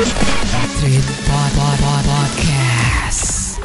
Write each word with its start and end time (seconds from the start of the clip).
Treat 0.00 1.08
Pod 1.28 1.50
Pod 1.52 1.76
Pod 1.76 2.04
Podcast. 2.08 3.60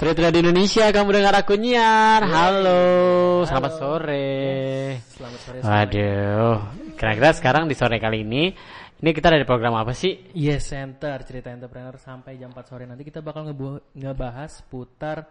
Treat 0.00 0.16
Radio 0.16 0.40
Indonesia, 0.48 0.88
kamu 0.88 1.20
dengar 1.20 1.36
aku 1.36 1.52
nyiar. 1.60 2.24
Halo, 2.24 2.80
selamat 3.44 3.72
sore. 3.76 4.40
Selamat 5.12 5.40
sore. 5.44 5.58
Waduh, 5.60 6.56
kira-kira 6.96 7.36
sekarang 7.36 7.68
di 7.68 7.76
sore 7.76 8.00
kali 8.00 8.24
ini, 8.24 8.56
ini 9.04 9.10
kita 9.12 9.28
ada 9.28 9.36
di 9.36 9.44
program 9.44 9.76
apa 9.76 9.92
sih? 9.92 10.32
Yes 10.32 10.72
Center 10.72 11.20
cerita 11.28 11.52
entrepreneur 11.52 11.92
sampai 12.00 12.40
jam 12.40 12.56
4 12.56 12.64
sore 12.64 12.88
nanti 12.88 13.04
kita 13.04 13.20
bakal 13.20 13.52
ngebahas 13.92 14.64
putar 14.64 15.28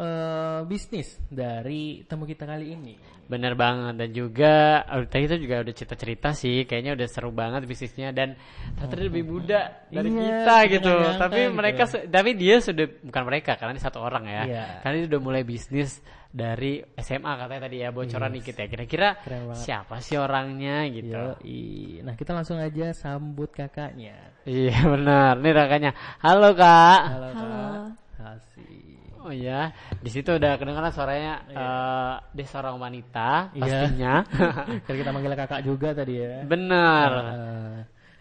eh, 0.00 0.60
bisnis 0.64 1.20
dari 1.28 2.00
temu 2.08 2.24
kita 2.24 2.48
kali 2.48 2.72
ini. 2.72 2.94
Bener 3.30 3.54
banget 3.54 3.94
dan 3.94 4.10
juga 4.10 4.82
oh, 4.90 5.06
tadi 5.06 5.30
itu 5.30 5.46
juga 5.46 5.62
udah 5.62 5.74
cerita-cerita 5.76 6.34
sih, 6.34 6.66
kayaknya 6.66 6.98
udah 6.98 7.06
seru 7.06 7.30
banget 7.30 7.62
bisnisnya 7.62 8.10
dan 8.10 8.34
ternyata 8.74 9.06
lebih 9.06 9.22
muda 9.22 9.86
dari 9.86 10.10
Iya, 10.10 10.18
kita 10.18 10.56
gitu. 10.66 10.94
Tapi 11.14 11.40
gitu. 11.46 11.54
mereka, 11.54 11.82
tapi 12.10 12.30
dia 12.34 12.56
sudah 12.58 12.86
bukan 13.06 13.22
mereka 13.30 13.54
karena 13.54 13.78
ini 13.78 13.82
satu 13.86 14.02
orang 14.02 14.24
ya. 14.26 14.42
Iya. 14.50 14.64
Karena 14.82 14.94
dia 14.98 15.06
udah 15.14 15.20
mulai 15.22 15.42
bisnis 15.46 16.02
dari 16.30 16.82
SMA 16.98 17.32
katanya 17.38 17.62
tadi 17.70 17.76
ya 17.82 17.94
bocoran 17.94 18.34
dikit 18.34 18.54
ya. 18.58 18.66
Kira-kira 18.66 19.08
siapa 19.54 20.02
sih 20.02 20.18
orangnya 20.18 20.90
gitu? 20.90 21.38
Yoi. 21.38 22.02
Nah 22.02 22.18
kita 22.18 22.34
langsung 22.34 22.58
aja 22.58 22.90
sambut 22.98 23.54
kakaknya. 23.54 24.18
Iya 24.42 24.90
benar, 24.90 25.38
ini 25.38 25.50
rekannya. 25.54 25.92
Halo 26.18 26.50
kak. 26.58 27.00
Halo, 27.14 27.30
kak. 27.30 27.78
Asik. 28.26 28.89
Oh 29.20 29.28
iya, 29.28 29.68
di 30.00 30.08
situ 30.08 30.32
udah 30.32 30.56
kedengaran 30.56 30.88
suaranya. 30.90 31.44
eh 31.46 32.14
dia 32.32 32.46
seorang 32.48 32.76
wanita 32.76 33.52
Iya. 33.52 33.60
pastinya. 33.60 34.14
Karena 34.88 34.96
kita 34.96 35.10
manggil 35.12 35.36
kakak 35.36 35.60
juga 35.60 35.92
tadi 35.92 36.14
ya. 36.16 36.40
benar. 36.42 37.08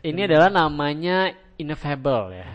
Eh, 0.03 0.11
Ini 0.11 0.27
adalah 0.27 0.47
namanya 0.49 1.31
Ineffable 1.55 2.35
ya. 2.35 2.47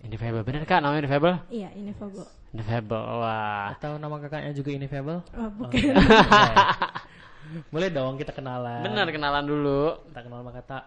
Ineffable, 0.00 0.42
bener 0.42 0.62
kak 0.62 0.78
namanya 0.78 1.02
Ineffable? 1.04 1.36
Iya, 1.50 1.74
Fago. 1.94 2.22
Ineffable, 2.48 3.02
wah. 3.18 3.74
atau 3.74 3.98
nama 3.98 4.14
kakaknya 4.16 4.54
juga 4.54 4.70
Ineffable? 4.72 5.20
Oh, 5.34 5.50
bukan. 5.52 5.74
Boleh 7.74 7.88
dong 7.88 8.14
kita 8.14 8.30
kenalan. 8.30 8.84
Bener 8.84 9.08
kenalan 9.08 9.42
dulu. 9.42 10.06
Kita 10.06 10.20
kenal 10.22 10.38
sama 10.40 10.52
kata 10.54 10.78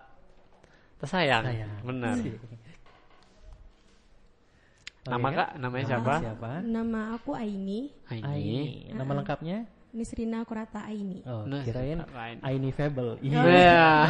Tersayang. 0.98 1.44
Sayang. 1.44 1.72
Nama 5.02 5.28
kak, 5.34 5.50
namanya 5.58 5.86
siapa? 5.98 6.14
siapa? 6.22 6.50
Nama 6.62 7.18
aku 7.18 7.34
Aini, 7.34 7.90
Aini. 8.06 8.22
Aini. 8.22 8.62
Nama 8.94 9.12
lengkapnya? 9.18 9.66
Nisrina 9.92 10.46
Kurata 10.46 10.86
Aini. 10.86 11.26
Oh, 11.26 11.44
Nah, 11.50 11.66
kirain 11.66 12.06
Aini. 12.14 12.42
Aini 12.46 12.70
Fable. 12.70 13.18
Iya. 13.26 14.06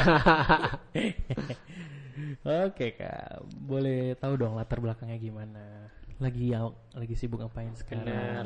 Oke 2.68 3.00
kak, 3.00 3.40
boleh 3.64 4.20
tahu 4.20 4.36
dong 4.36 4.60
latar 4.60 4.84
belakangnya 4.84 5.16
gimana? 5.16 5.88
Lagi 6.20 6.52
ya, 6.52 6.68
lagi 6.92 7.16
sibuk 7.16 7.40
ngapain 7.40 7.72
sekarang? 7.74 8.06
Bener. 8.06 8.46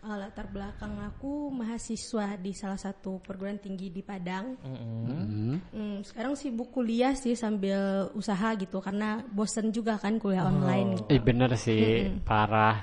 Eh, 0.00 0.16
latar 0.16 0.48
belakang 0.48 0.96
aku 0.96 1.52
mahasiswa 1.52 2.40
di 2.40 2.56
salah 2.56 2.80
satu 2.80 3.20
perguruan 3.20 3.60
tinggi 3.60 3.92
di 3.92 4.00
Padang. 4.00 4.56
Mm-mm. 4.64 5.04
Hmm. 5.04 5.56
Hmm, 5.76 5.96
sekarang 6.00 6.32
sibuk 6.40 6.72
kuliah 6.72 7.12
sih 7.12 7.36
sambil 7.36 8.08
usaha 8.16 8.56
gitu 8.56 8.80
karena 8.80 9.20
bosen 9.28 9.68
juga 9.68 10.00
kan 10.00 10.16
kuliah 10.16 10.48
online. 10.48 11.04
Ih 11.04 11.20
bener 11.20 11.52
sih, 11.60 12.16
parah. 12.24 12.80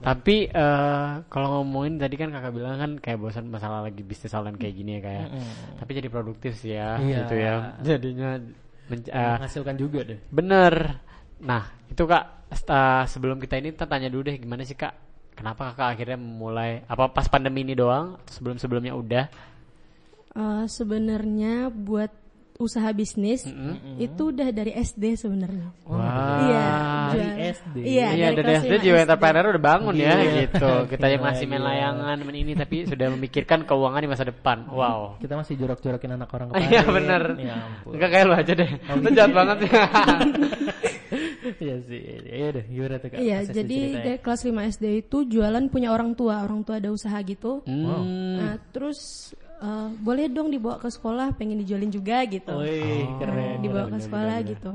Tapi 0.00 0.48
eh, 0.48 1.10
kalau 1.28 1.60
ngomongin 1.60 2.00
tadi 2.00 2.16
kan 2.16 2.32
kakak 2.32 2.52
bilang 2.56 2.80
kan 2.80 2.92
kayak 2.96 3.20
bosan 3.20 3.52
masalah 3.52 3.84
lagi 3.84 4.00
bisnis 4.00 4.32
online 4.32 4.56
kayak 4.56 4.72
gini 4.74 4.90
ya 4.96 5.00
kayak. 5.04 5.26
Tapi 5.84 5.90
jadi 6.00 6.08
produktif 6.08 6.56
sih 6.56 6.72
ya, 6.80 6.96
Iya. 6.96 7.18
gitu 7.22 7.34
ya. 7.36 7.54
Jadinya 7.84 8.30
men- 8.88 9.04
eh, 9.04 9.34
Menghasilkan 9.36 9.76
juga 9.76 10.00
deh. 10.08 10.16
bener. 10.32 10.96
Nah 11.44 11.68
itu 11.92 12.08
kak 12.08 12.48
eh, 12.56 13.04
sebelum 13.04 13.36
kita 13.36 13.60
ini 13.60 13.76
kita 13.76 13.84
tanya 13.84 14.08
dulu 14.08 14.32
deh 14.32 14.40
gimana 14.40 14.64
sih 14.64 14.80
kak? 14.80 15.11
Kenapa 15.42 15.74
kakak 15.74 15.88
akhirnya 15.98 16.18
memulai 16.22 16.86
apa 16.86 17.10
pas 17.10 17.26
pandemi 17.26 17.66
ini 17.66 17.74
doang? 17.74 18.14
Atau 18.14 18.30
sebelum 18.38 18.56
sebelumnya 18.62 18.94
udah? 18.94 19.26
Eh, 20.38 20.64
Sebenarnya 20.70 21.66
buat 21.66 22.14
usaha 22.62 22.86
bisnis 22.94 23.42
itu 23.98 24.22
udah 24.30 24.54
dari 24.54 24.70
SD 24.70 25.18
sebenarnya. 25.18 25.74
Wah. 25.82 26.46
Iya, 26.46 26.66
dari 27.10 27.30
SD. 27.58 27.76
Iya, 27.82 28.06
Iya 28.14 28.26
dari 28.30 28.42
kelas 28.46 28.62
SD 28.62 28.72
jiwa 28.86 28.98
entrepreneur 29.02 29.44
udah 29.50 29.64
bangun 29.66 29.94
ya 29.98 30.14
Iya. 30.22 30.32
gitu. 30.46 30.70
Kita 30.94 31.06
yang 31.10 31.26
masih 31.26 31.50
main 31.50 31.64
layangan 31.66 32.16
main 32.22 32.38
ini 32.38 32.54
tapi 32.54 32.86
sudah 32.86 33.10
memikirkan 33.18 33.66
keuangan 33.66 33.98
di 33.98 34.10
masa 34.14 34.22
depan. 34.30 34.70
Wow. 34.70 35.18
Kita 35.18 35.34
masih 35.34 35.58
jorok-jorokin 35.58 36.14
anak 36.14 36.30
orang 36.30 36.54
kemarin. 36.54 36.70
Iya 36.70 36.82
bener. 36.86 37.22
Ya 37.42 37.54
ampun. 37.58 37.90
Enggak 37.98 38.10
kayak 38.14 38.24
lu 38.30 38.34
aja 38.38 38.52
deh. 38.54 38.70
Lu 38.94 39.08
jahat 39.10 39.32
banget 39.34 39.56
sih. 39.66 39.70
Iya 41.42 41.76
sih. 41.88 42.02
Iya 42.22 42.48
deh, 42.54 42.64
gimana 42.66 42.96
tuh 42.96 43.08
kak? 43.10 43.18
Iya, 43.18 43.38
jadi 43.44 43.78
dari 43.98 44.18
kelas 44.18 44.42
5 44.42 44.72
SD 44.72 44.84
itu 45.02 45.16
jualan 45.26 45.64
punya 45.68 45.90
orang 45.90 46.14
tua. 46.14 46.40
Orang 46.40 46.62
tua 46.62 46.78
ada 46.78 46.88
usaha 46.88 47.18
gitu. 47.22 47.60
Hmm. 47.66 48.38
Nah, 48.38 48.54
terus 48.70 49.30
eh, 49.58 49.88
boleh 49.98 50.26
dong 50.26 50.50
dibawa 50.50 50.78
ke 50.78 50.86
sekolah, 50.86 51.34
pengen 51.34 51.62
dijualin 51.62 51.90
juga 51.90 52.22
gitu. 52.26 52.54
Wih, 52.58 53.06
Oh. 53.06 53.18
keren. 53.18 53.58
dibawa 53.60 53.86
ke 53.90 53.98
sekolah 54.00 54.36
gitu. 54.42 54.72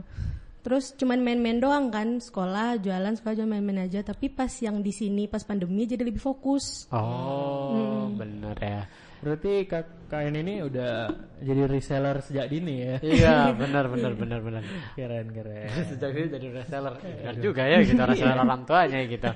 Terus 0.57 0.91
cuman 0.99 1.23
main-main 1.23 1.63
doang 1.63 1.87
kan, 1.87 2.19
sekolah, 2.19 2.75
jualan, 2.83 3.15
sekolah 3.15 3.33
jualan 3.39 3.51
main-main 3.55 3.87
aja. 3.87 4.03
Tapi 4.03 4.27
pas 4.27 4.51
yang 4.59 4.83
di 4.83 4.91
sini 4.91 5.23
pas 5.23 5.39
pandemi 5.39 5.87
jadi 5.87 6.03
lebih 6.03 6.19
fokus. 6.19 6.91
Oh, 6.91 8.11
bener 8.11 8.55
ya. 8.59 8.83
Berarti 9.17 9.65
kak 9.65 9.85
kalian 10.07 10.35
ini 10.45 10.53
udah 10.63 11.11
jadi 11.43 11.63
reseller 11.67 12.17
sejak 12.23 12.47
dini 12.47 12.75
ya? 12.79 12.95
Iya, 13.03 13.35
benar 13.61 13.91
benar 13.91 14.13
benar 14.15 14.39
benar. 14.39 14.61
Keren 14.95 15.27
keren. 15.33 15.67
Sejak 15.91 16.09
ini 16.15 16.27
jadi 16.31 16.47
reseller. 16.63 16.95
Keren 17.01 17.39
juga 17.43 17.63
ya 17.67 17.77
gitu 17.83 18.01
reseller 18.01 18.37
orang 18.39 18.63
tuanya 18.63 18.99
gitu. 19.03 19.29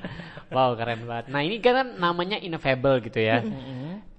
Wow, 0.53 0.77
keren 0.79 1.03
banget. 1.05 1.25
Nah, 1.33 1.41
ini 1.43 1.57
kan 1.59 1.97
namanya 1.99 2.37
Innovable 2.39 3.03
gitu 3.03 3.19
ya. 3.19 3.43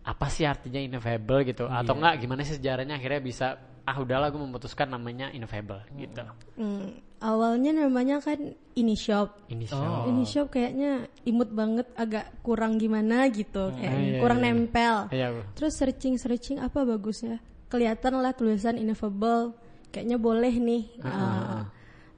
Apa 0.02 0.26
sih 0.28 0.44
artinya 0.44 0.82
Innovable 0.82 1.46
gitu? 1.46 1.64
Atau 1.70 1.96
enggak 1.96 2.20
gimana 2.20 2.42
sih 2.44 2.58
sejarahnya 2.58 2.98
akhirnya 2.98 3.22
bisa 3.22 3.71
ah 3.82 3.96
udahlah 3.98 4.30
gue 4.30 4.38
memutuskan 4.38 4.94
namanya 4.94 5.34
Innovable 5.34 5.82
gitu. 5.98 6.22
Hmm, 6.54 7.02
awalnya 7.18 7.74
namanya 7.74 8.22
kan 8.22 8.54
ini 8.78 8.94
shop. 8.94 9.50
Ini 9.50 9.66
Oh. 9.70 9.74
show. 9.74 10.00
Ini 10.06 10.22
shop 10.22 10.46
kayaknya 10.54 11.10
imut 11.26 11.50
banget, 11.50 11.90
agak 11.98 12.30
kurang 12.46 12.78
gimana 12.78 13.26
gitu, 13.30 13.74
kayak 13.74 13.94
iya, 13.98 14.20
kurang 14.22 14.40
iya. 14.42 14.46
nempel. 14.54 14.96
Iya. 15.10 15.28
Terus 15.58 15.74
searching 15.74 16.14
searching 16.14 16.58
apa 16.62 16.86
bagusnya? 16.86 17.42
Kelihatan 17.66 18.22
lah 18.22 18.36
tulisan 18.36 18.78
ineffable, 18.78 19.56
kayaknya 19.90 20.20
boleh 20.20 20.54
nih. 20.62 20.82
Uh, 21.02 21.66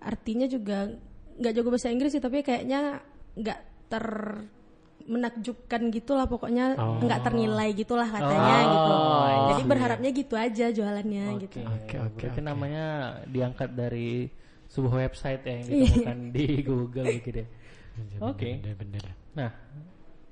artinya 0.05 0.45
juga 0.45 0.93
nggak 1.41 1.53
jago 1.57 1.69
bahasa 1.73 1.89
Inggris 1.89 2.13
sih, 2.13 2.23
tapi 2.23 2.45
kayaknya 2.45 3.01
nggak 3.35 3.61
ter 3.89 4.07
menakjubkan 5.05 5.93
gitulah 5.93 6.25
pokoknya 6.25 6.77
nggak 6.77 7.21
ternilai 7.25 7.77
gitulah 7.77 8.09
katanya 8.09 8.57
gitu. 8.65 8.95
Jadi 9.53 9.63
berharapnya 9.69 10.11
gitu 10.17 10.35
aja 10.35 10.67
jualannya 10.73 11.27
gitu. 11.45 11.61
Oke 11.61 11.97
oke. 12.01 12.25
Berarti 12.25 12.41
namanya 12.41 12.87
diangkat 13.29 13.71
dari 13.77 14.29
sebuah 14.73 15.07
website 15.07 15.43
ya 15.45 15.53
yang 15.61 15.67
ditemukan 15.69 16.19
di 16.33 16.47
Google 16.65 17.07
gitu 17.21 17.29
deh. 17.43 17.49
Oke. 18.25 18.59
Bener. 18.65 19.05
Nah, 19.37 19.51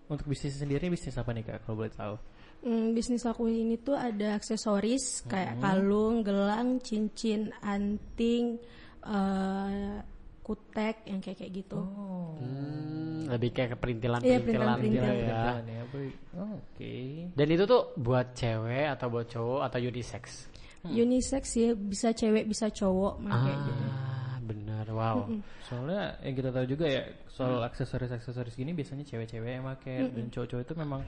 untuk 0.09 0.27
bisnis 0.29 0.59
sendiri 0.59 0.89
bisnis 0.91 1.15
apa 1.17 1.31
nih 1.31 1.45
kak 1.47 1.69
kalau 1.69 1.85
boleh 1.85 1.93
tahu? 1.93 2.15
Hmm, 2.63 2.95
bisnis 2.95 3.27
aku 3.27 3.51
ini 3.51 3.75
tuh 3.83 3.99
ada 3.99 4.39
aksesoris 4.39 5.27
kayak 5.27 5.59
kalung, 5.59 6.23
gelang, 6.23 6.79
cincin, 6.79 7.51
anting, 7.59 8.55
eh, 9.03 9.99
kutek 10.43 11.07
yang 11.07 11.23
kayak 11.23 11.39
kayak 11.39 11.53
gitu. 11.55 11.79
Hmm, 11.79 13.31
lebih 13.31 13.55
kayak 13.55 13.75
ke 13.75 13.77
perintilan 13.79 14.21
Iya, 14.27 14.43
perintilan 14.43 14.79
gitu 14.83 14.99
ya. 14.99 15.15
Jalan 15.31 15.65
ya, 15.71 15.83
boy. 15.87 16.09
Oh, 16.35 16.53
Oke. 16.59 16.95
Dan 17.39 17.47
itu 17.55 17.65
tuh 17.65 17.83
buat 17.95 18.27
cewek 18.35 18.87
atau 18.91 19.07
buat 19.07 19.27
cowok 19.31 19.61
atau 19.71 19.79
unisex? 19.79 20.25
Unisex 20.83 21.45
ya, 21.55 21.71
bisa 21.79 22.11
cewek 22.11 22.51
bisa 22.51 22.67
cowok 22.75 23.23
pakai 23.23 23.55
gitu. 23.55 23.85
Ah, 23.87 24.37
bener. 24.43 24.85
Wow. 24.91 25.31
Soalnya 25.63 26.19
yang 26.27 26.35
kita 26.35 26.51
tahu 26.51 26.67
juga 26.67 26.87
ya 26.91 27.03
soal 27.31 27.63
aksesoris-aksesoris 27.63 28.59
gini 28.59 28.75
biasanya 28.75 29.07
cewek-cewek 29.07 29.63
yang 29.63 29.65
make 29.65 29.95
dan 30.11 30.27
cowok-cowok 30.27 30.63
itu 30.67 30.75
memang 30.75 31.01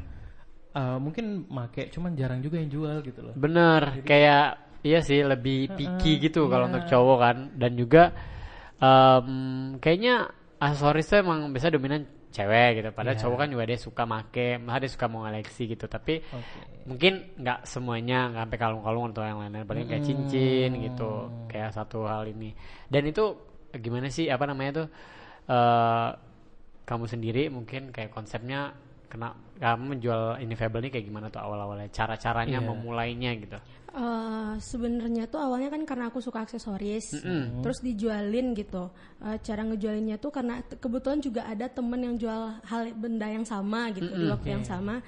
uh, 0.79 0.99
mungkin 1.03 1.47
make 1.51 1.91
cuman 1.91 2.15
jarang 2.15 2.39
juga 2.39 2.63
yang 2.63 2.71
jual 2.71 3.03
gitu 3.03 3.21
loh. 3.21 3.35
Bener, 3.35 3.99
kayak 4.07 4.63
iya 4.87 5.03
sih 5.03 5.27
lebih 5.27 5.75
picky 5.75 6.23
gitu 6.23 6.47
kalau 6.47 6.71
untuk 6.71 6.87
cowok 6.87 7.19
kan 7.19 7.37
dan 7.59 7.75
juga 7.75 8.15
em, 8.81 9.29
kayaknya 9.79 10.31
aksesoris 10.59 11.07
tuh 11.11 11.19
emang 11.21 11.51
biasa 11.53 11.71
dominan 11.75 12.03
cewek 12.35 12.83
gitu. 12.83 12.91
Padahal 12.91 13.17
cowok 13.21 13.37
kan 13.39 13.49
juga 13.55 13.65
dia 13.71 13.79
suka 13.79 14.03
make, 14.07 14.59
malah 14.59 14.83
dia 14.83 14.91
suka 14.91 15.07
mau 15.07 15.23
ngoleksi 15.23 15.71
gitu. 15.71 15.87
Tapi 15.87 16.19
mungkin 16.91 17.39
nggak 17.39 17.63
semuanya 17.65 18.35
nggak 18.35 18.43
sampai 18.49 18.59
kalung-kalung 18.59 19.05
atau 19.15 19.23
yang 19.23 19.39
lain-lain, 19.39 19.67
paling 19.67 19.87
kayak 19.87 20.03
cincin 20.03 20.71
gitu, 20.83 21.31
kayak 21.47 21.71
satu 21.71 22.05
hal 22.11 22.27
ini. 22.27 22.51
Dan 22.91 23.07
itu 23.07 23.39
gimana 23.75 24.11
sih 24.11 24.27
apa 24.31 24.45
namanya 24.47 24.85
tuh? 24.85 24.89
eh 25.45 26.09
kamu 26.85 27.05
sendiri 27.09 27.49
mungkin 27.53 27.93
kayak 27.93 28.13
konsepnya 28.13 28.73
kena 29.15 29.31
kamu 29.55 29.95
menjual 29.95 30.43
ini 30.43 30.55
Fable 30.59 30.83
ini 30.83 30.91
kayak 30.91 31.07
gimana 31.07 31.27
tuh 31.31 31.39
awal-awalnya? 31.39 31.87
Cara-caranya 31.95 32.59
Iya. 32.59 32.67
memulainya 32.67 33.31
gitu. 33.39 33.55
Eh, 33.95 34.53
sebenarnya 34.59 35.31
tuh 35.31 35.39
awalnya 35.39 35.71
kan 35.71 35.87
karena 35.87 36.11
aku 36.11 36.19
suka 36.19 36.43
aksesoris, 36.43 37.15
terus 37.63 37.79
dijualin 37.79 38.51
gitu. 38.59 38.91
Eh, 39.23 39.39
cara 39.39 39.63
ngejualinnya 39.63 40.19
tuh 40.19 40.35
karena 40.35 40.59
kebetulan 40.67 41.23
juga 41.23 41.47
ada 41.47 41.71
temen 41.71 42.03
yang 42.03 42.19
jual 42.19 42.59
hal 42.67 42.91
benda 42.99 43.31
yang 43.31 43.47
sama 43.47 43.95
gitu 43.95 44.11
di 44.11 44.27
waktu 44.27 44.49
yang 44.59 44.67
sama. 44.67 44.99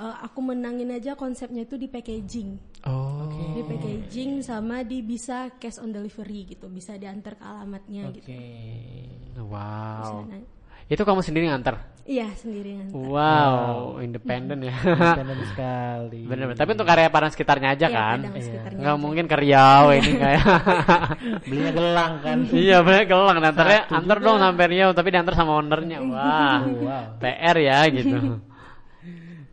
Eh, 0.00 0.14
aku 0.24 0.40
menangin 0.40 0.88
aja 0.96 1.12
konsepnya 1.12 1.68
itu 1.68 1.76
di 1.76 1.84
packaging, 1.84 2.56
Oh. 2.88 3.28
di 3.52 3.60
packaging 3.60 4.40
sama 4.40 4.80
di 4.80 5.04
bisa 5.04 5.52
cash 5.60 5.76
on 5.76 5.92
delivery 5.92 6.48
gitu, 6.48 6.72
bisa 6.72 6.96
diantar 6.96 7.36
ke 7.36 7.44
alamatnya 7.44 8.08
Oke. 8.08 8.16
gitu. 8.24 8.32
Wow. 9.44 10.24
Itu 10.90 11.02
kamu 11.02 11.22
sendiri 11.22 11.46
nganter? 11.46 11.78
Iya 12.02 12.26
sendiri 12.34 12.74
ngantar. 12.74 12.98
Wow, 12.98 14.02
independen 14.02 14.58
ya. 14.60 14.74
Independen 14.74 15.38
sekali. 15.46 16.26
Bener, 16.26 16.50
tapi 16.52 16.74
untuk 16.74 16.82
karya 16.82 17.06
padan 17.06 17.30
sekitarnya 17.30 17.68
aja 17.70 17.86
Iya, 17.86 17.94
kan? 17.94 18.18
kadang 18.20 18.42
sekitarnya 18.42 18.78
Nggak 18.82 18.94
aja. 18.94 19.00
mungkin 19.00 19.24
ke 19.24 19.36
Riau 19.38 19.84
ini 19.94 20.12
kayak. 20.18 20.44
Belinya 21.46 21.72
gelang 21.72 22.12
kan. 22.18 22.38
iya 22.50 22.76
bener 22.82 23.04
gelang 23.06 23.38
antarnya 23.38 23.80
Satu 23.86 23.94
antar 23.94 24.16
juga. 24.18 24.26
dong 24.26 24.38
sampai 24.40 24.64
Riau 24.66 24.90
tapi 24.90 25.08
diantar 25.08 25.34
sama 25.34 25.52
ownernya. 25.54 25.98
Wah. 26.02 26.58
Wow. 26.66 27.04
PR 27.16 27.56
ya 27.56 27.78
gitu. 27.88 28.16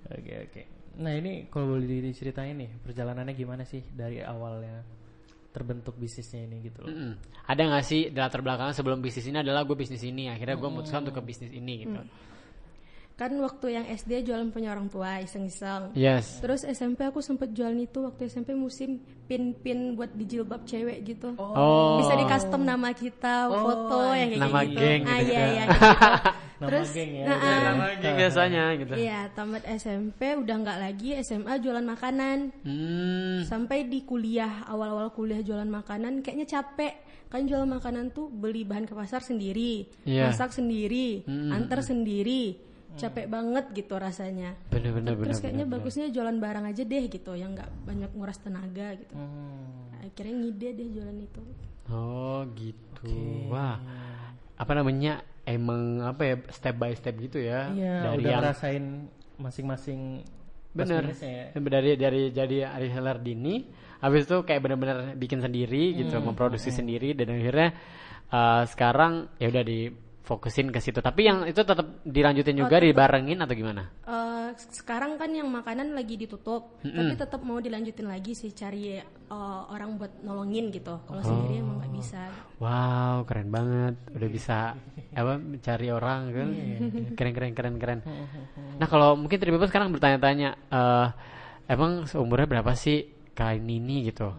Oke 0.08 0.34
oke. 0.42 0.62
Nah 0.98 1.14
ini 1.14 1.46
kalau 1.48 1.78
boleh 1.78 1.86
diceritain 2.02 2.58
nih 2.58 2.74
perjalanannya 2.82 3.34
gimana 3.34 3.62
sih 3.62 3.86
dari 3.88 4.18
awalnya 4.18 4.82
terbentuk 5.58 5.98
bisnisnya 5.98 6.46
ini 6.46 6.70
gitu 6.70 6.86
loh. 6.86 6.94
Mm-mm. 6.94 7.12
Ada 7.50 7.62
nggak 7.66 7.84
sih 7.84 8.14
di 8.14 8.18
latar 8.22 8.46
belakang 8.46 8.70
sebelum 8.78 9.02
bisnis 9.02 9.26
ini 9.26 9.42
adalah 9.42 9.66
gue 9.66 9.74
bisnis 9.74 10.06
ini 10.06 10.30
akhirnya 10.30 10.54
gue 10.54 10.70
memutuskan 10.70 11.02
untuk 11.10 11.18
ke 11.18 11.24
bisnis 11.26 11.50
ini 11.50 11.74
gitu. 11.82 11.98
Kan 13.18 13.34
waktu 13.42 13.74
yang 13.74 13.86
SD 13.90 14.30
jualan 14.30 14.54
punya 14.54 14.78
orang 14.78 14.94
tua 14.94 15.18
iseng-iseng. 15.26 15.98
Yes. 15.98 16.38
Terus 16.38 16.62
SMP 16.62 17.02
aku 17.02 17.18
sempet 17.18 17.50
jualan 17.50 17.74
itu 17.74 18.06
waktu 18.06 18.30
SMP 18.30 18.54
musim 18.54 19.02
pin-pin 19.26 19.98
buat 19.98 20.14
di 20.14 20.30
jilbab 20.30 20.62
cewek 20.70 21.02
gitu. 21.02 21.34
Oh. 21.42 21.98
Bisa 21.98 22.14
di 22.14 22.30
custom 22.30 22.62
nama 22.62 22.94
kita, 22.94 23.50
foto 23.50 24.14
yang 24.14 24.38
kayak 24.38 24.44
Nama 24.46 24.60
gitu. 24.62 24.78
geng 24.78 25.02
ah, 25.02 25.18
gitu 25.18 25.34
iya, 25.34 25.42
ya. 25.42 25.50
iya, 25.50 25.64
gitu. 25.66 25.82
Nama 26.58 26.70
Terus, 26.74 26.90
geng 26.90 27.12
ya. 27.14 27.26
nah, 27.30 27.38
ah, 27.38 27.74
Lagi 27.94 28.10
biasanya 28.18 28.64
gitu. 28.82 28.94
iya, 28.98 29.20
tamat 29.30 29.62
SMP 29.70 30.34
udah 30.34 30.56
nggak 30.58 30.80
lagi 30.82 31.10
SMA 31.22 31.54
jualan 31.62 31.86
makanan. 31.86 32.38
Hmm. 32.66 33.46
Sampai 33.46 33.86
di 33.86 34.02
kuliah, 34.02 34.66
awal-awal 34.66 35.14
kuliah 35.14 35.40
jualan 35.40 35.70
makanan 35.70 36.26
kayaknya 36.26 36.50
capek. 36.50 36.98
Kan 37.30 37.46
jualan 37.46 37.68
makanan 37.68 38.10
tuh 38.10 38.32
beli 38.32 38.64
bahan 38.64 38.88
ke 38.88 38.96
pasar 38.96 39.22
sendiri, 39.22 39.86
Iya. 40.02 40.32
masak 40.32 40.50
sendiri, 40.50 41.22
Hmm. 41.24 41.54
antar 41.54 41.86
sendiri. 41.86 42.58
Capek 42.98 43.30
banget 43.30 43.70
gitu 43.78 43.94
rasanya. 43.94 44.58
Bener-bener 44.74 45.14
bener. 45.14 45.30
Terus 45.30 45.38
kayaknya 45.38 45.70
bagusnya 45.70 46.10
jualan 46.10 46.34
barang 46.34 46.66
aja 46.66 46.82
deh 46.82 47.04
gitu, 47.06 47.38
yang 47.38 47.54
nggak 47.54 47.70
banyak 47.86 48.10
nguras 48.18 48.42
tenaga 48.42 48.98
gitu. 48.98 49.14
Hmm. 49.14 50.02
Akhirnya 50.02 50.34
ngide 50.34 50.70
deh 50.74 50.88
jualan 50.90 51.18
itu. 51.22 51.42
Oh 51.94 52.42
gitu. 52.58 53.14
Wah. 53.54 53.78
Apa 54.58 54.74
namanya? 54.74 55.22
Emang 55.48 56.04
apa 56.04 56.22
ya 56.28 56.36
step 56.52 56.76
by 56.76 56.92
step 56.92 57.16
gitu 57.18 57.40
ya? 57.40 57.72
Iya 57.72 57.94
dari 58.04 58.20
udah 58.20 58.30
yang 58.30 58.42
ngerasain 58.44 58.86
masing-masing 59.40 60.00
bener 60.76 61.10
ya. 61.10 61.46
dari 61.58 61.92
dari 61.98 62.22
jadi 62.30 62.58
reseller 62.78 63.18
dini 63.18 63.66
habis 63.98 64.30
itu 64.30 64.46
kayak 64.46 64.62
bener-bener 64.62 65.18
bikin 65.18 65.42
sendiri 65.42 65.98
gitu 65.98 66.22
Hmm. 66.22 66.30
memproduksi 66.30 66.70
sendiri 66.70 67.18
dan 67.18 67.34
akhirnya 67.34 67.74
uh, 68.30 68.62
sekarang 68.70 69.26
ya 69.42 69.50
udah 69.50 69.64
difokusin 70.28 70.76
ke 70.76 70.84
situ. 70.84 71.00
Tapi 71.00 71.24
yang 71.24 71.48
itu 71.48 71.64
tetap 71.64 72.04
dilanjutin 72.04 72.60
juga 72.60 72.84
dibarengin 72.84 73.40
atau 73.40 73.56
gimana? 73.56 73.88
Eh, 74.04 74.52
sekarang 74.60 75.16
kan 75.16 75.32
yang 75.32 75.48
makanan 75.48 75.96
lagi 75.96 76.20
ditutup, 76.20 76.84
tapi 76.84 77.16
tetap 77.16 77.40
mau 77.48 77.64
dilanjutin 77.64 78.12
lagi 78.12 78.36
sih 78.36 78.52
cari 78.52 79.00
eh, 79.00 79.62
orang 79.72 79.96
buat 79.96 80.20
nolongin 80.28 80.68
gitu. 80.76 81.00
Kalau 81.08 81.24
sendiri 81.24 81.64
emang 81.64 81.80
nggak 81.80 81.94
bisa. 81.96 82.28
wow 82.60 83.24
keren 83.24 83.48
banget. 83.48 83.96
Udah 84.12 84.30
bisa 84.30 84.58
apa 85.16 85.34
mencari 85.40 85.88
orang 85.88 86.22
kan? 86.36 86.50
Keren 87.18 87.34
keren 87.34 87.54
keren 87.56 87.76
keren. 87.80 88.00
Nah 88.78 88.86
kalau 88.86 89.18
mungkin 89.18 89.42
Tribubu 89.42 89.66
sekarang 89.66 89.90
bertanya-tanya 89.90 90.54
eh 90.70 91.08
emang 91.66 92.06
seumurnya 92.06 92.46
berapa 92.46 92.78
sih 92.78 93.10
kak 93.34 93.58
ini 93.58 94.06
gitu 94.06 94.34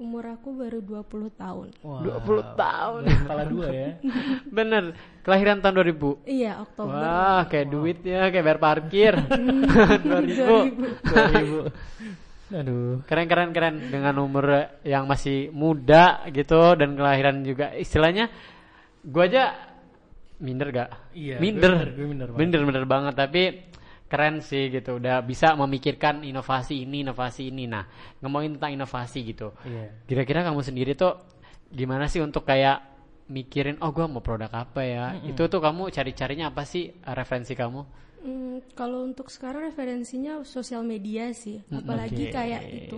Umur 0.00 0.24
aku 0.32 0.56
baru 0.56 0.80
20 0.80 1.28
tahun. 1.36 1.68
Wah, 1.84 2.00
20 2.24 2.56
tahun 2.56 3.00
dari 3.04 3.18
kepala 3.20 3.44
dua 3.44 3.66
ya. 3.68 3.88
bener 4.56 4.84
kelahiran 5.20 5.60
tahun 5.60 5.74
2000 5.76 6.24
Iya, 6.24 6.52
Oktober. 6.64 6.96
Wah, 6.96 7.42
kayak 7.44 7.68
duit 7.68 7.98
ya, 8.00 8.32
kayak 8.32 8.44
bayar 8.48 8.60
parkir. 8.64 9.12
2000. 10.08 11.04
2000. 11.04 12.56
Aduh. 12.56 13.04
Keren 13.04 13.26
keren 13.28 13.50
keren 13.52 13.76
dengan 13.92 14.16
umur 14.18 14.72
yang 14.82 15.04
masih 15.04 15.52
muda 15.52 16.24
gitu 16.32 16.74
dan 16.80 16.96
kelahiran 16.96 17.44
juga 17.44 17.76
istilahnya 17.76 18.32
gua 19.04 19.28
aja 19.28 19.44
minder 20.40 20.68
gak? 20.72 20.90
Iya, 21.12 21.36
minder. 21.36 21.76
gue 21.76 21.76
minder, 21.76 21.88
gue 21.92 22.06
minder 22.08 22.28
banget. 22.32 22.40
minder 22.40 22.60
minder 22.64 22.86
banget 22.88 23.14
tapi 23.20 23.42
keren 24.10 24.42
sih 24.42 24.68
gitu. 24.74 24.98
Udah 24.98 25.22
bisa 25.22 25.54
memikirkan 25.54 26.26
inovasi 26.26 26.82
ini 26.82 27.06
inovasi 27.06 27.54
ini. 27.54 27.70
Nah 27.70 27.86
ngomongin 28.18 28.58
tentang 28.58 28.74
inovasi 28.74 29.22
gitu. 29.30 29.54
Iya. 29.62 29.94
kira-kira 30.10 30.42
kamu 30.42 30.60
sendiri 30.66 30.98
tuh 30.98 31.22
gimana 31.70 32.10
sih 32.10 32.18
untuk 32.18 32.42
kayak 32.42 32.82
mikirin 33.30 33.78
oh 33.78 33.94
gua 33.94 34.10
mau 34.10 34.18
produk 34.20 34.50
apa 34.50 34.82
ya? 34.82 35.14
Itu 35.22 35.46
tuh 35.46 35.62
kamu 35.62 35.94
cari-carinya 35.94 36.50
apa 36.50 36.66
sih 36.66 36.90
referensi 37.06 37.54
kamu 37.54 38.09
Hmm, 38.20 38.60
kalau 38.76 39.08
untuk 39.08 39.32
sekarang 39.32 39.64
referensinya 39.64 40.44
sosial 40.44 40.84
media 40.84 41.32
sih, 41.32 41.56
apalagi 41.72 42.28
oke. 42.28 42.34
kayak 42.36 42.62
itu 42.68 42.96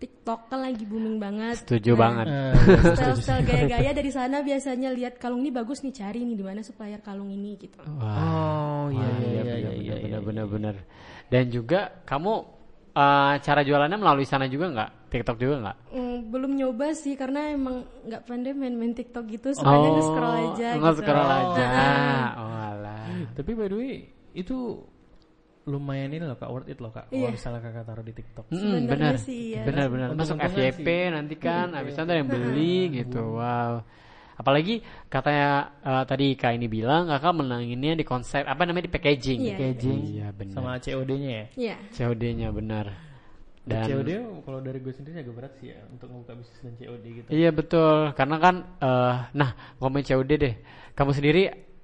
TikTok 0.00 0.48
kan 0.48 0.64
lagi 0.64 0.84
booming 0.88 1.20
banget. 1.20 1.60
setuju 1.60 1.92
Nah, 1.92 2.00
banget 2.00 2.26
Eh, 2.28 2.52
Style-style 2.96 3.44
gaya-gaya 3.44 3.90
dari 3.92 4.08
sana 4.08 4.40
biasanya 4.40 4.88
lihat 4.96 5.20
kalung 5.20 5.44
ini 5.44 5.52
bagus 5.52 5.84
nih 5.84 5.92
cari 5.92 6.24
nih 6.24 6.36
di 6.40 6.44
mana 6.44 6.60
supplier 6.64 7.00
kalung 7.04 7.28
ini 7.28 7.60
gitu. 7.60 7.76
oh 7.84 8.86
iya 8.90 9.08
Wah, 9.08 9.20
iya 9.20 9.28
iya 9.36 9.44
benar, 9.44 9.72
iya 9.76 9.94
benar, 10.02 10.20
iya. 10.20 10.26
benar, 10.28 10.46
benar. 10.48 10.74
Dan 11.28 11.44
juga 11.48 11.80
kamu 12.04 12.32
eh, 12.96 13.34
cara 13.44 13.60
jualannya 13.64 13.98
melalui 14.00 14.26
sana 14.28 14.46
juga 14.48 14.66
nggak? 14.72 14.90
TikTok 15.12 15.36
juga 15.36 15.54
nggak? 15.62 15.76
Hmm, 15.92 16.32
belum 16.32 16.52
nyoba 16.56 16.96
sih 16.96 17.14
karena 17.20 17.52
emang 17.52 17.76
nggak 18.08 18.22
pandai 18.24 18.52
main-main 18.56 18.96
TikTok 18.96 19.24
gitu, 19.28 19.48
sukanya 19.52 19.88
nge-scroll 19.92 20.34
aja 20.48 20.68
gitu. 20.80 21.04
nge-scroll 21.04 21.30
aja. 21.30 21.64
Nah, 21.68 22.26
Oh, 22.40 22.52
alah. 22.72 23.28
Tapi 23.36 23.50
by 23.52 23.68
the 23.68 23.76
way, 23.76 23.94
itu 24.32 24.82
lumayan 25.62 26.10
ini 26.10 26.26
loh 26.26 26.34
kak, 26.34 26.50
worth 26.50 26.66
it 26.66 26.78
loh 26.82 26.90
kak. 26.90 27.06
Kalau 27.06 27.22
Iya. 27.22 27.30
misalnya 27.30 27.60
kakak 27.62 27.84
taruh 27.86 28.02
di 28.02 28.14
TikTok. 28.18 28.46
Mm, 28.50 28.78
benar, 28.90 29.14
sih, 29.14 29.54
iya. 29.54 29.62
benar, 29.62 29.86
benar. 29.86 30.08
Masuk 30.18 30.42
FYP 30.42 30.86
nanti 31.14 31.34
kan, 31.38 31.70
habis 31.70 31.94
itu 31.94 32.02
ada 32.02 32.18
yang 32.18 32.26
beli 32.26 32.90
gitu. 32.90 33.38
Wow. 33.38 33.86
Apalagi 34.34 34.82
katanya 35.06 35.70
eh, 35.86 36.04
tadi 36.08 36.34
kak 36.34 36.58
ini 36.58 36.66
bilang 36.66 37.06
kakak 37.06 37.30
menanginnya 37.36 37.94
di 37.94 38.02
konsep 38.02 38.42
apa 38.42 38.66
namanya 38.66 38.90
di 38.90 38.92
packaging. 38.92 39.38
Iya. 39.38 39.54
Packaging 39.54 40.00
Iya 40.18 40.26
benar. 40.34 40.54
sama 40.58 40.70
COD-nya 40.82 41.30
ya. 41.30 41.46
Iya. 41.54 41.76
COD-nya 41.94 42.48
benar. 42.50 42.86
Dan 43.62 43.86
COD 43.86 44.10
kalau 44.42 44.58
dari 44.58 44.82
gue 44.82 44.90
sendiri 44.90 45.22
agak 45.22 45.34
berat 45.38 45.54
sih 45.62 45.70
ya 45.70 45.78
untuk 45.86 46.10
membuka 46.10 46.34
bisnis 46.34 46.58
dan 46.58 46.74
COD 46.74 47.04
gitu. 47.22 47.28
Iya 47.30 47.50
betul, 47.54 48.10
karena 48.18 48.36
kan, 48.42 48.54
eh 48.82 49.16
nah 49.38 49.50
ngomongin 49.78 50.10
COD 50.10 50.30
deh, 50.34 50.54
kamu 50.98 51.10
sendiri 51.14 51.42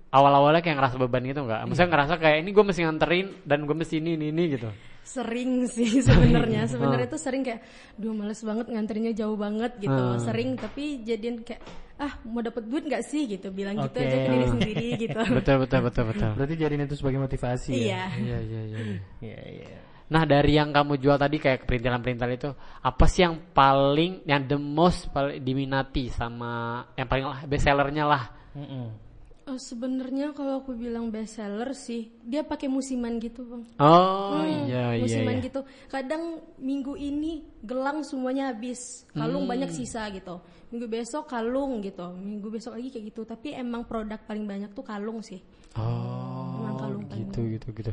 awal-awalnya 0.08 0.64
kayak 0.64 0.76
ngerasa 0.80 0.96
beban 0.96 1.24
gitu 1.24 1.40
nggak? 1.44 1.60
Maksudnya 1.68 1.90
ngerasa 1.92 2.14
kayak 2.16 2.36
ini 2.40 2.50
gue 2.52 2.64
mesti 2.64 2.80
nganterin 2.84 3.26
dan 3.44 3.58
gue 3.68 3.76
mesti 3.76 3.94
ini 4.00 4.10
ini, 4.16 4.26
ini 4.32 4.44
gitu. 4.56 4.68
Sering 5.04 5.68
sih 5.68 6.00
sebenarnya. 6.06 6.68
Sebenarnya 6.68 7.08
tuh 7.08 7.20
sering 7.20 7.44
kayak, 7.44 7.60
duh 7.96 8.12
males 8.16 8.40
banget 8.40 8.66
nganterinnya 8.72 9.12
jauh 9.16 9.36
banget 9.36 9.76
gitu. 9.80 10.04
Sering 10.20 10.56
tapi 10.56 11.04
jadian 11.04 11.44
kayak, 11.44 11.60
ah 12.00 12.12
mau 12.24 12.40
dapet 12.40 12.64
duit 12.64 12.84
nggak 12.88 13.04
sih 13.04 13.28
gitu. 13.28 13.52
Bilang 13.52 13.76
gitu 13.84 13.98
Oke. 14.00 14.04
aja 14.04 14.16
ke 14.16 14.30
diri 14.32 14.46
sendiri 14.48 14.86
gitu. 15.04 15.20
betul 15.32 15.56
betul 15.64 15.80
betul 15.84 16.04
betul. 16.08 16.30
Berarti 16.36 16.54
jadiin 16.56 16.84
itu 16.88 16.96
sebagai 16.96 17.20
motivasi 17.20 17.70
ya. 17.76 17.80
Iya. 17.80 18.04
Iya 18.16 18.38
iya 18.40 18.62
iya. 18.64 18.78
iya. 18.80 18.98
Iya 19.28 19.42
iya. 19.64 19.68
Nah 20.08 20.24
dari 20.24 20.56
yang 20.56 20.72
kamu 20.72 20.96
jual 21.04 21.20
tadi 21.20 21.36
kayak 21.36 21.68
perintilan-perintilan 21.68 22.32
itu, 22.32 22.48
apa 22.80 23.04
sih 23.04 23.28
yang 23.28 23.52
paling, 23.52 24.24
yang 24.24 24.48
the 24.48 24.56
most 24.56 25.12
paling 25.12 25.36
diminati 25.44 26.08
sama 26.08 26.80
yang 26.96 27.04
paling 27.04 27.28
best 27.44 27.68
sellernya 27.68 28.08
lah? 28.08 28.24
Mm-mm. 28.56 29.07
Oh, 29.48 29.56
sebenarnya 29.56 30.36
kalau 30.36 30.60
aku 30.60 30.76
bilang 30.76 31.08
best 31.08 31.40
seller 31.40 31.72
sih, 31.72 32.12
dia 32.20 32.44
pakai 32.44 32.68
musiman 32.68 33.16
gitu 33.16 33.48
bang. 33.48 33.64
Oh 33.80 34.36
Hmm, 34.36 34.68
iya 34.68 34.92
iya. 34.92 35.00
musiman 35.00 35.40
iya. 35.40 35.44
gitu. 35.48 35.60
Kadang 35.88 36.44
minggu 36.60 36.92
ini 36.94 37.40
gelang 37.64 38.04
semuanya 38.04 38.52
habis, 38.52 39.08
kalung 39.16 39.48
Hmm. 39.48 39.52
banyak 39.56 39.72
sisa 39.72 40.04
gitu. 40.12 40.44
Minggu 40.68 40.84
besok 40.84 41.32
kalung 41.32 41.80
gitu, 41.80 42.12
minggu 42.12 42.52
besok 42.52 42.76
lagi 42.76 42.92
kayak 42.92 43.08
gitu. 43.08 43.24
Tapi 43.24 43.56
emang 43.56 43.88
produk 43.88 44.20
paling 44.20 44.44
banyak 44.44 44.70
tuh 44.76 44.84
kalung 44.84 45.24
sih. 45.24 45.40
Oh 45.80 46.68
Emang 46.68 46.76
kalung 46.76 47.04
paling 47.08 47.32
gitu 47.32 47.40
gitu 47.56 47.68
gitu. 47.72 47.92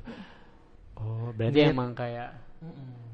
Oh 0.99 1.31
berarti 1.31 1.71
emang 1.71 1.95
kayak 1.95 2.35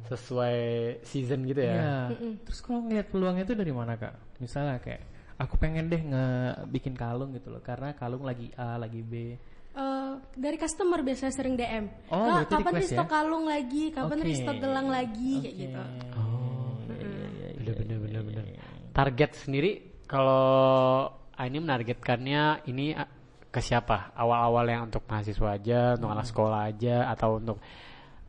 sesuai 0.10 0.57
season 1.05 1.45
gitu 1.45 1.62
ya? 1.62 2.10
Iya. 2.10 2.17
Terus 2.41 2.60
kalau 2.60 2.89
ngeliat 2.89 3.07
peluangnya 3.07 3.45
itu 3.45 3.53
dari 3.53 3.69
mana 3.69 3.95
kak? 3.95 4.17
Misalnya 4.41 4.81
kayak 4.81 5.01
aku 5.41 5.57
pengen 5.57 5.89
deh 5.89 5.98
ngebikin 5.98 6.93
kalung 6.93 7.33
gitu 7.33 7.50
loh, 7.50 7.62
karena 7.65 7.98
kalung 7.98 8.21
lagi 8.21 8.53
A, 8.53 8.77
lagi 8.77 9.01
B. 9.01 9.13
Eh, 9.71 10.13
dari 10.36 10.60
customer 10.60 11.00
biasanya 11.00 11.31
sering 11.31 11.55
DM. 11.55 11.86
Oh, 12.12 12.27
"Kak, 12.27 12.36
berarti 12.43 12.53
kapan 12.53 12.74
request 12.75 12.83
restock 12.91 13.07
ya? 13.07 13.13
kalung 13.15 13.45
lagi? 13.48 13.83
Kapan 13.95 14.17
Oke. 14.19 14.27
restock 14.27 14.57
gelang 14.60 14.88
lagi 14.91 15.33
kayak 15.39 15.55
gitu. 15.55 15.81
Oh, 16.19 16.75
iya, 16.91 17.00
iya, 17.00 17.48
iya, 17.48 17.48
bener 17.55 17.75
bener 17.79 17.95
iya, 17.95 18.00
bener 18.03 18.12
iya, 18.12 18.21
bener. 18.27 18.45
iya. 18.51 18.63
Target 18.91 19.31
sendiri 19.39 19.71
kalau 20.05 20.43
ah, 21.15 21.45
ini 21.48 21.57
menargetkannya 21.63 22.43
ini 22.67 22.86
ah, 22.93 23.07
ke 23.48 23.60
siapa? 23.63 24.12
Awal-awal 24.12 24.65
yang 24.67 24.81
untuk 24.91 25.07
mahasiswa 25.07 25.48
aja, 25.55 25.95
untuk 25.95 26.10
Hmm. 26.12 26.15
anak 26.19 26.27
sekolah 26.27 26.62
aja, 26.67 26.95
atau 27.07 27.39
untuk 27.39 27.57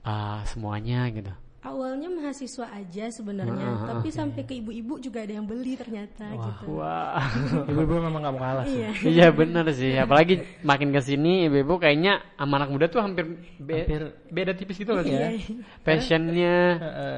ah, 0.06 0.46
semuanya 0.46 1.10
gitu? 1.10 1.34
Awalnya 1.62 2.10
mahasiswa 2.10 2.66
aja 2.74 3.06
sebenarnya, 3.06 3.54
Ah, 3.62 3.78
ah, 3.78 3.86
tapi 3.94 4.10
sampai 4.10 4.42
ke 4.42 4.58
ibu-ibu 4.58 4.98
juga 4.98 5.22
ada 5.22 5.30
yang 5.30 5.46
beli 5.46 5.78
ternyata 5.78 6.26
gitu. 6.34 6.74
Wah, 6.74 7.22
Ibu-ibu 7.70 8.02
memang 8.02 8.18
gak 8.18 8.34
mau 8.34 8.42
kalah 8.42 8.66
sih. 8.66 8.82
Iya. 8.82 8.90
iya 9.06 9.26
bener 9.30 9.70
sih. 9.70 9.94
Apalagi 9.94 10.42
makin 10.66 10.90
ke 10.90 10.98
sini 10.98 11.46
ibu-ibu 11.46 11.78
kayaknya 11.78 12.18
sama 12.34 12.58
anak 12.58 12.70
muda 12.74 12.90
tuh 12.90 12.98
hampir, 12.98 13.38
be- 13.62 13.86
Hampir- 13.86 14.10
beda 14.26 14.52
tipis 14.58 14.74
gitu 14.74 14.90
kan 14.90 15.06
ya. 15.06 15.30
Iya. 15.30 15.62
Passionnya 15.86 16.54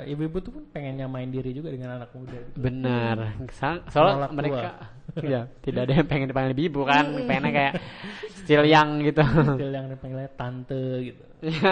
ibu-ibu 0.04 0.36
tuh 0.44 0.52
pun 0.52 0.68
pengen 0.68 1.00
nyamain 1.00 1.32
diri 1.32 1.56
juga 1.56 1.72
dengan 1.72 2.04
anak 2.04 2.12
muda. 2.12 2.36
gitu. 2.36 2.60
benar. 2.60 3.16
Soalnya 3.88 4.28
mereka 4.28 4.92
ya 5.24 5.48
tidak 5.64 5.88
ada 5.88 5.92
yang 5.96 6.06
pengen 6.06 6.28
dipanggil 6.28 6.52
ibu 6.60 6.84
kan, 6.84 7.16
pengennya 7.24 7.48
kayak 7.48 7.74
still 8.44 8.68
young 8.68 9.00
gitu. 9.00 9.24
Still 9.24 9.72
yang 9.72 9.88
dipanggilnya 9.88 10.28
tante 10.36 10.84
gitu. 11.00 11.24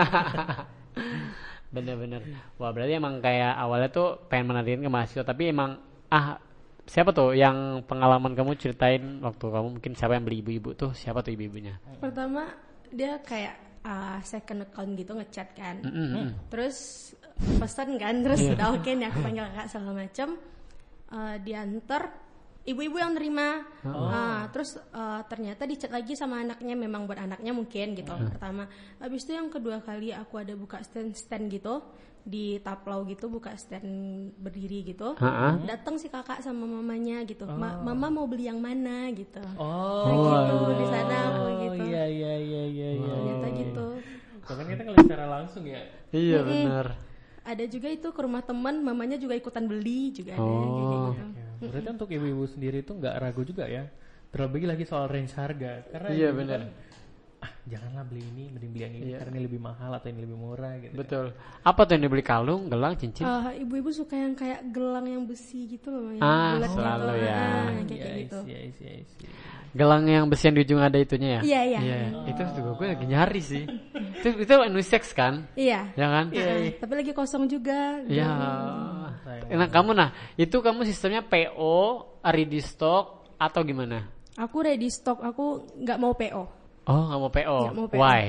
Bener-bener. 1.73 2.21
Wah 2.61 2.71
berarti 2.71 2.93
emang 3.01 3.19
kayak 3.25 3.57
awalnya 3.57 3.89
tuh 3.89 4.21
pengen 4.29 4.53
menargetkan 4.53 4.85
ke 4.85 4.93
mahasiswa, 4.93 5.25
tapi 5.25 5.49
emang 5.49 5.81
ah 6.13 6.37
siapa 6.85 7.17
tuh 7.17 7.33
yang 7.33 7.81
pengalaman 7.89 8.37
kamu 8.37 8.61
ceritain 8.61 9.25
waktu 9.25 9.45
kamu 9.49 9.81
mungkin 9.81 9.93
siapa 9.97 10.19
yang 10.19 10.25
beli 10.29 10.45
ibu-ibu 10.45 10.77
tuh 10.77 10.93
siapa 10.93 11.25
tuh 11.25 11.33
ibu-ibunya? 11.33 11.81
Pertama 11.97 12.53
dia 12.93 13.17
kayak 13.25 13.83
uh, 13.89 14.21
second 14.21 14.69
account 14.69 14.93
gitu 15.01 15.17
ngechat 15.17 15.49
kan. 15.57 15.81
Mm-mm. 15.81 16.37
Terus 16.53 17.11
pesan 17.59 17.97
kan, 17.97 18.21
terus 18.21 18.45
udah 18.45 18.77
oke 18.77 18.91
nih 18.93 19.09
aku 19.09 19.19
panggil 19.25 19.49
kakak 19.49 19.67
segala 19.73 19.93
macam. 20.05 20.29
Uh, 21.13 21.37
diantar 21.45 22.09
ibu-ibu 22.63 22.97
yang 22.97 23.13
nerima. 23.13 23.67
Ah, 23.85 24.47
terus 24.51 24.75
uh, 24.93 25.21
ternyata 25.27 25.67
dicat 25.67 25.91
lagi 25.91 26.15
sama 26.15 26.41
anaknya 26.41 26.75
memang 26.75 27.05
buat 27.05 27.19
anaknya 27.19 27.51
mungkin 27.51 27.95
gitu. 27.95 28.13
Pertama, 28.31 28.71
habis 28.97 29.23
itu 29.23 29.35
yang 29.35 29.49
kedua 29.49 29.81
kali 29.81 30.11
aku 30.11 30.39
ada 30.39 30.55
buka 30.55 30.79
stand 30.81 31.13
stand 31.13 31.51
gitu 31.51 31.83
di 32.23 32.63
Taplau 32.63 33.03
gitu 33.03 33.27
buka 33.27 33.51
stand 33.57 33.91
berdiri 34.39 34.87
gitu. 34.87 35.19
Ha-ha. 35.19 35.59
Datang 35.59 35.99
si 35.99 36.07
kakak 36.07 36.39
sama 36.39 36.63
mamanya 36.63 37.27
gitu. 37.27 37.43
Ma- 37.45 37.83
mama 37.83 38.07
mau 38.09 38.27
beli 38.31 38.47
yang 38.47 38.63
mana 38.63 39.11
gitu. 39.11 39.43
Oh, 39.59 40.07
Kayak 40.07 40.23
gitu 40.23 40.57
di 40.73 40.87
sana 40.87 41.17
aku 41.29 41.43
gitu. 41.67 41.83
iya 41.83 42.05
iya 42.07 42.33
iya 42.39 42.63
iya 42.65 42.89
iya. 42.95 43.11
Ternyata 43.11 43.49
gitu. 43.59 43.87
Bahkan 44.43 44.67
kita 44.71 44.83
ngeliat 44.87 45.03
secara 45.03 45.27
langsung 45.27 45.65
ya. 45.67 45.83
Iya 46.15 46.39
benar. 46.47 46.87
Ada 47.43 47.67
juga 47.67 47.91
itu 47.91 48.07
ke 48.07 48.21
rumah 48.23 48.39
teman, 48.39 48.79
mamanya 48.79 49.19
juga 49.19 49.35
ikutan 49.35 49.67
beli 49.67 50.15
juga 50.15 50.39
ada 50.39 50.47
Oh. 50.47 50.63
kayak 50.63 50.71
gitu. 50.79 51.42
Berarti 51.63 51.89
untuk 51.91 52.09
ibu-ibu 52.09 52.45
sendiri 52.45 52.81
itu 52.81 52.93
nggak 52.93 53.15
ragu 53.17 53.43
juga 53.43 53.65
ya. 53.65 53.87
Terlebih 54.29 54.65
lagi 54.67 54.83
soal 54.83 55.07
range 55.07 55.33
harga. 55.33 55.85
Karena 55.87 56.09
Iya, 56.09 56.29
benar. 56.33 56.59
kan, 56.59 56.71
ah 57.43 57.53
janganlah 57.65 58.05
beli 58.07 58.23
ini, 58.25 58.45
mending 58.49 58.71
beli 58.71 58.83
yang 58.83 58.95
ini 58.95 59.05
Iya. 59.05 59.19
karena 59.19 59.35
ini 59.35 59.43
lebih 59.45 59.61
mahal 59.61 59.91
atau 59.93 60.09
ini 60.09 60.21
lebih 60.21 60.39
murah 60.39 60.73
gitu. 60.79 60.95
Betul. 60.95 61.27
Apa 61.61 61.81
tuh 61.85 61.93
yang 61.93 62.03
dibeli 62.03 62.23
kalung, 62.23 62.63
gelang, 62.67 62.95
cincin? 62.95 63.23
Eh, 63.23 63.61
ibu-ibu 63.61 63.91
suka 63.91 64.15
yang 64.15 64.33
kayak 64.33 64.71
gelang 64.71 65.05
yang 65.05 65.23
besi 65.23 65.67
gitu 65.67 65.91
loh, 65.91 66.11
yang 66.11 66.23
Ah, 66.23 66.57
bulat 66.57 66.71
selalu 66.71 67.03
gitu. 67.05 67.19
ya. 67.21 67.35
Ah, 67.35 67.43
Iya, 67.43 67.83
kayak 67.83 67.89
kayak 68.01 68.17
gitu. 68.25 68.39
Iya, 68.47 68.59
iya, 68.63 68.91
iya. 68.97 69.31
Gelang 69.73 70.05
yang 70.05 70.25
besi 70.29 70.45
yang 70.47 70.55
di 70.55 70.63
ujung 70.63 70.81
ada 70.81 70.99
itunya 71.01 71.29
ya? 71.29 71.41
Iya, 71.43 71.61
iya. 71.81 71.81
Itu 72.29 72.41
juga 72.53 72.71
gue 72.73 72.87
lagi 72.89 73.07
nyari 73.09 73.41
sih. 73.41 73.65
itu 74.23 74.29
itu 74.39 74.55
unisex 74.55 75.03
kan? 75.13 75.49
Iya. 75.53 75.93
Ya 75.93 76.07
kan? 76.09 76.27
Ah, 76.31 76.73
tapi 76.79 76.93
lagi 76.95 77.13
kosong 77.13 77.49
juga. 77.49 78.01
Iya. 78.07 78.29
Sayang. 78.29 79.02
Nah 79.53 79.69
kamu 79.69 79.91
nah 79.97 80.11
itu 80.37 80.57
kamu 80.61 80.85
sistemnya 80.85 81.23
PO, 81.25 82.05
ready 82.23 82.61
stock 82.61 83.25
atau 83.41 83.61
gimana? 83.65 84.09
Aku 84.37 84.65
ready 84.65 84.89
stock, 84.89 85.21
aku 85.21 85.65
nggak 85.81 85.99
mau 86.01 86.13
PO. 86.17 86.43
Oh 86.89 87.03
nggak 87.09 87.21
mau 87.21 87.31
PO. 87.31 87.59
Nggak 87.69 87.77
mau 87.77 87.89
PO. 87.89 87.99
Why? 88.01 88.23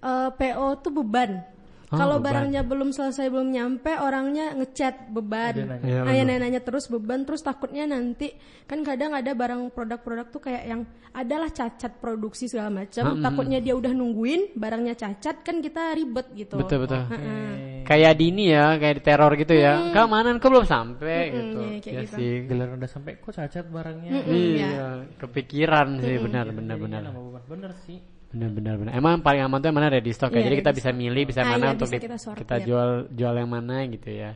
Eh, 0.00 0.28
PO 0.32 0.66
tuh 0.80 0.92
beban. 0.96 1.44
Oh, 1.90 1.98
Kalau 1.98 2.22
barangnya 2.22 2.62
belum 2.62 2.94
selesai 2.94 3.26
belum 3.34 3.50
nyampe, 3.50 3.90
orangnya 3.98 4.54
ngechat 4.54 5.10
beban. 5.10 5.58
Nanya. 5.58 5.82
Iya, 5.82 6.00
Nanya 6.06 6.38
nanya 6.38 6.60
terus 6.62 6.86
beban, 6.86 7.26
terus 7.26 7.42
takutnya 7.42 7.82
nanti 7.82 8.30
kan 8.70 8.86
kadang 8.86 9.10
ada 9.10 9.34
barang 9.34 9.74
produk-produk 9.74 10.30
tuh 10.30 10.38
kayak 10.38 10.70
yang 10.70 10.86
adalah 11.10 11.50
cacat 11.50 11.98
produksi 11.98 12.46
segala 12.46 12.70
macam. 12.70 13.18
Takutnya 13.18 13.58
dia 13.58 13.74
udah 13.74 13.90
nungguin 13.90 14.54
barangnya 14.54 14.94
cacat, 14.94 15.42
kan 15.42 15.58
kita 15.58 15.98
ribet 15.98 16.30
gitu. 16.38 16.62
Betul 16.62 16.86
betul. 16.86 17.02
Oke. 17.10 17.82
Kayak 17.82 18.12
di 18.14 18.24
ini 18.30 18.44
ya, 18.54 18.78
kayak 18.78 18.94
di 18.94 19.02
teror 19.02 19.32
gitu 19.34 19.54
ya. 19.58 19.90
Keamanan 19.90 20.38
kok 20.38 20.46
belum 20.46 20.66
sampai 20.70 21.18
gitu. 21.34 21.58
iya, 21.58 21.78
kayak 21.82 21.90
Iya 21.90 22.02
gitu. 22.06 22.14
sih. 22.14 22.30
Giliran 22.46 22.78
udah 22.78 22.90
sampai 22.94 23.12
kok 23.18 23.34
cacat 23.34 23.66
barangnya. 23.66 24.10
Iya, 24.30 24.78
kepikiran 25.18 25.98
sih 25.98 26.22
benar 26.22 26.46
benar 26.54 26.78
Jadinya 26.78 27.10
benar. 27.10 27.18
beban. 27.18 27.42
Bener 27.50 27.72
sih. 27.82 27.98
Benar 28.30 28.50
benar 28.50 28.74
benar. 28.78 28.92
Emang 28.94 29.18
paling 29.18 29.42
aman 29.42 29.58
tuh 29.58 29.68
yang 29.68 29.76
mana 29.76 29.90
ready 29.90 30.12
stock 30.14 30.30
ya. 30.30 30.38
Iya, 30.38 30.44
Jadi 30.46 30.56
kita 30.62 30.70
bisa 30.70 30.88
stock. 30.88 31.00
milih 31.02 31.22
bisa 31.26 31.40
Ah, 31.42 31.50
mana 31.50 31.64
iya, 31.64 31.74
untuk 31.74 31.88
bisa 31.90 31.98
kita 31.98 32.18
sortir. 32.18 32.40
kita 32.40 32.56
jual 32.62 32.90
jual 33.10 33.34
yang 33.34 33.50
mana 33.50 33.76
gitu 33.86 34.08
ya. 34.08 34.30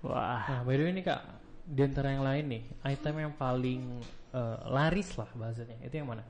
Wah. 0.00 0.44
Nah, 0.46 0.60
by 0.64 0.74
the 0.74 0.82
way 0.82 0.92
nih 0.92 1.04
kak, 1.04 1.20
di 1.62 1.80
antara 1.82 2.08
yang 2.10 2.24
lain 2.24 2.44
nih, 2.48 2.62
item 2.86 3.14
yang 3.20 3.32
paling 3.34 3.80
eh, 4.32 4.56
laris 4.66 5.08
lah 5.14 5.28
bahasanya, 5.32 5.76
itu 5.80 5.94
yang 5.94 6.08
mana? 6.08 6.24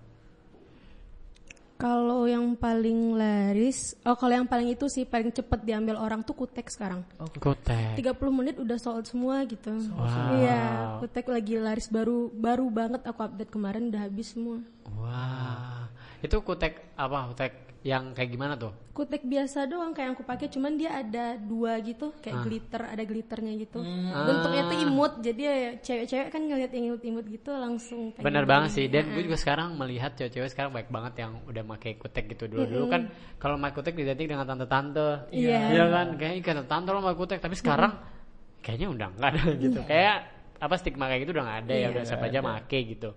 Kalau 1.77 2.25
yang 2.25 2.57
paling 2.57 3.13
laris, 3.13 3.93
oh 4.01 4.17
kalau 4.17 4.33
yang 4.33 4.49
paling 4.49 4.73
itu 4.73 4.89
sih 4.89 5.05
paling 5.05 5.29
cepet 5.29 5.61
diambil 5.61 6.01
orang 6.01 6.25
tuh 6.25 6.33
kutek 6.33 6.73
sekarang. 6.73 7.05
Kotek. 7.37 8.01
30 8.01 8.17
menit 8.33 8.57
udah 8.57 8.81
sold 8.81 9.05
semua 9.05 9.45
gitu. 9.45 9.77
Wow. 9.93 10.41
Iya, 10.41 10.61
kutek 11.05 11.29
lagi 11.29 11.61
laris 11.61 11.93
baru 11.93 12.33
baru 12.33 12.65
banget 12.73 13.05
aku 13.05 13.21
update 13.21 13.53
kemarin 13.53 13.93
udah 13.93 14.09
habis 14.09 14.33
semua. 14.33 14.65
Wah. 14.97 15.86
Itu 16.27 16.43
kutek 16.43 16.75
apa? 16.95 17.31
Kutek 17.31 17.53
yang 17.83 18.11
kayak 18.11 18.29
gimana 18.29 18.55
tuh? 18.55 18.75
Kutek 18.91 19.23
biasa 19.23 19.63
doang 19.65 19.95
kayak 19.95 20.05
yang 20.05 20.15
aku 20.15 20.27
pakai 20.27 20.49
cuman 20.49 20.75
dia 20.75 20.91
ada 20.97 21.39
dua 21.39 21.79
gitu 21.79 22.11
Ah. 22.11 22.19
kayak 22.19 22.37
glitter 22.43 22.83
ada 22.83 22.99
glitternya 23.01 23.53
gitu. 23.57 23.79
Hmm. 23.79 24.11
Bentuknya 24.27 24.63
tuh 24.65 24.79
imut 24.81 25.13
jadi 25.21 25.41
ya 25.41 25.55
cewek-cewek 25.79 26.29
kan 26.29 26.43
ngeliat 26.43 26.73
yang 26.73 26.91
imut-imut 26.91 27.23
gitu 27.25 27.55
langsung 27.55 28.11
pengen 28.11 28.27
Bener 28.27 28.43
beli. 28.43 28.51
banget 28.51 28.71
sih. 28.73 28.87
Dan 28.89 29.07
gue 29.09 29.23
juga 29.23 29.39
sekarang 29.39 29.79
melihat 29.79 30.19
cewek-cewek 30.19 30.51
sekarang 30.51 30.75
baik 30.75 30.91
banget 30.91 31.15
yang 31.21 31.39
udah 31.47 31.63
pakai 31.69 31.95
kutek 31.95 32.25
gitu. 32.29 32.51
Dulu-dulu 32.51 32.85
kan 32.89 33.03
kalau 33.37 33.55
pakai 33.57 33.75
kutek 33.77 33.95
identik 33.97 34.27
dengan 34.27 34.45
tante-tante. 34.45 35.31
Iya. 35.31 35.59
Iya 35.71 35.85
kan? 35.87 36.07
Kayak 36.17 36.35
"Ih, 36.35 36.43
kata 36.43 36.63
tante 36.67 36.91
lo 36.91 36.99
pakai 37.01 37.19
kutek. 37.21 37.39
Tapi 37.39 37.55
sekarang 37.55 37.93
kayaknya 38.59 38.89
udah 38.91 39.09
enggak 39.15 39.31
ada 39.31 39.43
gitu. 39.63 39.81
Kayak 39.85 40.17
apa 40.57 40.75
stigma 40.75 41.07
kayak 41.07 41.23
gitu 41.23 41.39
udah 41.39 41.45
nggak 41.47 41.61
ada 41.63 41.75
ya. 41.77 41.87
Udah 41.95 42.03
siapa 42.03 42.27
aja 42.27 42.41
make 42.43 42.79
gitu. 42.83 43.15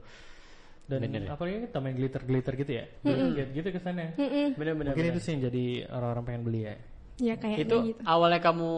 Dan 0.90 1.06
Bener 1.06 1.30
ya? 1.30 1.38
apalagi 1.38 1.70
kita 1.70 1.78
main 1.78 1.94
glitter-glitter 1.94 2.54
gitu 2.58 2.72
ya, 2.82 2.86
Lihat 3.06 3.50
gitu 3.54 3.68
kesannya. 3.70 4.18
Bener-bener. 4.58 4.98
Mungkin 4.98 5.08
itu 5.14 5.20
sih 5.22 5.32
yang 5.38 5.42
jadi 5.46 5.66
orang-orang 5.94 6.24
pengen 6.26 6.42
beli 6.42 6.62
ya. 6.66 6.76
Ya 7.20 7.36
kayaknya 7.38 7.62
itu 7.62 7.78
gitu. 7.94 8.02
awalnya 8.10 8.42
kamu 8.42 8.72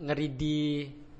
ngeri 0.00 0.28
di 0.32 0.58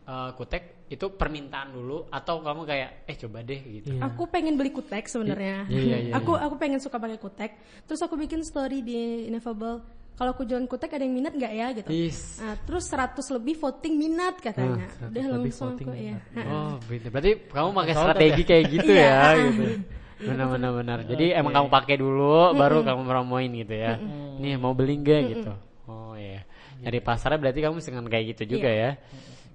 uh, 0.07 0.31
kutek 0.33 0.87
itu 0.87 1.11
permintaan 1.11 1.75
dulu 1.75 2.07
atau 2.07 2.39
kamu 2.39 2.63
kayak 2.63 2.91
eh 3.11 3.17
coba 3.19 3.43
deh 3.43 3.61
gitu. 3.61 3.99
Iya. 3.99 4.07
Aku 4.07 4.31
pengen 4.31 4.55
beli 4.55 4.71
kutek 4.71 5.11
sebenarnya. 5.11 5.67
Iya, 5.67 5.81
iya, 5.83 5.97
iya, 6.09 6.13
aku 6.15 6.33
aku 6.33 6.55
pengen 6.57 6.79
suka 6.79 6.97
pakai 6.97 7.19
kutek. 7.19 7.53
Terus 7.85 8.01
aku 8.01 8.15
bikin 8.15 8.41
story 8.47 8.81
di 8.81 9.27
Ineffable. 9.27 9.83
Kalau 10.17 10.33
aku 10.33 10.49
jualan 10.49 10.65
kutek 10.65 10.97
ada 10.97 11.05
yang 11.05 11.13
minat 11.13 11.37
nggak 11.37 11.53
ya 11.53 11.67
gitu. 11.77 11.91
Is. 11.93 12.41
Nah, 12.41 12.57
terus 12.65 12.89
100 12.89 13.21
lebih 13.37 13.61
voting 13.61 13.95
minat 14.01 14.41
katanya. 14.41 14.89
Ah, 14.89 15.11
100 15.11 15.13
Udah 15.13 15.25
lebih 15.29 15.53
langsung 15.53 15.69
voting 15.77 15.89
aku 15.93 15.99
ya. 16.01 16.17
minat. 16.33 16.47
Oh, 16.49 16.73
gitu. 16.89 17.07
Berarti 17.13 17.31
kamu 17.53 17.69
pakai 17.75 17.95
strategi 17.99 18.43
kayak 18.49 18.65
gitu 18.73 18.91
Iya. 18.97 19.05
ya 19.05 19.21
gitu. 19.45 19.65
Benar 20.17 20.47
benar 20.49 20.71
benar. 20.73 20.99
Jadi 21.05 21.37
emang 21.37 21.53
kamu 21.53 21.69
pakai 21.69 21.97
dulu 22.01 22.57
baru 22.57 22.81
kamu 22.81 23.03
promoin 23.05 23.51
gitu 23.53 23.75
ya. 23.77 24.01
Nih 24.41 24.57
mau 24.57 24.73
beli 24.73 24.97
enggak 24.97 25.21
gitu. 25.33 25.53
Oh 25.87 26.17
iya. 26.17 26.45
Dari 26.81 27.01
pasarnya 27.01 27.41
berarti 27.41 27.61
kamu 27.61 27.81
dengan 27.81 28.05
kayak 28.09 28.25
gitu 28.37 28.57
juga 28.57 28.69
ya. 28.73 28.91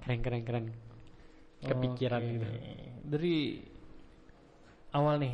Keren 0.06 0.20
keren 0.22 0.42
keren. 0.46 0.66
Kepikiran 1.62 2.22
Oke. 2.22 2.32
gitu. 2.34 2.46
Dari 3.06 3.36
awal 4.92 5.22
nih 5.22 5.34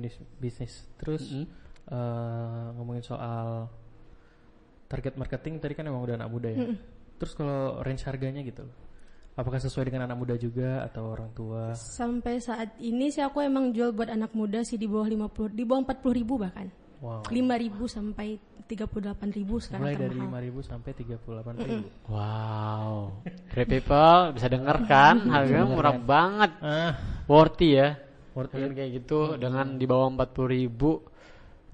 bis- 0.00 0.26
bisnis, 0.38 0.74
terus 0.96 1.26
eh, 1.90 2.66
ngomongin 2.78 3.04
soal 3.04 3.68
target 4.88 5.18
marketing 5.18 5.58
tadi 5.58 5.74
kan 5.74 5.84
emang 5.84 6.02
udah 6.06 6.14
anak 6.16 6.30
muda 6.30 6.48
ya. 6.50 6.72
Terus 7.18 7.34
kalau 7.34 7.78
range 7.82 8.06
harganya 8.06 8.42
gitu, 8.42 8.66
apakah 9.34 9.58
sesuai 9.58 9.90
dengan 9.90 10.06
anak 10.06 10.16
muda 10.18 10.34
juga 10.38 10.82
atau 10.86 11.12
orang 11.14 11.30
tua? 11.34 11.74
Sampai 11.74 12.38
saat 12.38 12.78
ini 12.78 13.10
sih 13.10 13.22
aku 13.22 13.42
emang 13.42 13.74
jual 13.74 13.90
buat 13.90 14.10
anak 14.10 14.32
muda 14.34 14.62
sih 14.62 14.78
di 14.78 14.86
bawah 14.86 15.06
50 15.06 15.54
di 15.54 15.64
bawah 15.66 15.82
40 15.86 16.18
ribu 16.18 16.34
bahkan. 16.38 16.66
Wow. 17.04 17.20
5 17.28 17.36
ribu 17.36 17.84
sampai 17.84 18.40
38 18.64 19.36
ribu 19.36 19.60
sekarang 19.60 19.84
Mulai 19.84 19.96
dari 20.00 20.16
termahal. 20.16 20.40
5.000 20.56 20.70
sampai 20.72 20.90
38.000. 20.96 22.08
Wow. 22.08 22.94
Free 23.52 23.68
people 23.68 24.20
bisa 24.32 24.46
denger 24.48 24.76
kan? 24.88 25.16
Harganya 25.28 25.68
murah 25.68 25.96
banget. 26.00 26.50
Ah, 26.64 26.92
Worthy 27.28 27.76
ya. 27.76 27.88
worth 28.32 28.50
Dengan 28.50 28.72
it. 28.72 28.76
kayak 28.80 28.90
gitu 28.98 29.20
dengan 29.36 29.66
di 29.78 29.84
bawah 29.86 30.10
40 30.10 30.56
ribu 30.58 31.06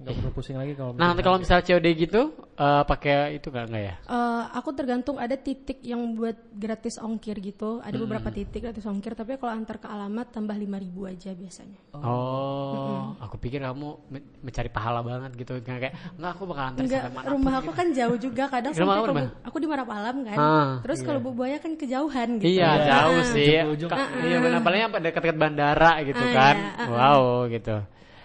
nggak 0.01 0.13
perlu 0.13 0.31
pusing 0.31 0.55
lagi 0.55 0.73
kalau 0.73 0.91
Nah, 0.91 1.07
nanti 1.07 1.21
kalau 1.21 1.37
misalnya 1.37 1.61
COD 1.63 1.87
gitu 1.95 2.21
eh, 2.51 2.83
pakai 2.83 3.13
itu 3.33 3.47
nggak 3.47 3.65
nggak 3.67 3.83
ya? 3.83 3.95
Eh, 4.01 4.43
aku 4.51 4.69
tergantung 4.71 5.15
ada 5.15 5.33
titik 5.33 5.77
yang 5.79 6.01
buat 6.11 6.33
gratis 6.51 6.97
ongkir 6.97 7.37
gitu. 7.39 7.79
Ada 7.79 7.95
beberapa 7.95 8.29
titik 8.29 8.61
gratis 8.61 8.83
ongkir, 8.83 9.13
tapi 9.13 9.35
kalau 9.35 9.53
antar 9.53 9.77
ke 9.77 9.85
alamat 9.85 10.27
tambah 10.29 10.53
5000 10.53 10.73
aja 11.07 11.31
biasanya. 11.31 11.79
Oh, 11.93 13.13
aku 13.17 13.35
pikir 13.37 13.59
kamu 13.59 13.87
me- 14.07 14.25
mencari 14.41 14.67
pahala 14.67 15.01
banget 15.01 15.31
gitu. 15.35 15.53
Nggak 15.55 15.79
kayak 15.79 15.95
enggak 16.15 16.31
aku 16.31 16.43
bakal 16.45 16.63
antar 16.67 16.81
Enggak, 16.81 17.01
sampai 17.03 17.15
mana 17.15 17.27
rumah 17.29 17.53
aku 17.55 17.63
gitu. 17.65 17.77
kan 17.77 17.87
jauh 17.91 18.17
juga. 18.17 18.43
Kadang 18.47 18.71
Rumah 18.81 18.95
sampai 18.95 19.07
di 19.07 19.15
Bu- 19.21 19.35
aku 19.43 19.57
di 19.57 19.67
Marapalam 19.67 20.15
kan. 20.23 20.37
Ah, 20.37 20.69
Terus 20.81 20.99
kalau 21.01 21.19
Bu 21.19 21.31
Buaya 21.31 21.57
kan 21.57 21.73
kejauhan 21.73 22.29
gitu. 22.37 22.49
Iya, 22.51 22.69
Iya. 22.71 22.85
jauh 22.87 23.21
sih. 23.27 23.47
Ujung-ujung. 23.51 23.89
Ka- 23.89 24.09
Iya, 24.17 24.37
benar 24.39 24.59
paling 24.59 24.81
dekat-dekat 25.01 25.37
bandara 25.37 25.91
gitu 26.01 26.19
Ah, 26.19 26.31
kan. 26.31 26.55
iya, 26.55 26.69
ah, 26.71 26.81
ah. 26.81 26.87
Wow, 26.89 27.21
gitu. 27.47 27.75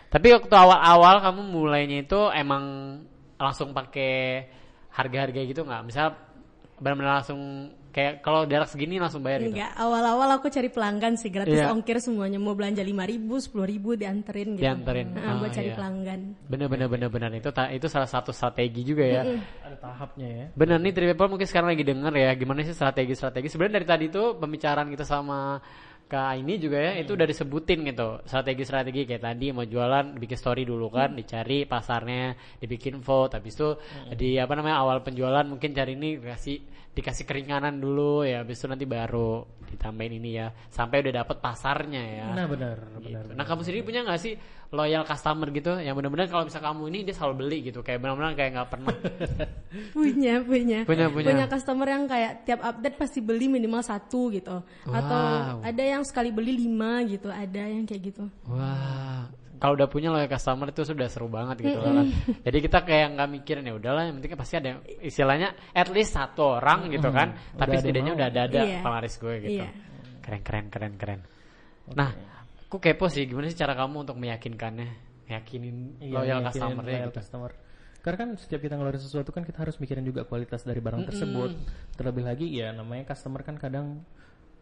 Tapi 0.07 0.27
waktu 0.33 0.55
awal-awal 0.55 1.19
kamu 1.21 1.41
mulainya 1.45 1.99
itu 2.03 2.21
emang 2.31 2.65
langsung 3.37 3.75
pakai 3.75 4.47
harga-harga 4.91 5.41
gitu 5.45 5.61
nggak? 5.63 5.83
Misal 5.85 6.15
benar-benar 6.77 7.21
langsung 7.21 7.41
kayak 7.89 8.21
kalau 8.21 8.45
jarak 8.45 8.69
segini 8.69 9.01
langsung 9.01 9.25
bayar 9.25 9.41
gitu. 9.41 9.57
Enggak, 9.57 9.73
awal-awal 9.73 10.29
aku 10.37 10.53
cari 10.53 10.69
pelanggan 10.69 11.17
sih 11.17 11.33
gratis 11.33 11.57
Iya. 11.57 11.73
ongkir 11.73 11.97
semuanya 11.97 12.37
mau 12.37 12.53
belanja 12.53 12.85
5000, 12.85 13.49
10000 13.49 13.97
dianterin 13.97 14.49
gitu. 14.53 14.65
Dianterin. 14.69 15.17
Nah, 15.17 15.41
buat 15.41 15.49
Ah, 15.49 15.57
cari 15.57 15.69
iya. 15.73 15.77
pelanggan. 15.81 16.21
Bener 16.45 16.69
bener 16.69 16.89
bener 16.93 17.09
bener 17.09 17.31
itu 17.41 17.49
itu 17.49 17.87
salah 17.89 18.05
satu 18.05 18.37
strategi 18.37 18.85
juga 18.85 19.01
ya. 19.09 19.23
ada 19.65 19.77
tahapnya 19.81 20.29
ya 20.29 20.47
Bener 20.53 20.77
nih 20.77 20.93
Tri 20.93 21.09
People 21.09 21.33
mungkin 21.33 21.49
sekarang 21.49 21.73
lagi 21.73 21.85
denger 21.89 22.13
ya 22.13 22.31
gimana 22.37 22.61
sih 22.69 22.77
strategi-strategi. 22.77 23.49
Sebenarnya 23.49 23.81
dari 23.81 23.87
tadi 23.89 24.05
tuh 24.13 24.37
pembicaraan 24.37 24.93
kita 24.93 25.05
sama 25.09 25.57
Kak 26.07 26.39
ini 26.39 26.55
juga 26.63 26.79
ya 26.79 27.03
itu 27.03 27.19
udah 27.19 27.27
disebutin 27.27 27.83
gitu. 27.83 28.23
Strategi-strategi 28.31 29.11
kayak 29.11 29.27
tadi 29.27 29.51
mau 29.51 29.67
jualan 29.67 30.15
bikin 30.15 30.39
story 30.39 30.63
dulu 30.63 30.87
kan 30.87 31.19
dicari 31.19 31.67
pasarnya 31.67 32.39
dibikin 32.63 33.03
vote 33.03 33.35
habis 33.35 33.59
itu 33.59 33.75
di 34.15 34.39
apa 34.39 34.55
namanya 34.55 34.87
awal 34.87 35.03
penjualan 35.03 35.43
mungkin 35.43 35.75
cari 35.75 35.99
ini 35.99 36.23
dikasih 36.23 36.86
dikasih 36.97 37.29
keringanan 37.29 37.77
dulu 37.77 38.25
ya 38.25 38.41
habis 38.41 38.57
itu 38.57 38.67
nanti 38.67 38.89
baru 38.89 39.45
ditambahin 39.69 40.17
ini 40.17 40.31
ya. 40.33 40.49
Sampai 40.67 41.05
udah 41.05 41.21
dapet 41.21 41.37
pasarnya 41.39 42.01
ya. 42.01 42.27
Nah 42.33 42.49
benar 42.49 42.77
Gitu. 42.97 43.13
benar 43.13 43.37
Nah 43.37 43.45
kamu 43.45 43.61
sendiri 43.61 43.85
punya 43.85 44.01
nggak 44.01 44.17
sih 44.17 44.33
loyal 44.73 45.05
customer 45.05 45.53
gitu? 45.53 45.77
Yang 45.77 45.95
benar-benar 45.95 46.27
kalau 46.27 46.49
misal 46.49 46.65
kamu 46.65 46.83
ini 46.89 46.99
dia 47.05 47.13
selalu 47.13 47.35
beli 47.39 47.59
gitu. 47.69 47.85
Kayak 47.85 48.01
benar-benar 48.01 48.33
kayak 48.33 48.51
nggak 48.57 48.71
pernah. 48.73 48.95
Punya. 49.95 50.35
Punya 50.41 50.79
Punya, 50.89 51.07
punya. 51.13 51.45
customer 51.47 51.85
yang 51.87 52.09
kayak 52.09 52.33
tiap 52.43 52.61
update 52.65 52.97
pasti 52.97 53.21
beli 53.21 53.47
minimal 53.47 53.85
satu 53.85 54.33
gitu. 54.33 54.65
Atau 54.89 55.21
Wow. 55.21 55.61
ada 55.63 55.83
yang 55.85 56.01
sekali 56.01 56.33
beli 56.33 56.57
lima 56.57 57.05
gitu 57.05 57.29
ada 57.29 57.61
yang 57.61 57.85
kayak 57.85 58.03
gitu. 58.09 58.25
Wah, 58.49 59.29
kalau 59.57 59.73
udah 59.75 59.89
punya 59.89 60.09
loyal 60.13 60.29
customer 60.29 60.69
itu 60.69 60.85
sudah 60.85 61.09
seru 61.09 61.27
banget 61.27 61.57
gitu 61.65 61.79
kan. 61.81 62.07
Jadi 62.45 62.59
kita 62.61 62.79
kayak 62.85 63.09
nggak 63.17 63.29
mikirin 63.33 63.65
ya 63.65 63.75
udahlah, 63.75 64.03
yang 64.05 64.21
penting 64.21 64.33
kan 64.37 64.41
pasti 64.41 64.55
ada 64.57 64.69
yang- 64.77 64.83
istilahnya 65.01 65.49
at 65.73 65.89
least 65.89 66.13
satu 66.13 66.61
orang 66.61 66.93
gitu 66.93 67.09
kan. 67.09 67.33
Udah 67.33 67.59
Tapi 67.65 67.75
setidaknya 67.81 68.13
udah 68.15 68.27
ada 68.29 68.41
ada 68.45 68.61
Iya. 68.63 68.81
penglaris 68.85 69.15
gue 69.17 69.35
gitu. 69.43 69.63
Iya. 69.65 69.69
Keren 70.21 70.43
keren 70.45 70.67
keren 70.69 70.95
keren. 70.95 71.21
Nah, 71.95 72.11
aku 72.67 72.77
kepo 72.77 73.07
sih 73.07 73.25
gimana 73.25 73.47
sih 73.47 73.57
cara 73.57 73.73
kamu 73.73 74.05
untuk 74.05 74.17
meyakinkannya, 74.19 74.89
meyakinin 75.25 76.03
Iya, 76.03 76.13
loyal 76.13 76.39
customer-nya 76.51 76.83
loyal 76.83 77.11
gitu. 77.11 77.19
customer. 77.23 77.51
Karena 78.03 78.17
kan 78.23 78.31
setiap 78.39 78.61
kita 78.63 78.75
ngeluarin 78.79 79.03
sesuatu 79.03 79.35
kan 79.35 79.43
kita 79.43 79.59
harus 79.67 79.83
mikirin 79.83 80.07
juga 80.07 80.23
kualitas 80.23 80.63
dari 80.63 80.79
barang 80.79 81.11
tersebut. 81.11 81.51
Terlebih 81.99 82.23
lagi 82.23 82.47
ya 82.55 82.71
namanya 82.71 83.03
customer 83.11 83.43
kan 83.43 83.59
kadang 83.59 84.07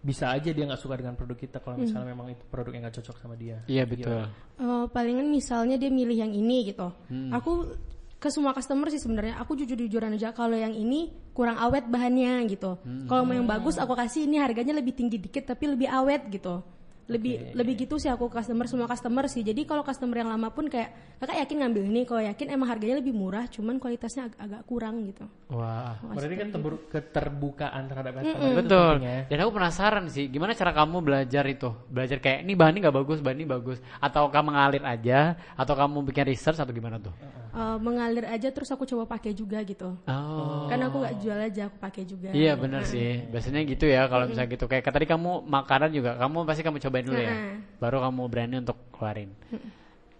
bisa 0.04 0.28
aja 0.28 0.52
dia 0.52 0.64
nggak 0.68 0.76
suka 0.76 1.00
dengan 1.00 1.16
produk 1.16 1.32
kita 1.34 1.58
kalau 1.58 1.80
misalnya 1.80 2.12
memang 2.12 2.28
itu 2.30 2.44
produk 2.44 2.70
yang 2.70 2.84
nggak 2.84 3.00
cocok 3.00 3.16
sama 3.16 3.34
dia. 3.34 3.64
Iya 3.64 3.88
betul. 3.88 4.28
Eh, 4.60 4.84
palingan 4.92 5.26
misalnya 5.26 5.80
dia 5.80 5.88
milih 5.88 6.12
yang 6.14 6.30
ini 6.30 6.68
gitu 6.68 6.92
Hmm. 7.08 7.32
aku 7.32 7.72
ke 8.14 8.28
semua 8.28 8.52
customer 8.52 8.88
sih 8.88 8.96
sebenarnya 8.96 9.36
aku 9.36 9.52
jujur 9.52 9.76
jujuran 9.76 10.12
aja 10.12 10.32
kalau 10.32 10.56
yang 10.56 10.72
ini 10.72 11.08
kurang 11.32 11.56
awet 11.56 11.84
bahannya 11.84 12.44
gitu 12.48 12.76
Hmm. 12.80 13.04
kalau 13.04 13.24
mau 13.24 13.32
yang 13.32 13.44
bagus 13.44 13.76
aku 13.76 13.92
kasih 13.92 14.24
ini 14.24 14.36
harganya 14.36 14.76
lebih 14.76 14.92
tinggi 14.92 15.16
dikit 15.16 15.44
tapi 15.46 15.68
lebih 15.68 15.88
awet 15.88 16.28
gitu 16.28 16.60
lebih 17.04 17.52
lebih 17.52 17.74
gitu 17.78 17.96
sih 17.96 18.08
aku 18.08 18.26
customer 18.26 18.64
semua 18.64 18.84
customer 18.84 19.24
sih 19.26 19.40
jadi 19.40 19.60
kalau 19.62 19.80
customer 19.80 20.16
yang 20.16 20.30
lama 20.30 20.48
pun 20.48 20.66
kayak 20.66 20.88
kakak 21.18 21.36
yakin 21.38 21.56
ngambil 21.60 21.82
ini 21.84 22.00
kalau 22.02 22.22
yakin 22.22 22.46
emang 22.48 22.66
harganya 22.66 22.96
lebih 22.96 23.12
murah 23.12 23.44
cuman 23.46 23.76
kualitasnya 23.76 24.26
ag- 24.26 24.38
agak 24.40 24.62
kurang 24.64 25.04
gitu 25.04 25.24
Wah. 25.48 26.00
Berarti 26.02 26.34
kan 26.34 26.48
terbur- 26.50 26.82
keterbukaan 26.88 27.82
terhadap 27.86 28.12
customer 28.16 28.50
itu 28.50 28.58
Betul. 28.58 28.94
ya. 29.00 29.18
Dan 29.28 29.38
aku 29.38 29.52
penasaran 29.52 30.04
sih, 30.08 30.26
gimana 30.26 30.50
cara 30.50 30.74
kamu 30.74 30.96
belajar 30.98 31.44
itu? 31.46 31.70
Belajar 31.86 32.18
kayak 32.18 32.42
ini 32.42 32.52
bahan 32.52 32.74
ini 32.74 32.80
nggak 32.82 32.96
bagus, 32.96 33.18
bahan 33.20 33.38
ini 33.38 33.46
bagus, 33.46 33.78
atau 33.96 34.26
kamu 34.28 34.50
ngalir 34.50 34.82
aja, 34.82 35.18
atau 35.54 35.74
kamu 35.76 36.02
bikin 36.04 36.26
research 36.26 36.58
atau 36.58 36.72
gimana 36.72 36.98
tuh? 36.98 37.14
Eh, 37.54 37.78
mengalir 37.78 38.26
aja 38.26 38.50
terus 38.50 38.66
aku 38.66 38.82
coba 38.82 39.06
pakai 39.08 39.30
juga 39.30 39.62
gitu 39.62 39.94
Oh. 40.10 40.66
kan 40.66 40.80
aku 40.82 40.96
nggak 40.98 41.14
jual 41.22 41.38
aja 41.38 41.70
aku 41.70 41.76
pakai 41.78 42.02
juga 42.02 42.34
Iya 42.34 42.58
benar 42.58 42.82
sih. 42.82 43.22
Biasanya 43.30 43.62
gitu 43.62 43.86
ya 43.86 44.10
kalau 44.10 44.26
misalnya 44.26 44.50
gitu 44.50 44.66
kayak 44.66 44.82
tadi 44.84 45.06
kamu 45.06 45.46
makanan 45.46 45.94
juga 45.94 46.18
kamu 46.18 46.42
pasti 46.42 46.62
kamu 46.62 46.82
cobain 46.94 47.04
dulu 47.04 47.18
ya. 47.18 47.34
Baru 47.76 47.98
kamu 48.00 48.22
berani 48.24 48.54
untuk 48.56 48.78
keluarin. 48.88 49.34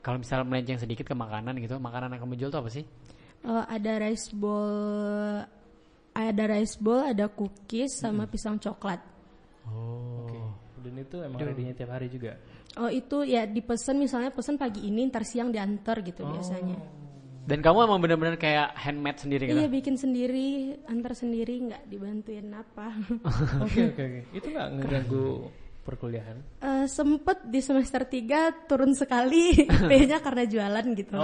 Kalau 0.00 0.18
misalnya 0.18 0.42
melenceng 0.44 0.76
sedikit 0.76 1.06
ke 1.06 1.14
makanan 1.14 1.54
gitu, 1.56 1.78
makanan 1.78 2.10
yang 2.10 2.20
kamu 2.20 2.34
jual 2.37 2.50
tuh 2.50 2.58
apa 2.58 2.68
sih? 2.68 2.82
Eh, 3.40 3.64
ada 3.70 3.92
rice 4.00 4.34
bowl 4.34 5.46
ada 6.10 6.44
rice 6.46 6.76
bowl 6.76 7.00
ada 7.00 7.26
cookies 7.26 7.94
sama 7.94 8.24
pisang 8.24 8.56
coklat 8.56 8.98
Oh. 9.64 10.22
Oke. 10.22 10.37
Dan 10.80 10.98
itu 10.98 11.16
emang 11.18 11.38
ready-nya 11.38 11.72
tiap 11.72 11.90
hari 11.90 12.08
juga. 12.08 12.37
oh 12.74 12.87
itu 12.87 13.22
ya 13.22 13.44
dipesan 13.44 13.96
misalnya 13.96 14.28
pesan 14.28 14.56
pagi 14.56 14.82
ini 14.82 15.06
ntar 15.06 15.22
siang 15.22 15.48
diantar 15.48 16.00
gitu 16.00 16.20
biasanya 16.22 16.76
Dan 17.42 17.60
kamu 17.60 17.84
emang 17.84 17.96
benar-benar 17.98 18.37
kayak 18.37 18.72
handmade 18.74 19.16
sendiri 19.16 19.44
gitu? 19.46 19.56
iya 19.56 19.68
bikin 19.68 19.94
sendiri 19.94 20.48
antar 20.84 21.12
sendiri 21.12 21.64
nggak 21.64 21.82
dibantuin 21.87 22.48
apa 22.50 22.92
Oke 23.64 23.80
oke 23.88 24.02
oke. 24.02 24.20
Itu 24.32 24.46
nggak 24.50 24.68
ngeganggu 24.74 25.28
perkuliahan? 25.85 26.37
Eh, 26.59 26.87
sempet 26.88 27.44
di 27.44 27.61
semester 27.61 28.03
3 28.03 28.66
turun 28.66 28.97
sekali 28.97 29.53
P-nya 29.90 30.18
karena 30.18 30.42
jualan 30.42 30.87
gitu 30.97 31.14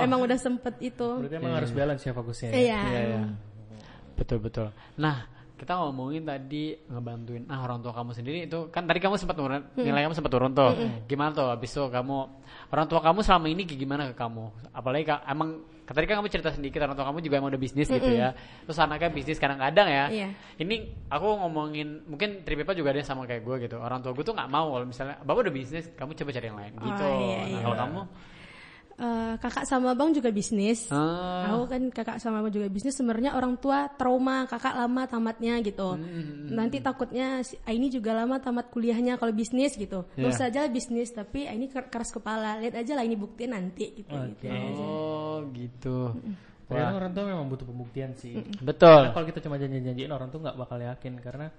emang 0.00 0.20
udah 0.20 0.36
sempet 0.36 0.76
itu 0.78 1.08
Berarti 1.24 1.36
emang 1.36 1.52
harus 1.56 1.72
balance 1.72 2.04
ya 2.04 2.12
fokusnya. 2.12 2.48
ya? 2.48 2.58
iya 2.60 2.80
Iya, 2.84 3.00
iya. 3.08 3.20
Betul 4.12 4.38
betul. 4.38 4.68
Nah, 4.94 5.24
kita 5.62 5.78
ngomongin 5.78 6.26
tadi 6.26 6.74
ngebantuin 6.90 7.46
ah 7.46 7.62
orang 7.62 7.78
tua 7.78 7.94
kamu 7.94 8.10
sendiri 8.12 8.50
itu 8.50 8.66
kan 8.68 8.82
tadi 8.82 8.98
kamu 8.98 9.14
sempat 9.14 9.38
turun 9.38 9.62
nilai 9.78 10.02
kamu 10.02 10.14
sempat 10.14 10.32
turun 10.34 10.50
tuh. 10.50 10.74
Gimana 11.06 11.30
tuh 11.30 11.46
habis 11.46 11.70
itu 11.70 11.86
kamu 11.86 12.16
orang 12.68 12.86
tua 12.86 12.98
kamu 12.98 13.22
selama 13.22 13.46
ini 13.46 13.62
gimana 13.62 14.10
ke 14.10 14.18
kamu? 14.18 14.44
Apalagi 14.74 15.06
ka- 15.06 15.22
emang 15.24 15.62
tadi 15.86 16.08
kan 16.08 16.18
kamu 16.18 16.28
cerita 16.28 16.50
sedikit 16.50 16.82
orang 16.82 16.96
tua 16.96 17.06
kamu 17.06 17.20
juga 17.20 17.38
emang 17.38 17.54
udah 17.54 17.62
bisnis 17.62 17.86
gitu 17.86 18.10
ya. 18.10 18.34
Terus 18.66 18.74
anaknya 18.76 19.08
bisnis 19.08 19.38
kadang-kadang 19.38 19.86
ya. 19.86 20.04
Iya. 20.10 20.28
Ini 20.58 20.74
aku 21.06 21.28
ngomongin 21.38 22.10
mungkin 22.10 22.42
Tripepa 22.42 22.74
juga 22.74 22.90
ada 22.90 22.98
yang 22.98 23.06
sama 23.06 23.22
kayak 23.22 23.46
gue 23.46 23.56
gitu. 23.62 23.78
Orang 23.78 24.02
tua 24.02 24.10
gue 24.10 24.24
tuh 24.24 24.34
nggak 24.34 24.50
mau 24.50 24.66
kalau 24.72 24.82
misalnya 24.82 25.22
bapak 25.22 25.46
udah 25.46 25.54
bisnis, 25.54 25.86
kamu 25.94 26.18
coba 26.18 26.30
cari 26.32 26.46
yang 26.50 26.58
lain 26.58 26.72
gitu. 26.74 27.04
iya, 27.06 27.38
Nah, 27.38 27.46
iya. 27.46 27.60
kalau 27.62 27.76
kamu 27.78 28.00
Eh, 29.02 29.34
kakak 29.42 29.66
sama 29.66 29.98
bang 29.98 30.14
juga 30.14 30.30
bisnis 30.30 30.86
Ah. 30.86 31.50
Aku 31.50 31.66
kan 31.66 31.82
kakak 31.90 32.22
sama 32.22 32.38
abang 32.38 32.54
juga 32.54 32.70
bisnis 32.70 32.94
sebenarnya 32.94 33.34
orang 33.34 33.58
tua 33.58 33.90
trauma 33.90 34.46
kakak 34.46 34.78
lama 34.78 35.02
tamatnya 35.10 35.58
gitu. 35.58 35.98
Hmm, 35.98 36.54
Nanti 36.54 36.78
takutnya 36.78 37.42
si 37.42 37.58
ini 37.66 37.90
juga 37.90 38.14
lama 38.14 38.38
tamat 38.38 38.70
kuliahnya 38.70 39.18
kalau 39.18 39.34
bisnis 39.34 39.74
gitu. 39.74 40.06
Iya. 40.14 40.30
Terus 40.30 40.36
saja 40.38 40.60
bisnis 40.70 41.10
tapi 41.10 41.50
ini 41.50 41.66
ker- 41.66 41.90
keras 41.90 42.14
kepala. 42.14 42.62
Lihat 42.62 42.78
aja 42.78 42.94
lah 42.94 43.02
ini 43.02 43.18
buktiin 43.18 43.50
nanti 43.50 43.90
gitu. 43.90 44.14
gitu. 44.38 44.46
Oh, 44.78 45.50
gitu. 45.50 45.98
Ternyata 46.70 46.94
orang 46.94 47.10
tua 47.10 47.24
memang 47.26 47.46
butuh 47.50 47.66
pembuktian 47.66 48.14
sih. 48.14 48.38
Betul. 48.62 49.10
Karena 49.10 49.14
kalau 49.18 49.26
kita 49.26 49.40
cuma 49.42 49.58
janji-janjiin 49.58 50.12
orang 50.14 50.30
tuh 50.30 50.38
nggak 50.46 50.54
bakal 50.54 50.78
yakin 50.78 51.18
karena 51.18 51.50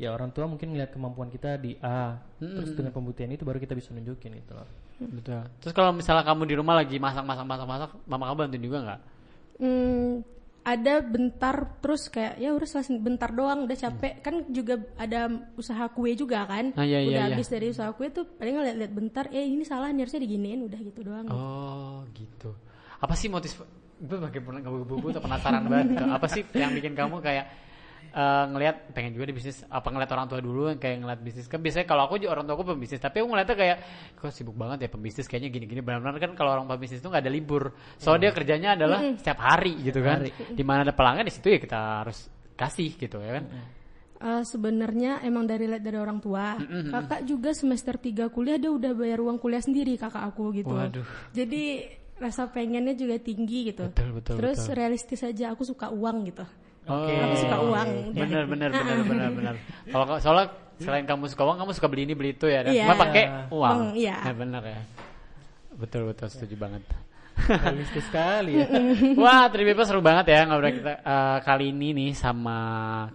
ya 0.00 0.16
orang 0.16 0.32
tua 0.32 0.48
mungkin 0.48 0.72
ngeliat 0.72 0.96
kemampuan 0.96 1.28
kita 1.28 1.60
di 1.60 1.76
A, 1.84 2.16
terus 2.40 2.72
dengan 2.72 2.88
pembuktian 2.96 3.28
itu 3.28 3.44
baru 3.44 3.60
kita 3.60 3.76
bisa 3.76 3.92
nunjukin 3.92 4.32
itu 4.32 4.52
loh. 4.56 4.64
Betul. 4.96 5.44
Terus 5.60 5.72
kalau 5.76 5.92
misalnya 5.92 6.24
kamu 6.24 6.48
di 6.48 6.54
rumah 6.56 6.80
lagi 6.80 6.96
masak-masak 6.96 7.44
masak-masak, 7.44 7.90
mama 8.08 8.32
kamu 8.32 8.36
bantuin 8.40 8.64
juga 8.64 8.78
nggak? 8.80 9.00
Hmm, 9.60 10.24
ada 10.60 10.94
bentar 11.00 11.56
terus 11.80 12.08
kayak 12.08 12.36
ya 12.36 12.52
udah 12.52 12.68
selesai 12.68 12.96
bentar 12.96 13.32
doang 13.32 13.64
udah 13.64 13.76
capek 13.76 14.20
kan 14.20 14.44
juga 14.52 14.76
ada 14.96 15.28
usaha 15.56 15.88
kue 15.88 16.12
juga 16.12 16.44
kan 16.44 16.72
Ah, 16.76 16.84
iya, 16.84 17.00
iya, 17.00 17.08
udah 17.08 17.22
iya. 17.24 17.32
habis 17.36 17.48
dari 17.48 17.72
usaha 17.72 17.88
kue 17.96 18.12
tuh 18.12 18.28
paling 18.36 18.60
ngeliat-liat 18.60 18.92
bentar 18.92 19.24
eh 19.32 19.44
ini 19.44 19.64
salah 19.64 19.88
nih 19.88 20.04
harusnya 20.04 20.20
diginiin 20.20 20.60
udah 20.68 20.80
gitu 20.80 21.00
doang 21.00 21.26
Oh, 21.32 22.04
gitu. 22.12 22.52
Apa 23.00 23.16
sih 23.16 23.32
motif? 23.32 23.56
Gue 24.00 24.16
makin 24.20 24.40
pernah 24.44 24.60
bubu 24.64 25.12
tuh 25.12 25.20
penasaran 25.20 25.64
banget. 25.64 25.96
Gitu. 25.96 26.04
Apa 26.16 26.26
sih 26.28 26.42
yang 26.52 26.72
bikin 26.72 26.92
kamu 26.92 27.20
kayak 27.20 27.44
eh, 28.08 28.44
ngelihat 28.50 28.96
pengen 28.96 29.12
juga 29.12 29.28
di 29.28 29.34
bisnis? 29.36 29.62
Apa 29.68 29.92
ngeliat 29.92 30.10
orang 30.16 30.26
tua 30.26 30.40
dulu 30.40 30.72
kayak 30.80 30.96
ngeliat 31.04 31.20
bisnis? 31.20 31.46
Kan 31.46 31.60
biasanya 31.60 31.86
kalau 31.86 32.08
aku 32.08 32.16
juga 32.16 32.38
orang 32.38 32.44
tua 32.48 32.54
aku 32.56 32.64
pembisnis, 32.72 33.00
tapi 33.00 33.20
aku 33.20 33.28
ngeliatnya 33.28 33.56
kayak 33.56 33.76
kok 34.16 34.32
sibuk 34.32 34.56
banget 34.56 34.86
ya 34.86 34.88
pembisnis 34.88 35.26
kayaknya 35.28 35.50
gini-gini. 35.52 35.80
Benar-benar 35.84 36.16
kan 36.18 36.32
kalau 36.34 36.50
orang 36.56 36.66
pembisnis 36.66 37.04
itu 37.04 37.08
nggak 37.08 37.22
ada 37.22 37.32
libur. 37.32 37.74
Soalnya 38.00 38.28
dia 38.28 38.32
kerjanya 38.32 38.68
adalah 38.74 39.00
setiap 39.16 39.38
hari 39.38 39.74
gitu 39.84 40.00
kan. 40.00 40.24
Di 40.30 40.64
mana 40.64 40.84
ada 40.88 40.94
pelanggan 40.96 41.28
di 41.28 41.32
situ 41.32 41.48
ya 41.52 41.58
kita 41.60 41.78
harus 42.06 42.26
kasih 42.56 42.96
gitu 42.96 43.20
ya 43.20 43.40
kan. 43.40 43.44
Eh, 44.20 44.44
sebenarnya 44.44 45.24
emang 45.24 45.48
dari 45.48 45.64
lihat 45.64 45.80
dari 45.80 45.96
orang 45.96 46.20
tua. 46.20 46.60
Kakak 46.92 47.24
juga 47.24 47.56
semester 47.56 47.96
3 47.96 48.28
kuliah 48.28 48.60
dia 48.60 48.68
udah 48.68 48.92
bayar 48.92 49.24
uang 49.24 49.40
kuliah 49.40 49.64
sendiri 49.64 49.96
kakak 49.96 50.20
aku 50.28 50.52
gitu. 50.52 50.76
Waduh. 50.76 51.08
Jadi 51.32 51.96
rasa 52.20 52.52
pengennya 52.52 52.92
juga 52.92 53.16
tinggi 53.16 53.72
gitu. 53.72 53.88
Betul, 53.88 54.20
betul, 54.20 54.36
Terus 54.36 54.60
betul. 54.60 54.76
realistis 54.76 55.24
aja 55.24 55.56
aku 55.56 55.64
suka 55.64 55.88
uang 55.88 56.28
gitu. 56.28 56.44
Oke. 56.90 57.12
Aku 57.14 57.34
suka 57.38 57.56
uang. 57.62 57.88
Bener 58.12 58.42
bener 58.50 58.70
bener 58.74 58.98
bener 59.06 59.28
bener. 59.30 59.54
Kalau 59.86 60.04
soalnya 60.18 60.46
selain 60.80 61.04
kamu 61.06 61.24
suka 61.30 61.42
uang, 61.46 61.56
kamu 61.60 61.70
suka 61.76 61.86
beli 61.86 62.02
ini 62.08 62.14
beli 62.18 62.34
itu 62.34 62.46
ya. 62.50 62.66
Dan 62.66 62.72
Iya. 62.74 62.84
cuma 62.88 62.94
pakai 62.98 63.24
uang. 63.52 63.52
Uang, 63.52 63.80
iya. 63.94 64.16
Ya, 64.26 64.32
bener 64.34 64.62
ya. 64.64 64.80
Betul 65.78 66.10
betul 66.10 66.26
setuju 66.28 66.56
banget. 66.58 66.82
Realistis 67.40 68.04
sekali 68.04 68.60
ya. 68.60 68.66
Wah, 69.22 69.48
Tripipa 69.48 69.86
seru 69.88 70.04
banget 70.04 70.28
ya 70.28 70.44
ngobrol 70.44 70.76
kita 70.76 70.92
eh, 71.00 71.38
kali 71.40 71.72
ini 71.72 71.96
nih 71.96 72.10
sama 72.12 72.58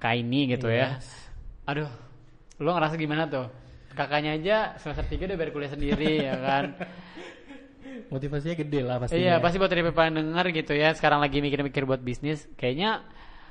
Kaini 0.02 0.56
gitu 0.56 0.72
ya. 0.72 0.98
Aduh, 1.70 1.90
lo 2.62 2.70
ngerasa 2.74 2.98
gimana 2.98 3.30
tuh? 3.30 3.46
Kakaknya 3.96 4.36
aja 4.36 4.58
semester 4.82 5.08
3 5.08 5.30
udah 5.30 5.38
bayar 5.40 5.52
kuliah 5.56 5.72
sendiri 5.72 6.12
ya 6.26 6.36
kan. 6.42 6.64
Motivasinya 8.12 8.56
gede 8.60 8.80
lah 8.84 9.00
pastinya. 9.00 9.22
Iya, 9.22 9.34
pasti 9.40 9.56
buat 9.56 9.72
yang 9.72 10.16
denger 10.20 10.46
gitu 10.52 10.74
ya. 10.76 10.92
Sekarang 10.94 11.24
lagi 11.24 11.40
mikir-mikir 11.40 11.88
buat 11.88 12.04
bisnis, 12.04 12.44
kayaknya 12.60 13.08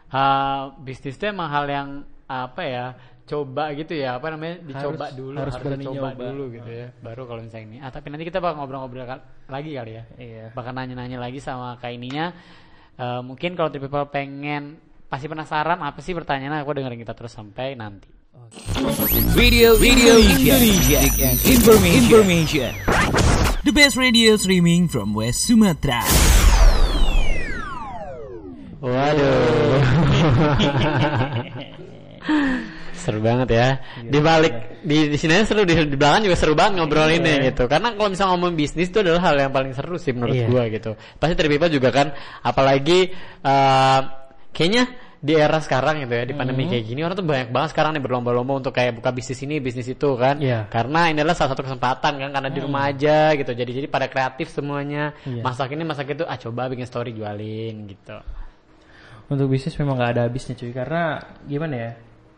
eh, 0.08 0.62
bisnis 0.82 1.14
itu 1.14 1.24
emang 1.24 1.48
hal 1.48 1.64
yang 1.68 1.88
apa 2.24 2.62
ya? 2.64 2.86
Coba 3.24 3.72
gitu 3.72 3.96
ya, 3.96 4.20
apa 4.20 4.36
namanya? 4.36 4.60
Dicoba 4.60 5.08
Harus- 5.08 5.16
dulu, 5.16 5.36
harus 5.40 5.54
harus, 5.56 5.64
berani 5.64 5.80
dicoba 5.80 6.08
nyoba. 6.12 6.24
dulu 6.28 6.44
gitu 6.52 6.70
ya. 6.70 6.86
Baru 7.00 7.22
kalau 7.24 7.40
misalnya 7.40 7.66
ini. 7.72 7.76
Ah, 7.80 7.88
tapi 7.88 8.12
nanti 8.12 8.24
kita 8.28 8.36
bakal 8.36 8.60
ngobrol-ngobrol 8.60 9.08
lagi 9.48 9.70
kali 9.72 9.92
ya. 9.96 10.04
Iya. 10.20 10.46
Bahkan 10.52 10.74
nanya-nanya 10.76 11.16
lagi 11.16 11.40
sama 11.40 11.80
Kaininya. 11.80 12.36
Eh, 13.00 13.20
mungkin 13.24 13.56
kalau 13.56 13.72
Tripipa 13.72 14.04
pengen 14.12 14.76
pasti 15.08 15.24
penasaran 15.24 15.80
apa 15.80 16.04
sih 16.04 16.12
pertanyaannya 16.12 16.60
aku 16.60 16.76
dengerin 16.76 17.00
kita 17.00 17.16
terus 17.16 17.32
sampai 17.32 17.72
nanti. 17.74 18.12
Radio 19.34 19.72
Radio 19.80 20.20
Indonesia, 20.20 21.00
and 21.24 21.38
information. 21.48 22.02
information. 22.04 22.70
The 23.64 23.72
best 23.72 23.96
radio 23.96 24.36
streaming 24.36 24.84
from 24.92 25.16
West 25.16 25.48
Sumatra. 25.48 26.04
Waduh. 28.84 29.43
seru 32.94 33.20
banget 33.20 33.48
ya. 33.52 33.68
Di 34.00 34.18
balik 34.18 34.80
di 34.80 35.12
di 35.12 35.16
sini 35.20 35.44
seru 35.44 35.66
di, 35.68 35.76
di 35.76 35.96
belakang 35.98 36.24
juga 36.24 36.36
seru 36.38 36.56
banget 36.56 36.80
ngobrolinnya 36.80 37.52
gitu. 37.52 37.68
Karena 37.68 37.92
kalau 37.92 38.08
misalnya 38.08 38.32
ngomong 38.36 38.52
bisnis 38.56 38.88
itu 38.88 39.04
adalah 39.04 39.20
hal 39.28 39.36
yang 39.36 39.52
paling 39.52 39.72
seru 39.76 40.00
sih 40.00 40.16
menurut 40.16 40.32
Iya. 40.34 40.46
gua 40.48 40.62
gitu. 40.72 40.90
Pasti 41.20 41.34
Tripipa 41.36 41.66
juga 41.68 41.92
kan 41.92 42.14
apalagi 42.40 43.12
eh, 43.44 44.00
kayaknya 44.54 44.84
di 45.24 45.32
era 45.32 45.56
sekarang 45.56 46.04
gitu 46.04 46.12
ya 46.20 46.28
di 46.28 46.36
pandemi 46.36 46.68
kayak 46.68 46.84
gini 46.84 47.00
orang 47.00 47.16
tuh 47.16 47.24
banyak 47.24 47.48
banget 47.48 47.72
sekarang 47.72 47.96
nih 47.96 48.02
berlomba-lomba 48.04 48.60
untuk 48.60 48.76
kayak 48.76 49.00
buka 49.00 49.08
bisnis 49.08 49.40
ini 49.40 49.56
bisnis 49.56 49.88
itu 49.88 50.20
kan 50.20 50.36
Iya. 50.36 50.68
karena 50.68 51.08
ini 51.08 51.24
adalah 51.24 51.32
salah 51.32 51.56
satu 51.56 51.64
kesempatan 51.64 52.20
kan 52.20 52.28
karena 52.28 52.52
di 52.52 52.60
rumah 52.60 52.92
aja 52.92 53.32
gitu 53.32 53.56
jadi 53.56 53.70
jadi 53.72 53.88
pada 53.88 54.12
kreatif 54.12 54.52
semuanya 54.52 55.16
Iya. 55.24 55.40
masak 55.40 55.72
ini 55.72 55.80
masak 55.80 56.12
itu 56.12 56.28
ah 56.28 56.36
coba 56.36 56.68
bikin 56.68 56.84
story 56.84 57.16
jualin 57.16 57.88
gitu 57.88 58.20
Untuk 59.30 59.48
bisnis 59.48 59.76
memang 59.80 59.96
nggak 59.96 60.10
ada 60.16 60.22
habisnya 60.28 60.54
cuy 60.56 60.72
karena 60.72 61.16
gimana 61.48 61.74
ya 61.74 61.90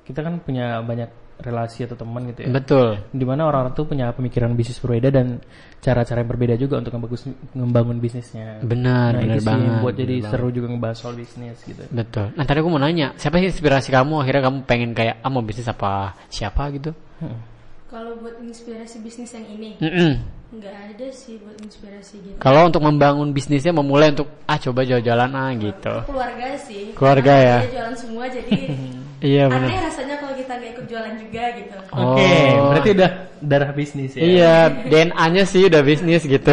kita 0.07 0.23
kan 0.23 0.39
punya 0.39 0.79
banyak 0.87 1.11
relasi 1.37 1.85
atau 1.85 2.01
teman 2.01 2.33
gitu 2.33 2.47
ya. 2.47 2.49
betul 2.49 2.97
Di 3.13 3.25
mana 3.29 3.45
orang-orang 3.45 3.77
tuh 3.77 3.85
punya 3.85 4.09
pemikiran 4.17 4.57
bisnis 4.57 4.81
berbeda 4.81 5.13
dan 5.13 5.37
cara-cara 5.85 6.25
yang 6.25 6.31
berbeda 6.33 6.55
juga 6.57 6.81
untuk 6.81 6.97
ngebagus, 6.97 7.29
ngembangun 7.53 7.99
bisnisnya. 8.01 8.65
Benar, 8.65 9.21
nah, 9.21 9.21
benar 9.21 9.41
banget, 9.45 9.73
buat 9.85 9.95
jadi 9.95 10.15
benar 10.25 10.31
seru 10.33 10.49
juga 10.49 10.67
ngebahas 10.73 10.97
soal 10.97 11.15
bisnis 11.19 11.59
gitu. 11.67 11.83
Betul. 11.93 12.33
Nah 12.33 12.45
tadi 12.49 12.59
aku 12.65 12.71
mau 12.73 12.81
nanya, 12.81 13.13
siapa 13.21 13.37
sih 13.37 13.53
inspirasi 13.53 13.93
kamu 13.93 14.25
akhirnya 14.25 14.43
kamu 14.49 14.59
pengen 14.65 14.91
kayak 14.97 15.21
ah 15.21 15.29
mau 15.29 15.45
bisnis 15.45 15.69
apa 15.69 16.17
siapa 16.33 16.73
gitu? 16.73 16.97
Hmm. 17.21 17.56
Kalau 17.87 18.19
buat 18.19 18.35
inspirasi 18.43 18.99
bisnis 18.99 19.31
yang 19.31 19.47
ini, 19.47 19.79
Mm-mm. 19.79 20.19
nggak 20.53 20.75
ada 20.91 21.07
sih 21.15 21.39
buat 21.39 21.55
inspirasi 21.63 22.19
gitu. 22.19 22.35
Kalau 22.37 22.67
untuk 22.67 22.83
membangun 22.83 23.31
bisnisnya 23.31 23.71
memulai 23.71 24.11
untuk 24.11 24.27
ah 24.45 24.59
coba 24.59 24.83
jalan-jalan 24.83 25.31
ah 25.33 25.51
gitu. 25.55 25.95
Keluarga 26.03 26.49
sih. 26.59 26.91
Keluarga 26.93 27.33
Karena 27.33 27.47
ya? 27.47 27.59
Dia 27.63 27.71
jualan 27.73 27.95
semua 27.95 28.25
jadi 28.27 28.51
Iya 29.33 29.43
aneh 29.47 29.53
benar. 29.55 29.71
rasanya 29.87 30.17
kalau 30.19 30.35
kita 30.35 30.53
nggak 30.53 30.71
ikut 30.75 30.87
jualan 30.87 31.15
juga 31.17 31.43
gitu. 31.55 31.75
Oke, 31.89 32.27
Oh. 32.27 32.69
berarti 32.69 32.89
udah 32.93 33.11
darah 33.41 33.71
bisnis 33.73 34.11
ya. 34.13 34.21
Iya, 34.21 34.55
DNA-nya 34.91 35.45
sih 35.47 35.63
udah 35.65 35.83
bisnis 35.83 36.23
gitu. 36.27 36.53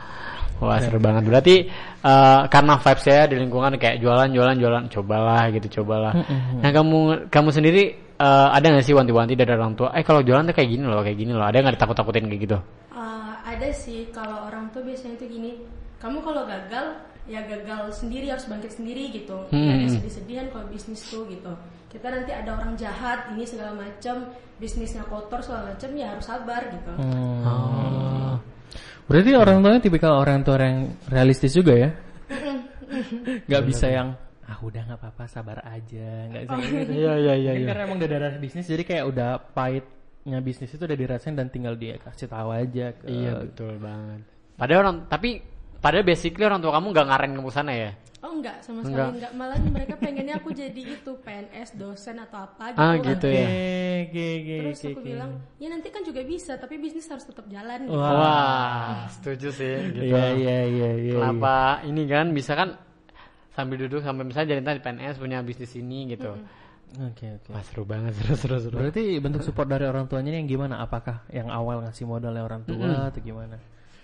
Wah 0.62 0.78
seru 0.78 0.96
banget. 0.96 1.22
Berarti 1.26 1.54
eh, 2.00 2.40
karena 2.46 2.76
vibes 2.76 3.02
saya 3.02 3.22
di 3.26 3.36
lingkungan 3.36 3.74
kayak 3.74 3.98
jualan, 3.98 4.28
jualan, 4.28 4.54
jualan, 4.54 4.84
cobalah 4.88 5.50
gitu, 5.50 5.82
cobalah. 5.82 6.12
Nah 6.62 6.70
kamu 6.70 7.26
kamu 7.26 7.48
sendiri 7.50 7.84
eh, 8.20 8.48
ada 8.52 8.66
nggak 8.68 8.84
sih 8.84 8.92
wanti-wanti 8.92 9.32
dari 9.32 9.50
orang 9.56 9.72
tua? 9.72 9.88
Eh 9.96 10.04
kalau 10.04 10.20
jualan 10.20 10.44
tuh 10.44 10.54
kayak 10.54 10.68
gini 10.68 10.84
loh, 10.84 11.00
kayak 11.00 11.16
gini 11.16 11.32
loh. 11.32 11.46
Ada 11.48 11.64
nggak 11.64 11.74
ditakut-takutin 11.80 12.28
kayak 12.28 12.42
gitu? 12.44 12.58
Uh, 12.92 13.32
ada 13.48 13.68
sih 13.72 14.12
kalau 14.12 14.44
orang 14.46 14.68
tuh 14.76 14.84
biasanya 14.84 15.16
tuh 15.16 15.28
gini, 15.32 15.64
kamu 15.98 16.20
kalau 16.20 16.44
gagal 16.44 17.00
ya 17.30 17.40
gagal 17.46 17.94
sendiri 17.94 18.26
harus 18.28 18.44
bangkit 18.44 18.76
sendiri 18.76 19.08
gitu. 19.14 19.48
Nggak 19.48 19.76
ada 19.76 19.86
Hmm. 19.88 19.94
sedih-sedihan 19.96 20.46
kalau 20.52 20.66
bisnis 20.68 21.00
tuh 21.08 21.24
gitu. 21.32 21.52
Kita 21.90 22.06
nanti 22.06 22.30
ada 22.30 22.54
orang 22.54 22.78
jahat 22.78 23.34
ini 23.34 23.42
segala 23.48 23.74
macam, 23.74 24.30
bisnisnya 24.62 25.02
kotor 25.08 25.42
segala 25.42 25.74
macam 25.74 25.90
ya 25.96 26.06
harus 26.14 26.26
sabar 26.26 26.62
gitu. 26.70 26.92
Hmm. 27.00 27.42
Oh. 27.46 28.34
Berarti 29.10 29.30
orang 29.34 29.58
tuanya 29.58 29.80
tipikal 29.82 30.22
orang 30.22 30.46
tua 30.46 30.60
yang 30.62 30.94
realistis 31.10 31.50
juga 31.50 31.74
ya? 31.74 31.90
Gak 33.50 33.62
bisa 33.66 33.90
yang 33.90 34.14
ah 34.50 34.58
udah 34.58 34.82
nggak 34.82 34.98
apa-apa 34.98 35.24
sabar 35.30 35.62
aja, 35.62 36.26
nggak 36.26 36.42
bisa 36.42 36.56
kayak 36.58 36.74
gitu. 36.82 36.92
Iya 36.98 37.12
iya 37.22 37.34
iya. 37.38 37.52
Iya. 37.54 37.66
karena 37.70 37.82
emang 37.86 37.98
udah 38.02 38.10
darah 38.10 38.32
bisnis 38.34 38.66
jadi 38.66 38.82
kayak 38.82 39.04
udah 39.06 39.30
pahitnya 39.54 40.38
bisnis 40.42 40.74
itu 40.74 40.82
udah 40.82 40.98
dirasain 40.98 41.38
dan 41.38 41.46
tinggal 41.54 41.78
dia 41.78 41.94
kasih 42.02 42.26
tahu 42.26 42.50
aja 42.50 42.90
ke 42.98 43.06
Iya 43.06 43.46
betul 43.46 43.78
banget. 43.78 44.26
Padahal 44.58 44.80
orang 44.82 44.96
tapi 45.06 45.38
padahal 45.78 46.02
basically 46.02 46.42
orang 46.42 46.58
tua 46.58 46.74
kamu 46.74 46.86
nggak 46.90 47.06
ngaren 47.06 47.30
kamu 47.38 47.50
sana 47.54 47.72
ya? 47.78 47.90
Oh 48.20 48.36
enggak 48.36 48.60
sama 48.60 48.84
sekali 48.84 49.16
enggak 49.16 49.32
malah 49.32 49.56
mereka 49.64 49.94
pengennya 49.96 50.36
aku 50.36 50.52
jadi 50.52 50.82
itu 50.92 51.12
PNS 51.24 51.72
dosen 51.80 52.20
atau 52.20 52.44
apa 52.44 52.76
gitu. 52.76 52.82
Ah 52.84 52.94
gitu 53.00 53.26
ya. 53.32 53.48
oke, 54.04 54.26
oke, 54.36 54.56
Terus 54.60 54.76
oke, 54.76 54.88
aku 54.92 55.00
bilang, 55.00 55.30
ya 55.56 55.68
nanti 55.72 55.88
kan 55.88 56.02
juga 56.04 56.20
bisa, 56.20 56.52
tapi 56.60 56.76
bisnis 56.76 57.08
harus 57.08 57.24
tetap 57.24 57.48
jalan. 57.48 57.88
gitu. 57.88 57.96
Wah. 57.96 58.12
Wah, 58.12 59.08
setuju 59.08 59.48
sih 59.56 59.72
gitu. 59.96 60.04
Iya, 60.12 60.24
iya, 60.36 60.58
iya, 60.68 60.90
iya. 61.00 61.14
Kenapa 61.16 61.80
ini 61.88 62.02
kan 62.04 62.26
bisa 62.36 62.52
kan 62.52 62.76
sambil 63.50 63.76
duduk 63.82 64.00
sampai 64.00 64.22
misalnya 64.24 64.54
jadi 64.54 64.60
ntar 64.62 64.74
di 64.78 64.84
PNS 64.84 65.16
punya 65.18 65.38
bisnis 65.42 65.72
ini 65.74 66.14
gitu. 66.14 66.30
Oke, 66.90 67.38
oke. 67.38 67.50
Wah 67.54 67.62
seru 67.62 67.86
banget, 67.86 68.14
seru 68.18 68.34
seru 68.34 68.56
seru. 68.58 68.76
Berarti 68.78 69.22
bentuk 69.22 69.46
support 69.46 69.70
dari 69.70 69.86
orang 69.86 70.10
tuanya 70.10 70.34
yang 70.34 70.50
gimana? 70.50 70.82
Apakah 70.82 71.22
yang 71.30 71.46
awal 71.46 71.86
ngasih 71.86 72.02
modalnya 72.02 72.42
orang 72.42 72.66
tua 72.66 73.10
atau 73.10 73.20
gimana? 73.22 73.58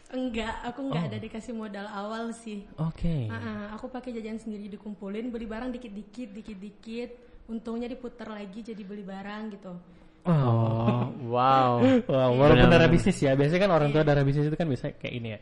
Enggak, 0.07 0.55
aku 0.63 0.87
enggak 0.87 1.05
ada 1.11 1.19
dikasih 1.19 1.51
modal 1.51 1.87
awal 1.91 2.31
sih. 2.31 2.63
Oke. 2.79 3.27
Ah, 3.27 3.35
ah, 3.35 3.65
aku 3.75 3.91
pakai 3.91 4.15
jajan 4.15 4.39
sendiri 4.39 4.71
dikumpulin, 4.71 5.35
beli 5.35 5.51
barang 5.51 5.75
dikit-dikit, 5.75 6.31
dikit-dikit. 6.31 7.11
Untungnya 7.51 7.91
diputar 7.91 8.31
lagi 8.31 8.63
jadi 8.63 8.83
beli 8.87 9.03
barang 9.03 9.43
gitu. 9.59 9.75
Oh, 10.27 11.11
wow. 11.31 11.79
Wah, 12.11 12.29
walaupun 12.35 12.71
darah 12.71 12.87
bisnis 12.91 13.19
ya. 13.19 13.35
Biasanya 13.35 13.67
kan 13.67 13.71
orang 13.75 13.91
tua 13.91 14.03
darah 14.07 14.23
bisnis 14.23 14.47
itu 14.47 14.55
kan 14.55 14.67
bisa 14.71 14.95
kayak 14.95 15.15
ini 15.15 15.29
ya. 15.35 15.41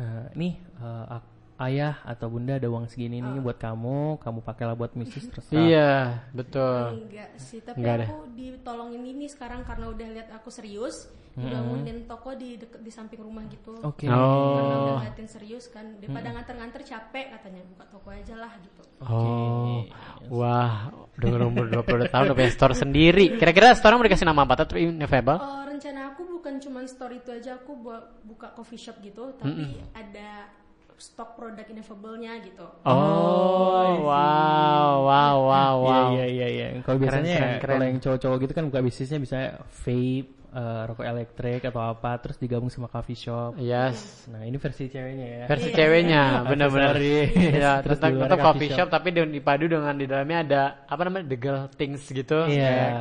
Eh, 0.00 0.26
nih 0.36 0.52
eh, 0.56 1.04
ak- 1.16 1.36
ayah 1.58 1.98
atau 2.06 2.30
bunda 2.30 2.54
ada 2.54 2.70
uang 2.70 2.86
segini 2.86 3.18
nih 3.18 3.42
buat 3.42 3.58
kamu, 3.58 4.22
kamu 4.22 4.38
pakailah 4.46 4.78
buat 4.78 4.94
bisnis 4.94 5.26
terus. 5.26 5.46
Iya, 5.50 6.22
betul. 6.30 7.06
Enggak 7.06 7.30
sih, 7.38 7.58
tapi 7.58 7.82
Enggak 7.82 7.94
ada. 7.98 8.06
aku 8.14 8.18
ditolongin 8.38 9.02
ini 9.02 9.26
sekarang 9.26 9.66
karena 9.66 9.90
udah 9.90 10.06
lihat 10.14 10.28
aku 10.30 10.54
serius, 10.54 11.10
dibangunin 11.38 12.02
toko 12.06 12.34
di 12.34 12.58
deket, 12.58 12.82
di 12.82 12.90
samping 12.90 13.22
rumah 13.22 13.46
gitu. 13.46 13.74
Oke. 13.82 14.06
Karena 14.06 14.22
udah 14.22 14.62
Oh. 14.62 14.98
ngeliatin 15.02 15.28
serius 15.30 15.70
kan, 15.70 15.98
daripada 15.98 16.34
nganter-nganter 16.34 16.82
capek 16.82 17.26
katanya 17.38 17.62
buka 17.74 17.84
toko 17.90 18.08
aja 18.10 18.34
lah 18.38 18.52
gitu. 18.58 18.82
Oh, 18.98 19.86
wah, 20.30 20.90
udah 21.14 21.46
umur 21.46 21.70
20 21.70 22.10
tahun 22.10 22.22
udah 22.30 22.36
punya 22.38 22.50
store 22.50 22.74
sendiri. 22.74 23.38
Kira-kira 23.38 23.70
store 23.78 23.94
mau 23.94 24.02
dikasih 24.02 24.26
nama 24.26 24.42
apa? 24.42 24.66
Tetap 24.66 24.78
Inevable? 24.78 25.38
Oh, 25.38 25.62
rencana 25.62 26.10
aku 26.10 26.26
bukan 26.26 26.58
cuma 26.58 26.82
store 26.90 27.22
itu 27.22 27.30
aja, 27.30 27.54
aku 27.54 27.78
buat 27.78 28.22
buka 28.26 28.50
coffee 28.58 28.78
shop 28.78 28.98
gitu, 28.98 29.30
tapi 29.38 29.78
ada 29.94 30.50
stok 30.98 31.38
produk 31.38 31.66
ineffable-nya 31.70 32.32
gitu. 32.44 32.66
Oh, 32.84 34.02
wow, 34.06 34.90
wow, 35.08 35.34
wow, 35.48 35.74
wow. 35.82 36.06
Iya, 36.14 36.24
iya, 36.30 36.46
iya, 36.48 36.66
iya. 36.76 36.77
Kalau 36.88 36.98
biasanya 36.98 37.28
keren, 37.28 37.44
ya, 37.44 37.60
keren. 37.60 37.72
kalau 37.76 37.84
yang 37.84 37.98
cowok-cowok 38.00 38.36
gitu 38.40 38.52
kan 38.56 38.64
buka 38.64 38.80
bisnisnya 38.80 39.18
bisa 39.20 39.38
vape, 39.84 40.24
eh, 40.48 40.82
rokok 40.88 41.04
elektrik 41.04 41.60
atau 41.60 41.82
apa, 41.84 42.16
terus 42.16 42.40
digabung 42.40 42.72
sama 42.72 42.88
coffee 42.88 43.12
shop. 43.14 43.60
Yes. 43.60 44.24
Nah, 44.26 44.40
ini 44.42 44.56
versi 44.56 44.88
ceweknya 44.88 45.26
ya. 45.28 45.44
Versi 45.44 45.68
ceweknya, 45.70 46.22
benar-benar. 46.48 46.96
Sorry. 46.96 47.28
Ya, 47.52 47.84
Terus 47.84 47.98
luar 48.00 48.08
tentang 48.08 48.40
coffee 48.40 48.40
coffee 48.40 48.70
shop, 48.72 48.88
tapi 48.88 49.08
dipadu 49.12 49.68
dengan 49.68 49.92
di 49.92 50.08
dalamnya 50.08 50.38
ada 50.40 50.62
apa 50.88 51.02
namanya 51.04 51.28
the 51.28 51.36
girl 51.36 51.68
things 51.76 52.00
gitu. 52.08 52.48
Iya. 52.48 52.56
Kayak- 52.64 52.92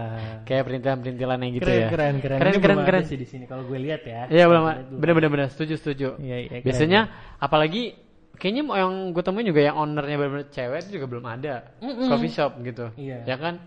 Kayak 0.43 0.63
perintilan-perintilan 0.67 1.37
yang 1.39 1.53
gitu 1.55 1.63
keren, 1.67 1.79
ya. 1.79 1.87
keren, 1.87 2.15
keren. 2.19 2.39
Keren, 2.43 2.51
Ini 2.51 2.59
keren, 2.59 2.79
keren. 2.83 3.01
sih 3.07 3.15
di 3.15 3.27
sini 3.27 3.43
kalau 3.47 3.63
gue 3.63 3.79
lihat 3.79 4.03
ya. 4.03 4.27
Iya 4.27 4.43
belum, 4.51 4.63
bener, 4.99 5.47
setuju 5.47 5.79
setuju. 5.79 6.09
Iya, 6.19 6.37
iya, 6.43 6.47
keren, 6.59 6.63
Biasanya 6.67 7.01
apalagi 7.39 8.06
kayaknya 8.37 8.63
yang 8.69 9.11
gue 9.11 9.23
temuin 9.25 9.45
juga 9.49 9.61
yang 9.65 9.75
ownernya 9.81 10.15
bener-bener 10.17 10.47
cewek 10.53 10.77
itu 10.85 11.01
juga 11.01 11.05
belum 11.09 11.25
ada 11.25 11.53
coffee 11.81 12.33
shop 12.33 12.51
gitu. 12.61 12.85
Iya. 12.93 13.25
Ya 13.25 13.35
kan? 13.35 13.57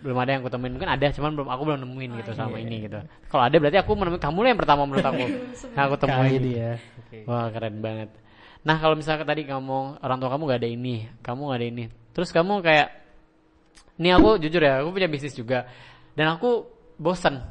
Belum 0.00 0.16
ada 0.22 0.30
yang 0.38 0.40
gue 0.46 0.52
temuin 0.54 0.72
mungkin 0.74 0.90
ada 0.90 1.06
cuman 1.10 1.30
belum 1.34 1.48
aku 1.50 1.62
belum 1.66 1.80
nemuin 1.82 2.10
gitu 2.22 2.30
sama 2.38 2.56
ini 2.62 2.86
gitu. 2.86 3.02
Kalau 3.28 3.42
ada 3.42 3.56
berarti 3.58 3.78
aku 3.82 3.90
menemukan 3.98 4.22
kamu 4.22 4.38
lah 4.40 4.48
yang 4.54 4.60
pertama 4.62 4.82
menurut 4.86 5.06
aku. 5.06 5.24
nah, 5.74 5.82
aku 5.90 5.96
temuin. 5.98 6.30
Kali 6.30 6.38
dia. 6.40 6.70
Oke. 7.02 7.18
Wah 7.26 7.46
keren 7.50 7.76
banget. 7.82 8.10
Nah 8.64 8.76
kalau 8.80 8.96
misalnya 8.96 9.28
tadi 9.28 9.44
kamu 9.44 10.00
orang 10.00 10.16
tua 10.16 10.30
kamu 10.32 10.42
gak 10.48 10.60
ada 10.64 10.70
ini, 10.72 10.96
kamu 11.20 11.40
gak 11.52 11.58
ada 11.60 11.68
ini, 11.68 11.84
terus 12.16 12.32
kamu 12.32 12.64
kayak, 12.64 12.88
nih 14.00 14.16
aku 14.16 14.40
jujur 14.40 14.64
ya, 14.64 14.80
aku 14.80 14.88
punya 14.88 15.04
bisnis 15.04 15.36
juga, 15.36 15.68
dan 16.16 16.32
aku 16.32 16.64
bosan. 16.96 17.44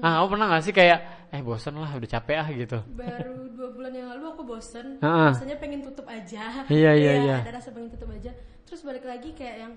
Nah 0.00 0.24
kamu 0.24 0.26
pernah 0.32 0.46
gak 0.56 0.64
sih 0.64 0.72
kayak, 0.72 0.98
eh 1.34 1.42
bosan 1.42 1.74
lah, 1.74 1.90
udah 1.90 2.06
capek 2.08 2.36
ah 2.38 2.48
gitu. 2.48 2.78
baru 2.94 3.50
dua 3.50 3.68
bulan 3.74 3.90
yang 3.90 4.08
lalu 4.14 4.24
aku 4.30 4.42
bosen 4.46 5.02
rasanya 5.02 5.58
pengen 5.58 5.82
tutup 5.82 6.06
aja 6.06 6.62
Iya, 6.70 6.90
iya, 6.94 7.12
iya. 7.18 7.36
ada 7.42 7.58
rasa 7.58 7.74
pengen 7.74 7.90
tutup 7.90 8.14
aja 8.14 8.30
terus 8.62 8.80
balik 8.80 9.02
lagi 9.02 9.34
kayak 9.34 9.56
yang 9.60 9.72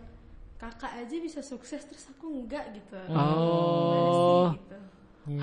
kakak 0.56 0.94
aja 0.96 1.16
bisa 1.18 1.42
sukses 1.42 1.82
terus 1.82 2.06
aku 2.08 2.30
enggak 2.30 2.78
gitu 2.78 2.98
Oh. 3.10 4.54
Sih, 4.54 4.62
gitu. 4.62 4.78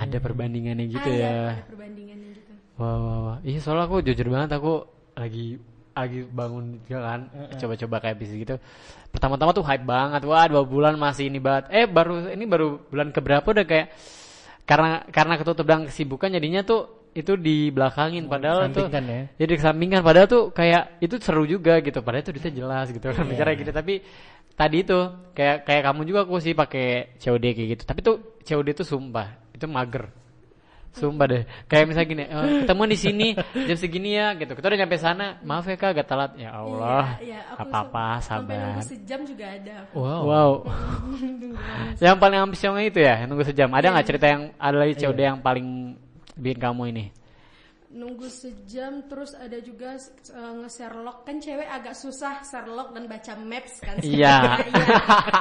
Ada 0.01 0.17
perbandingannya 0.17 0.87
gitu 0.89 1.05
Ah, 1.05 1.13
iya, 1.13 1.27
ya. 1.29 1.47
ada 1.53 1.67
perbandingannya 1.67 2.31
gitu 2.33 2.53
Wah, 2.75 2.97
wah, 2.97 3.19
wah. 3.23 3.39
Iya 3.43 3.59
soalnya 3.59 3.85
aku 3.87 3.97
jujur 4.03 4.27
banget 4.27 4.51
aku 4.55 4.73
lagi 5.15 5.59
lagi 5.95 6.27
bangun 6.27 6.83
juga 6.83 7.01
kan, 7.07 7.21
coba-coba 7.55 7.97
kayak 8.03 8.17
bisnis 8.19 8.43
gitu. 8.43 8.57
Pertama-tama 9.11 9.55
tuh 9.55 9.63
hype 9.63 9.87
banget, 9.87 10.27
wah 10.27 10.43
dua 10.51 10.67
bulan 10.67 10.99
masih 10.99 11.31
ini 11.31 11.39
banget. 11.39 11.71
Eh 11.71 11.87
baru 11.87 12.35
ini 12.35 12.43
baru 12.47 12.83
bulan 12.91 13.15
keberapa 13.15 13.47
udah 13.47 13.63
kayak 13.63 13.95
karena 14.65 15.05
karena 15.13 15.35
ketutup 15.37 15.69
dan 15.69 15.85
kesibukan 15.85 16.33
jadinya 16.33 16.65
tuh 16.65 17.05
itu 17.15 17.39
di 17.39 17.71
belakangin 17.71 18.27
padahal 18.27 18.67
tuh 18.75 18.91
ya. 18.91 19.31
jadi 19.39 19.53
kesampingkan 19.55 20.03
padahal 20.03 20.27
tuh 20.27 20.51
kayak 20.51 20.99
itu 20.99 21.15
seru 21.23 21.47
juga 21.47 21.79
gitu. 21.79 22.03
Padahal 22.03 22.27
itu 22.27 22.35
duitnya 22.35 22.53
jelas 22.59 22.87
gitu. 22.91 23.07
Kan 23.07 23.29
mikirnya 23.31 23.55
gitu. 23.55 23.71
Tapi 23.71 24.03
tadi 24.59 24.77
itu 24.83 24.99
kayak 25.31 25.63
kayak 25.63 25.83
kamu 25.87 26.01
juga 26.11 26.21
aku 26.27 26.43
sih 26.43 26.59
pakai 26.59 27.15
COD 27.23 27.45
kayak 27.55 27.69
gitu. 27.79 27.83
Tapi 27.87 28.01
tuh 28.03 28.17
COD 28.43 28.69
tuh 28.75 28.87
sumpah 28.87 29.39
itu 29.55 29.67
mager 29.71 30.11
sumpah 30.95 31.27
deh. 31.27 31.43
Kayak 31.67 31.85
misalnya 31.91 32.09
gini 32.09 32.25
"Eh, 32.25 32.47
ketemu 32.63 32.83
di 32.87 32.99
sini 32.99 33.29
jam 33.37 33.77
segini 33.77 34.11
ya 34.15 34.33
gitu. 34.35 34.55
Kita 34.55 34.67
udah 34.71 34.79
nyampe 34.79 34.97
sana 34.97 35.27
maaf 35.43 35.67
ya 35.67 35.75
kak 35.75 35.91
agak 35.93 36.07
telat. 36.07 36.31
Ya 36.39 36.55
Allah. 36.55 37.19
Iya, 37.19 37.27
iya, 37.27 37.41
aku 37.51 37.61
apa 37.67 37.79
apa 37.83 38.07
sem- 38.19 38.27
sampai 38.31 38.55
nunggu 38.55 38.79
sabar. 38.79 38.91
sejam 38.95 39.21
juga 39.27 39.45
ada. 39.51 39.73
Aku. 39.85 39.95
Wow. 39.99 40.21
wow. 40.25 40.51
Yang 42.05 42.17
paling 42.19 42.39
ambisiusnya 42.41 42.85
itu 42.85 43.01
ya 43.01 43.15
yang 43.21 43.29
nunggu 43.29 43.45
sejam. 43.45 43.69
Ada 43.71 43.87
nggak 43.91 44.07
cerita 44.07 44.27
yang 44.31 44.43
ada 44.55 44.77
lagi 44.79 44.95
COD 44.97 45.21
yang 45.21 45.39
paling 45.39 45.67
bikin 46.35 46.59
kamu 46.59 46.83
ini 46.91 47.05
nunggu 47.95 48.27
sejam 48.27 49.07
terus 49.07 49.33
ada 49.33 49.55
juga 49.59 49.95
uh, 49.95 50.55
nge-share 50.61 50.99
log 50.99 51.23
kan 51.23 51.39
cewek 51.39 51.63
agak 51.65 51.95
susah 51.95 52.43
share 52.43 52.67
log 52.67 52.91
dan 52.91 53.07
baca 53.07 53.33
maps 53.37 53.79
kan 53.79 54.03
Iya. 54.05 54.59
Iya. 54.67 54.87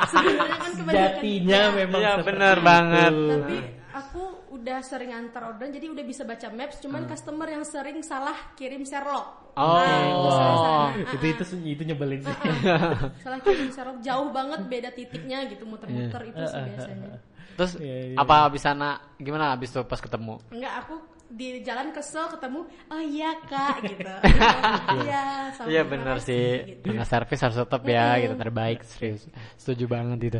sebenarnya 0.06 0.58
kan 0.58 0.72
kebanyakan 0.72 1.13
Jatinya 1.18 1.60
Iya. 1.60 1.76
memang 1.76 2.02
Iya 2.02 2.13
bener 2.22 2.56
itu. 2.56 2.63
banget 2.63 3.13
tapi 3.13 3.58
aku 3.92 4.24
udah 4.54 4.80
sering 4.82 5.12
antar 5.12 5.42
orderan 5.48 5.70
jadi 5.70 5.86
udah 5.89 6.02
bisa 6.02 6.22
baca 6.24 6.48
maps 6.50 6.78
cuman 6.78 7.04
customer 7.04 7.48
yang 7.48 7.62
sering 7.63 8.00
salah 8.02 8.38
kirim 8.54 8.82
share 8.84 9.06
log 9.06 9.42
Oh. 9.54 9.78
Nah, 9.78 10.02
itu 10.04 10.30
salah 10.30 10.58
sana. 10.58 11.13
itu 11.13 11.26
itu 11.30 11.44
itu 11.68 11.84
nyebelin 11.86 12.22
sih. 12.22 12.36
salah 13.24 13.38
kirim 13.39 13.70
share 13.70 13.86
log 13.88 14.00
jauh 14.00 14.30
banget 14.30 14.62
beda 14.63 14.89
titiknya 14.89 15.46
gitu 15.46 15.66
muter-muter 15.66 16.22
itu 16.24 16.42
sih 16.44 16.62
biasanya 16.63 17.18
Terus 17.54 17.78
Iya, 17.78 17.98
iya, 18.10 18.18
apa 18.18 18.50
abis 18.50 18.62
sana 18.62 18.98
gimana 19.16 19.54
abis 19.54 19.70
tuh 19.70 19.86
pas 19.86 19.98
ketemu? 19.98 20.42
enggak 20.50 20.74
aku 20.82 20.98
di 21.34 21.65
jalan 21.65 21.89
kesel 21.89 22.30
ketemu 22.30 22.62
oh 22.88 23.02
iya 23.02 23.34
kak 23.50 23.76
gitu 23.89 24.13
iya 25.02 25.24
Iya 25.65 25.82
benar 25.86 26.17
sih. 26.19 26.78
gitu. 26.78 26.93
Karena 26.93 27.06
servis 27.06 27.39
harus 27.41 27.58
tetap 27.58 27.82
ya 27.86 28.17
gitu 28.19 28.36
terbaik 28.36 28.80
serius. 28.86 29.26
Setuju 29.58 29.86
banget 29.88 30.19
itu. 30.30 30.39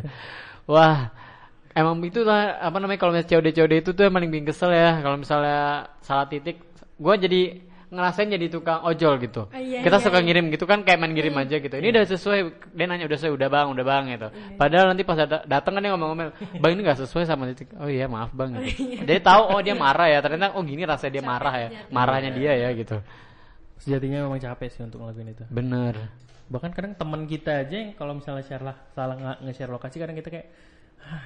Wah, 0.66 1.10
emang 1.72 1.98
itu 2.02 2.22
lah 2.22 2.58
apa 2.60 2.76
namanya 2.78 2.98
kalau 3.00 3.12
misalnya 3.14 3.30
COD 3.30 3.46
COD 3.52 3.72
itu 3.82 3.90
tuh 3.92 4.02
yang 4.06 4.14
paling 4.14 4.30
bikin 4.30 4.46
kesel 4.46 4.70
ya. 4.70 5.00
Kalau 5.00 5.16
misalnya 5.18 5.60
salah 6.00 6.26
titik, 6.28 6.60
gua 6.96 7.14
jadi 7.16 7.62
ngerasain 7.94 8.26
jadi 8.26 8.46
tukang 8.46 8.82
ojol 8.82 9.16
gitu. 9.18 9.46
Ah, 9.48 9.56
iya, 9.56 9.80
Kita 9.80 9.96
iya, 9.96 10.04
suka 10.04 10.18
iya. 10.18 10.26
ngirim 10.26 10.50
gitu 10.50 10.64
kan 10.64 10.82
kayak 10.82 10.98
main 10.98 11.14
ngirim 11.14 11.34
aja 11.34 11.56
gitu. 11.56 11.72
Ini 11.72 11.88
udah 11.88 12.04
sesuai. 12.04 12.40
Dia 12.74 12.84
nanya 12.84 13.06
udah 13.06 13.16
sesuai, 13.16 13.34
udah 13.34 13.48
bang, 13.48 13.66
udah 13.70 13.84
bang 13.84 14.04
gitu. 14.10 14.28
Padahal 14.54 14.86
nanti 14.90 15.02
pas 15.02 15.16
dat- 15.16 15.46
datang 15.46 15.72
kan 15.72 15.80
dia 15.80 15.90
ngomong-ngomel, 15.94 16.28
bang 16.58 16.70
ini 16.74 16.80
nggak 16.82 16.98
sesuai 17.00 17.24
sama 17.24 17.46
titik. 17.48 17.70
Oh 17.78 17.86
iya 17.86 18.04
maaf 18.04 18.34
bang. 18.34 18.58
Gitu. 18.60 19.06
Dia 19.06 19.18
tahu 19.18 19.42
oh 19.48 19.60
dia 19.60 19.72
marah 19.72 20.06
ya. 20.06 20.18
Ternyata 20.18 20.52
oh 20.52 20.62
gini 20.62 20.82
rasanya 20.82 21.12
dia 21.14 21.24
marah 21.24 21.54
ya. 21.56 21.68
Marahnya 21.88 22.30
dia 22.30 22.52
ya 22.52 22.68
gitu. 22.72 22.98
Sejatinya 23.78 24.24
memang 24.24 24.38
capek 24.38 24.68
sih 24.68 24.82
untuk 24.82 25.00
ngelakuin 25.00 25.30
itu. 25.30 25.44
Bener. 25.48 25.94
Bahkan 26.44 26.70
kadang 26.72 26.92
teman 26.92 27.24
kita 27.24 27.64
aja 27.64 27.72
yang 27.72 27.90
kalau 27.94 28.14
misalnya 28.14 28.44
share 28.44 28.60
lah 28.60 28.76
salah 28.92 29.16
nge- 29.16 29.40
nge-share 29.48 29.72
lokasi 29.72 29.96
kadang 29.96 30.12
kita 30.14 30.28
kayak 30.28 30.46
"Hah, 31.00 31.24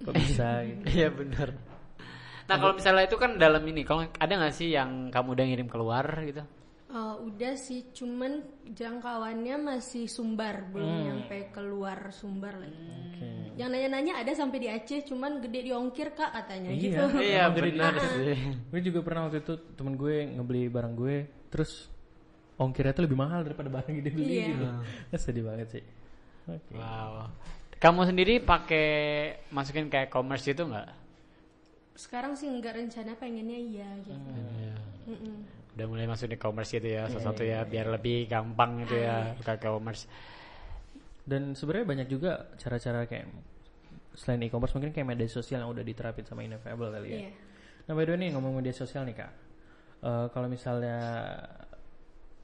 kok 0.00 0.14
bisa 0.14 0.48
gitu. 0.64 0.82
Iya 0.96 1.08
benar. 1.12 1.75
Nah 2.46 2.56
kalau 2.56 2.74
misalnya 2.74 3.04
itu 3.04 3.16
kan 3.18 3.34
dalam 3.36 3.62
ini, 3.66 3.82
kalau 3.82 4.06
ada 4.06 4.32
nggak 4.32 4.54
sih 4.54 4.70
yang 4.70 5.10
kamu 5.10 5.34
udah 5.34 5.44
ngirim 5.46 5.68
keluar 5.68 6.06
gitu? 6.22 6.42
Eh, 6.86 7.14
udah 7.18 7.52
sih, 7.58 7.90
cuman 7.90 8.40
jangkauannya 8.70 9.58
masih 9.58 10.06
Sumbar, 10.06 10.70
belum 10.70 10.86
nyampe 11.02 11.50
keluar 11.50 12.14
Sumbar 12.14 12.56
lagi. 12.62 12.78
Oke. 12.78 13.28
Yang 13.58 13.68
nanya-nanya 13.74 14.22
ada 14.22 14.32
sampai 14.32 14.58
di 14.62 14.68
Aceh, 14.70 15.02
cuman 15.02 15.42
gede 15.42 15.66
di 15.66 15.72
ongkir 15.74 16.14
kak 16.14 16.30
katanya 16.30 16.70
Iya. 16.70 16.80
gitu. 16.80 17.04
Iya 17.26 17.44
benar 17.50 17.92
sih. 17.98 18.38
Gue 18.70 18.80
juga 18.80 19.02
pernah 19.02 19.26
waktu 19.26 19.42
itu 19.42 19.54
temen 19.74 19.98
gue 19.98 20.30
ngebeli 20.38 20.70
barang 20.70 20.94
gue 20.94 21.16
terus 21.50 21.90
ongkirnya 22.56 22.94
tuh 22.94 23.04
lebih 23.04 23.18
mahal 23.18 23.42
daripada 23.42 23.68
barang 23.68 23.90
yang 23.90 24.02
dia 24.06 24.14
beli 24.14 24.32
Iya. 24.32 24.46
gitu. 24.54 24.66
Sedih 25.18 25.42
banget 25.42 25.68
sih. 25.74 25.84
Oke. 26.46 26.78
Wow. 26.78 27.28
Kamu 27.76 28.06
sendiri 28.06 28.40
pakai 28.40 28.88
masukin 29.50 29.90
kayak 29.90 30.08
commerce 30.08 30.46
itu 30.46 30.62
nggak? 30.62 30.88
Sekarang 31.96 32.36
sih 32.36 32.46
nggak 32.46 32.76
rencana 32.76 33.16
pengennya 33.16 33.58
iya 33.58 33.88
gitu. 34.04 34.32
Mm-mm. 35.08 35.36
Udah 35.76 35.86
mulai 35.88 36.06
masuk 36.08 36.28
di 36.28 36.38
commerce 36.40 36.72
gitu 36.76 36.88
ya, 36.88 37.08
sesuatu 37.08 37.44
ya, 37.44 37.64
biar 37.64 37.88
lebih 37.88 38.28
gampang 38.28 38.84
gitu 38.84 38.96
ya, 38.96 39.32
buka 39.36 39.56
commerce. 39.60 40.08
Dan 41.26 41.56
sebenarnya 41.56 41.86
banyak 41.88 42.08
juga 42.08 42.52
cara-cara 42.56 43.08
kayak 43.08 43.26
selain 44.16 44.40
e-commerce 44.48 44.72
mungkin 44.72 44.96
kayak 44.96 45.08
media 45.08 45.28
sosial 45.28 45.60
yang 45.60 45.72
udah 45.72 45.84
diterapin 45.84 46.24
sama 46.24 46.44
Inevable 46.46 46.88
kali 46.88 47.08
ya. 47.12 47.20
Iya. 47.28 47.32
Nah 47.86 47.92
by 47.92 48.04
the 48.08 48.12
way 48.14 48.18
nih 48.24 48.28
ngomong 48.32 48.52
media 48.56 48.72
sosial 48.72 49.04
nih 49.04 49.16
kak, 49.20 49.32
Eh, 50.06 50.26
kalau 50.30 50.46
misalnya 50.46 50.98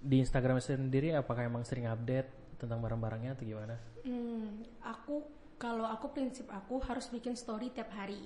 di 0.02 0.18
Instagram 0.18 0.58
sendiri 0.58 1.14
apakah 1.14 1.46
emang 1.46 1.62
sering 1.62 1.86
update 1.86 2.58
tentang 2.58 2.80
barang-barangnya 2.80 3.38
atau 3.38 3.44
gimana? 3.44 3.76
Hmm, 4.02 4.66
aku 4.82 5.22
kalau 5.60 5.86
aku 5.86 6.10
prinsip 6.10 6.50
aku 6.50 6.82
harus 6.82 7.06
bikin 7.12 7.38
story 7.38 7.70
tiap 7.70 7.92
hari. 7.94 8.18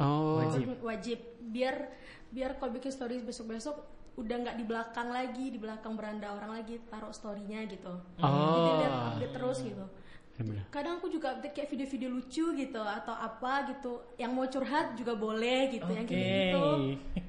Oh, 0.00 0.40
wajib 0.40 0.78
wajib 0.80 1.18
biar 1.52 1.92
biar 2.32 2.56
kalau 2.56 2.72
bikin 2.72 2.88
story 2.88 3.20
besok 3.20 3.52
besok 3.52 3.76
udah 4.12 4.36
nggak 4.44 4.56
di 4.56 4.64
belakang 4.64 5.08
lagi 5.08 5.48
di 5.48 5.56
belakang 5.56 5.96
beranda 5.96 6.32
orang 6.32 6.60
lagi 6.60 6.76
taruh 6.86 7.12
storynya 7.12 7.64
gitu 7.64 7.92
jadi 8.14 8.28
Oh. 8.28 8.76
biar 8.76 8.92
update 9.08 9.32
terus 9.32 9.58
gitu 9.64 9.84
bener. 10.42 10.64
kadang 10.68 10.96
aku 10.96 11.08
juga 11.08 11.36
update 11.36 11.54
kayak 11.54 11.68
video-video 11.70 12.08
lucu 12.10 12.44
gitu 12.52 12.80
atau 12.80 13.12
apa 13.12 13.68
gitu 13.68 14.04
yang 14.16 14.32
mau 14.32 14.44
curhat 14.44 14.96
juga 14.96 15.12
boleh 15.14 15.70
gitu 15.70 15.88
yang 15.88 16.04
kayak 16.04 16.24
gitu 16.50 16.64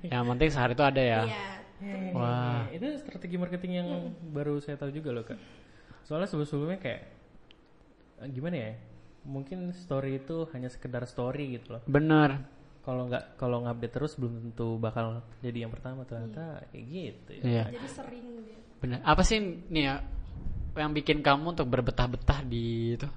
Yang 0.07 0.23
penting 0.27 0.49
sehari 0.51 0.73
itu 0.73 0.83
ada 0.83 1.01
ya. 1.03 1.21
Iya. 1.23 1.47
Wah. 2.15 2.63
itu 2.71 2.87
strategi 2.95 3.35
marketing 3.35 3.71
yang 3.75 3.89
baru 4.31 4.59
saya 4.59 4.75
tahu 4.75 4.91
juga 4.91 5.11
loh 5.11 5.23
kak. 5.23 5.35
Soalnya 6.03 6.27
sebelum-sebelumnya 6.27 6.79
kayak 6.79 7.01
eh, 8.19 8.29
gimana 8.31 8.55
ya? 8.55 8.71
Mungkin 9.23 9.71
story 9.71 10.19
itu 10.19 10.47
hanya 10.51 10.67
sekedar 10.67 11.03
story 11.03 11.59
gitu 11.59 11.75
loh. 11.75 11.81
Bener. 11.87 12.43
Kalau 12.83 13.07
nggak 13.07 13.39
kalau 13.39 13.63
ngupdate 13.63 13.95
terus 13.95 14.19
belum 14.19 14.51
tentu 14.51 14.75
bakal 14.75 15.23
jadi 15.39 15.63
yang 15.63 15.71
pertama 15.71 16.03
ternyata 16.03 16.67
kayak 16.67 16.83
gitu 16.83 17.29
ya. 17.39 17.43
Iya. 17.43 17.63
jadi 17.71 17.87
sering 17.87 18.27
gitu. 18.43 18.59
Bener. 18.83 18.99
Apa 19.07 19.23
sih 19.23 19.39
nih 19.71 19.83
ya 19.87 19.95
yang 20.75 20.91
bikin 20.91 21.23
kamu 21.23 21.55
untuk 21.55 21.71
berbetah-betah 21.71 22.43
di 22.43 22.99
itu 22.99 23.07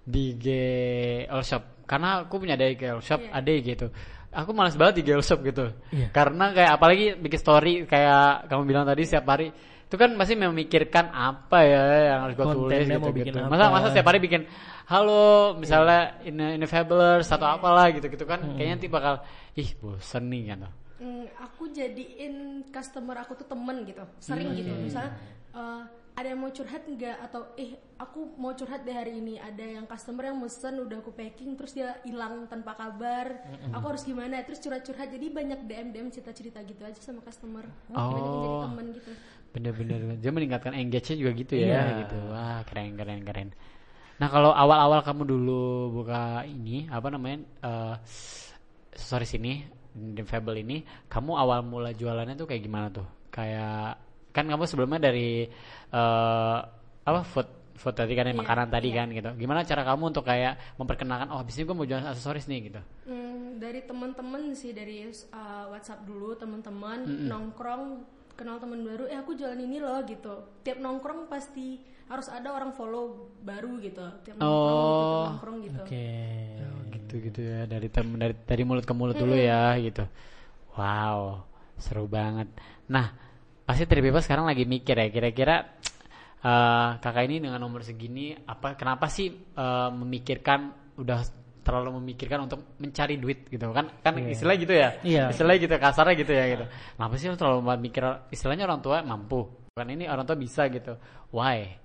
di 0.00 0.24
GL 0.40 1.40
Shop? 1.44 1.84
Karena 1.84 2.24
aku 2.24 2.40
punya 2.40 2.56
ada 2.56 2.64
GL 2.64 3.02
Shop, 3.04 3.20
Iya. 3.20 3.30
ada 3.34 3.50
gitu. 3.60 3.86
Aku 4.30 4.54
malas 4.54 4.78
banget 4.78 5.02
di 5.02 5.12
GL 5.12 5.20
Shop 5.20 5.44
gitu. 5.44 5.68
Iya. 5.92 6.08
Karena 6.16 6.54
kayak 6.56 6.72
apalagi 6.80 7.06
bikin 7.20 7.40
story 7.42 7.72
kayak 7.84 8.48
kamu 8.48 8.62
bilang 8.64 8.88
tadi 8.88 9.04
setiap 9.04 9.28
hari 9.28 9.52
itu 9.90 9.98
kan 9.98 10.14
masih 10.14 10.38
memikirkan 10.38 11.10
apa 11.10 11.58
ya 11.66 11.82
yang 12.14 12.20
harus 12.30 12.34
gue 12.38 12.46
tulis 12.46 12.86
gitu, 12.86 13.02
mau 13.02 13.10
bikin 13.10 13.34
gitu. 13.34 13.42
Masa 13.42 13.64
masa 13.68 13.86
setiap 13.90 14.06
hari 14.06 14.22
bikin 14.22 14.46
halo 14.86 15.58
misalnya 15.58 16.14
ini 16.22 16.54
ini 16.54 16.66
fabulous 16.66 17.26
atau 17.26 17.58
apalah 17.58 17.90
gitu 17.90 18.06
gitu 18.06 18.22
kan 18.22 18.38
kayaknya 18.54 18.78
nanti 18.78 18.86
bakal 18.86 19.14
ih 19.54 19.70
bosen 19.76 20.30
nih 20.30 20.42
kan 20.48 20.70
Hmm, 21.00 21.24
aku 21.40 21.72
jadiin 21.72 22.60
customer 22.68 23.16
aku 23.18 23.32
tuh 23.34 23.48
temen 23.48 23.82
gitu 23.82 24.04
sering 24.20 24.52
gitu. 24.52 24.68
misalnya 24.78 25.16
eh, 25.50 25.82
ada 26.12 26.26
yang 26.28 26.44
mau 26.44 26.52
curhat 26.52 26.84
nggak? 26.84 27.16
Atau 27.24 27.56
eh 27.56 27.72
aku 27.96 28.36
mau 28.36 28.52
curhat 28.52 28.84
deh 28.84 28.92
hari 28.92 29.16
ini. 29.16 29.40
Ada 29.40 29.80
yang 29.80 29.88
customer 29.88 30.28
yang 30.28 30.36
mesen 30.36 30.76
udah 30.76 31.00
aku 31.00 31.08
packing 31.10 31.56
terus 31.56 31.72
dia 31.72 31.96
hilang 32.04 32.44
tanpa 32.44 32.76
kabar. 32.76 33.40
Aku 33.72 33.84
harus 33.88 34.04
gimana? 34.04 34.36
Terus 34.44 34.60
curhat-curhat. 34.60 35.08
Jadi 35.08 35.32
banyak 35.32 35.64
DM 35.64 35.88
DM 35.88 36.08
cerita-cerita 36.12 36.60
gitu 36.60 36.84
aja 36.84 37.00
sama 37.00 37.24
customer. 37.24 37.64
Banyak 37.88 38.04
yang 38.12 38.36
jadi 38.36 38.48
Oh. 38.52 38.62
temen 38.68 38.86
gitu 38.92 39.12
bener-bener 39.50 40.16
dia 40.16 40.30
meningkatkan 40.30 40.74
engage-nya 40.74 41.16
juga 41.18 41.32
gitu 41.34 41.54
ya 41.58 41.66
Iya. 41.66 41.82
gitu 42.06 42.16
wah 42.30 42.62
keren 42.64 42.94
keren 42.94 43.20
keren 43.22 43.48
nah 44.20 44.28
kalau 44.28 44.52
awal-awal 44.52 45.00
kamu 45.00 45.22
dulu 45.26 45.62
buka 45.96 46.44
ini 46.44 46.86
apa 46.86 47.08
namanya 47.08 47.38
eh 47.64 47.94
sorry 48.94 49.24
sini 49.24 49.64
di 49.90 50.22
Fable 50.22 50.60
ini 50.60 50.84
kamu 51.08 51.32
awal 51.34 51.66
mula 51.66 51.90
jualannya 51.90 52.38
tuh 52.38 52.46
kayak 52.46 52.62
gimana 52.62 52.92
tuh 52.92 53.06
kayak 53.32 53.98
kan 54.30 54.46
kamu 54.46 54.62
sebelumnya 54.68 55.10
dari 55.10 55.48
eh 55.90 56.58
apa 57.00 57.20
food 57.26 57.48
food 57.74 57.96
tadi 57.96 58.12
kan 58.12 58.28
yang 58.28 58.36
Iya, 58.36 58.44
makanan 58.44 58.68
tadi 58.68 58.88
iya. 58.92 58.96
kan 59.00 59.08
gitu. 59.08 59.30
Gimana 59.40 59.64
cara 59.64 59.82
kamu 59.88 60.12
untuk 60.12 60.20
kayak 60.28 60.76
memperkenalkan 60.76 61.32
oh 61.32 61.40
abis 61.40 61.56
ini 61.56 61.64
gue 61.64 61.72
mau 61.72 61.88
jualan 61.88 62.12
aksesoris 62.12 62.44
nih 62.44 62.68
gitu. 62.68 62.80
Hmm, 63.08 63.56
dari 63.56 63.80
teman-teman 63.88 64.52
sih 64.52 64.76
dari 64.76 65.08
uh, 65.08 65.64
WhatsApp 65.72 66.04
dulu 66.04 66.36
teman-teman 66.36 67.08
nongkrong 67.24 68.04
kenal 68.40 68.56
teman 68.56 68.80
baru 68.80 69.04
eh 69.04 69.20
aku 69.20 69.36
jualan 69.36 69.60
ini 69.60 69.76
loh 69.76 70.00
gitu 70.08 70.64
tiap 70.64 70.80
nongkrong 70.80 71.28
pasti 71.28 71.84
harus 72.08 72.26
ada 72.32 72.50
orang 72.50 72.72
follow 72.72 73.28
baru 73.44 73.76
gitu 73.84 74.00
tiap 74.24 74.40
nongkrong 74.40 74.40
gitu 74.40 74.48
Oh. 74.48 75.12
tiap 75.12 75.28
nongkrong 75.36 75.58
gitu 75.68 75.80
Oke. 75.84 76.08
Oh, 76.64 76.80
gitu 76.96 77.14
gitu 77.28 77.40
ya 77.44 77.60
dari 77.68 77.88
tem 77.92 78.08
dari 78.16 78.34
dari 78.34 78.62
mulut 78.64 78.88
ke 78.88 78.94
mulut 78.96 79.14
dulu 79.14 79.36
ya 79.36 79.76
gitu. 79.76 80.08
Wow, 80.74 81.44
seru 81.76 82.08
banget. 82.08 82.48
Nah, 82.88 83.12
pasti 83.62 83.84
Tripipa 83.84 84.22
sekarang 84.24 84.46
lagi 84.48 84.64
mikir 84.64 84.96
ya 84.96 85.06
kira-kira 85.12 85.76
eh, 86.40 86.90
kakak 86.98 87.24
ini 87.28 87.44
dengan 87.44 87.60
nomor 87.60 87.84
segini 87.84 88.32
apa 88.34 88.74
kenapa 88.74 89.06
sih 89.12 89.28
eh, 89.30 89.90
memikirkan 89.92 90.72
udah 90.98 91.20
terlalu 91.70 92.02
memikirkan 92.02 92.50
untuk 92.50 92.74
mencari 92.82 93.14
duit 93.16 93.46
gitu. 93.46 93.70
Kan 93.70 93.86
kan 94.02 94.12
istilah 94.18 94.58
gitu 94.58 94.74
ya. 94.74 94.98
Iya. 95.06 95.30
istilah 95.30 95.54
gitu 95.54 95.70
kasarnya 95.78 96.14
gitu 96.18 96.32
ya 96.34 96.44
gitu. 96.50 96.64
Kenapa 96.98 97.14
sih 97.14 97.30
lu 97.30 97.38
terlalu 97.38 97.60
mikir 97.78 98.02
istilahnya 98.34 98.66
orang 98.66 98.82
tua 98.82 99.06
mampu? 99.06 99.46
Kan 99.78 99.86
ini 99.86 100.10
orang 100.10 100.26
tua 100.26 100.34
bisa 100.34 100.66
gitu. 100.66 100.98
Why? 101.30 101.78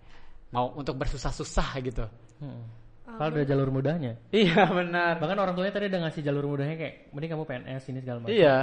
Mau 0.49 0.73
untuk 0.73 0.97
bersusah-susah 0.97 1.69
gitu. 1.85 2.05
Hmm. 2.41 2.65
Kalau 3.05 3.31
ada 3.31 3.45
jalur 3.45 3.69
mudahnya. 3.69 4.17
iya 4.33 4.65
benar. 4.65 5.21
Bahkan 5.21 5.37
orang 5.37 5.53
tuanya 5.53 5.71
tadi 5.77 5.85
udah 5.93 6.01
ngasih 6.09 6.21
jalur 6.25 6.49
mudahnya 6.49 6.75
kayak, 6.75 7.13
mending 7.13 7.31
kamu 7.31 7.45
PNS 7.45 7.83
ini 7.93 7.99
segala 8.01 8.17
macam. 8.25 8.33
iya 8.33 8.57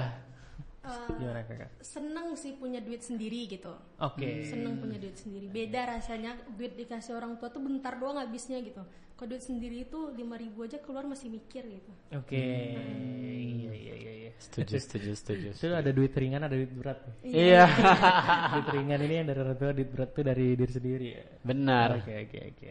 Uh, 0.82 1.14
Gimana 1.14 1.46
kakak? 1.46 1.70
seneng 1.78 2.34
sih 2.34 2.58
punya 2.58 2.82
duit 2.82 2.98
sendiri 3.00 3.46
gitu 3.46 3.70
Oke. 3.98 4.42
seneng 4.42 4.82
punya 4.82 4.98
duit 4.98 5.14
sendiri 5.14 5.46
beda 5.46 5.94
rasanya 5.94 6.34
duit 6.52 6.74
dikasih 6.74 7.14
orang 7.14 7.38
tua 7.38 7.48
tuh 7.48 7.62
bentar 7.62 7.94
doang 7.94 8.18
habisnya 8.18 8.58
gitu 8.58 8.82
kalau 9.14 9.28
duit 9.30 9.46
sendiri 9.46 9.86
itu 9.86 10.10
5000 10.10 10.18
ribu 10.42 10.58
aja 10.66 10.82
keluar 10.82 11.06
masih 11.06 11.30
mikir 11.30 11.62
gitu 11.62 11.92
Oke. 12.12 12.34
Iya 12.34 13.70
iya 13.70 13.94
iya 13.94 14.12
iya. 14.26 14.30
setuju 14.42 14.74
setuju 14.76 15.10
setuju 15.14 15.48
Itu 15.54 15.70
ada 15.70 15.90
duit 15.90 16.10
ringan, 16.12 16.42
ada 16.42 16.56
duit 16.58 16.74
berat. 16.74 16.98
iya 17.22 17.62
duit 18.58 18.68
ringan 18.74 19.00
ini 19.00 19.14
yang 19.22 19.26
dari 19.30 19.38
orang 19.38 19.54
tua, 19.54 19.70
duit 19.70 19.86
berat 19.86 20.10
tuh 20.10 20.24
dari 20.26 20.46
diri 20.58 20.72
sendiri 20.72 21.06
ya. 21.14 21.22
benar 21.46 22.02
Oke 22.02 22.26
oke 22.26 22.38
oke. 22.58 22.66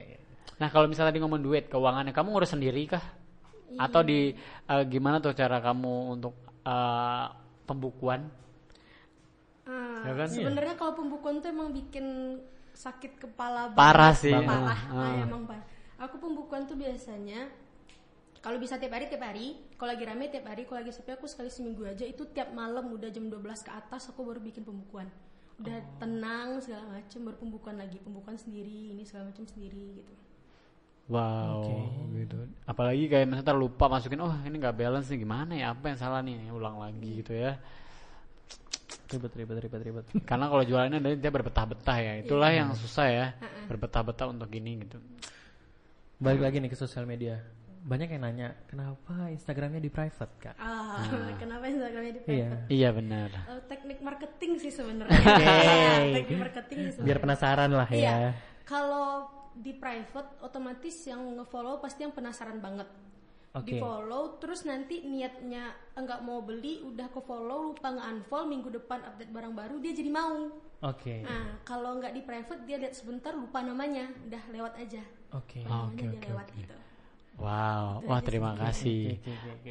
nah 0.59 0.67
kalau 0.67 0.91
misalnya 0.91 1.15
tadi 1.15 1.23
ngomong 1.23 1.39
duit 1.39 1.71
keuangannya 1.71 2.11
kamu 2.11 2.27
ngurus 2.27 2.51
sendiri 2.51 2.83
kah 2.85 3.03
atau 3.71 4.03
di 4.03 4.35
eh, 4.67 4.83
gimana 4.85 5.23
tuh 5.23 5.31
cara 5.31 5.63
kamu 5.63 5.93
untuk 6.11 6.35
eh, 6.61 7.25
pembukuan. 7.71 8.27
Ah, 9.63 10.03
Ya 10.03 10.13
kan? 10.15 10.27
sebenarnya 10.27 10.75
kalau 10.75 10.93
pembukuan 10.95 11.39
tuh 11.39 11.49
emang 11.49 11.69
bikin 11.71 12.37
sakit 12.73 13.19
kepala 13.19 13.71
Parah 13.71 14.11
banget. 14.11 14.21
sih. 14.21 14.33
parah. 14.33 14.81
Ah, 14.83 14.91
Ah, 14.91 15.05
ah. 15.07 15.15
emang 15.21 15.43
parah. 15.45 15.65
Aku 15.99 16.17
pembukuan 16.17 16.65
tuh 16.65 16.75
biasanya 16.75 17.45
kalau 18.39 18.57
bisa 18.57 18.75
tiap 18.75 18.91
hari 18.91 19.05
tiap 19.05 19.21
hari. 19.21 19.53
Kalau 19.75 19.93
lagi 19.93 20.01
rame 20.01 20.25
tiap 20.27 20.45
hari. 20.45 20.65
Kalau 20.65 20.81
lagi 20.81 20.89
sepi 20.89 21.11
aku 21.11 21.29
sekali 21.29 21.47
seminggu 21.47 21.85
aja. 21.85 22.01
Itu 22.03 22.25
tiap 22.27 22.49
malam 22.51 22.89
udah 22.89 23.07
jam 23.07 23.29
12 23.29 23.37
ke 23.61 23.69
atas 23.71 24.09
aku 24.09 24.25
baru 24.25 24.41
bikin 24.41 24.61
pembukuan. 24.61 25.05
Udah 25.55 25.77
Oh. 25.77 25.85
tenang 25.99 26.57
segala 26.57 26.89
macem. 26.91 27.21
Baru 27.21 27.37
pembukuan 27.37 27.77
lagi. 27.77 28.01
Pembukuan 28.01 28.33
sendiri 28.35 28.89
ini 28.89 29.05
segala 29.05 29.29
macam 29.29 29.45
sendiri 29.45 29.93
gitu 29.95 30.13
wow 31.11 31.59
gitu. 32.15 32.37
Apalagi 32.63 33.05
kayak 33.05 33.27
misalnya 33.27 33.51
ntar 33.51 33.57
lupa 33.59 33.85
masukin 33.85 34.23
oh 34.23 34.31
ini 34.47 34.55
nggak 34.55 34.75
balance 34.75 35.11
nih 35.11 35.19
gimana 35.19 35.51
ya? 35.53 35.75
Apa 35.75 35.91
yang 35.91 35.99
salah 35.99 36.23
nih? 36.23 36.47
Ulang 36.49 36.79
lagi 36.79 37.19
gitu 37.19 37.35
ya. 37.35 37.59
Ribet 39.11 39.33
ribet 39.35 39.57
ribet 39.59 39.81
ribet. 39.83 40.05
karena 40.29 40.47
kalau 40.47 40.63
jualannya 40.63 40.99
dari 41.03 41.15
dia 41.19 41.29
berbetah-betah 41.29 41.97
ya. 41.99 42.13
Itulah 42.23 42.49
yang 42.49 42.69
susah 42.73 43.07
ya 43.11 43.25
berbetah-betah 43.67 44.31
untuk 44.31 44.47
ini 44.51 44.87
gitu. 44.87 44.97
Balik 46.17 46.41
lagi 46.41 46.57
nih 46.63 46.71
ke 46.71 46.77
sosial 46.77 47.03
media. 47.03 47.43
Banyak 47.81 48.13
yang 48.13 48.21
nanya, 48.21 48.53
kenapa 48.69 49.33
Instagramnya 49.33 49.81
di 49.81 49.89
private 49.89 50.33
kak? 50.37 50.53
ah 50.61 51.01
kenapa 51.41 51.65
Instagramnya 51.65 52.13
di 52.13 52.21
Iya. 52.29 52.49
private? 52.53 52.69
Iya 52.69 52.89
benar. 52.93 53.29
Eh, 53.33 53.61
teknik 53.65 53.99
marketing 54.05 54.51
sih 54.61 54.69
sebenarnya. 54.69 55.17
Teknik 56.21 56.39
marketing 56.45 56.77
sih 56.77 56.91
sebenarnya. 56.93 57.07
Biar 57.09 57.17
penasaran 57.17 57.71
lah 57.73 57.89
Iya. 57.89 58.37
Kalau 58.65 59.27
di 59.51 59.75
private 59.75 60.39
otomatis 60.41 60.95
yang 61.03 61.35
nge-follow 61.39 61.83
pasti 61.83 62.07
yang 62.07 62.15
penasaran 62.15 62.63
banget. 62.63 62.87
Oke. 63.51 63.67
Di 63.67 63.83
follow 63.83 64.39
terus 64.39 64.63
nanti 64.63 65.03
niatnya 65.03 65.75
enggak 65.99 66.23
mau 66.23 66.39
beli 66.39 66.79
udah 66.87 67.11
ke 67.11 67.19
follow 67.19 67.75
lupa 67.75 67.91
nge-unfollow 67.91 68.47
minggu 68.47 68.71
depan 68.71 69.03
update 69.03 69.27
barang 69.27 69.51
baru 69.51 69.75
dia 69.83 69.91
jadi 69.91 70.07
mau. 70.07 70.55
Oke. 70.81 71.19
Nah, 71.19 71.59
kalau 71.67 71.99
nggak 71.99 72.15
di 72.15 72.21
private 72.23 72.63
dia 72.63 72.79
lihat 72.79 72.95
sebentar 72.95 73.35
lupa 73.35 73.59
namanya, 73.59 74.07
udah 74.25 74.43
lewat 74.55 74.73
aja. 74.79 75.03
Oke. 75.35 75.67
Oh, 75.67 75.91
oke 75.91 75.99
Namanya 75.99 76.15
oke 76.15 76.15
dia 76.15 76.21
lewat 76.31 76.47
gitu. 76.55 76.75
Wow 77.41 78.05
wah 78.05 78.21
terima 78.21 78.51
kasih 78.53 79.17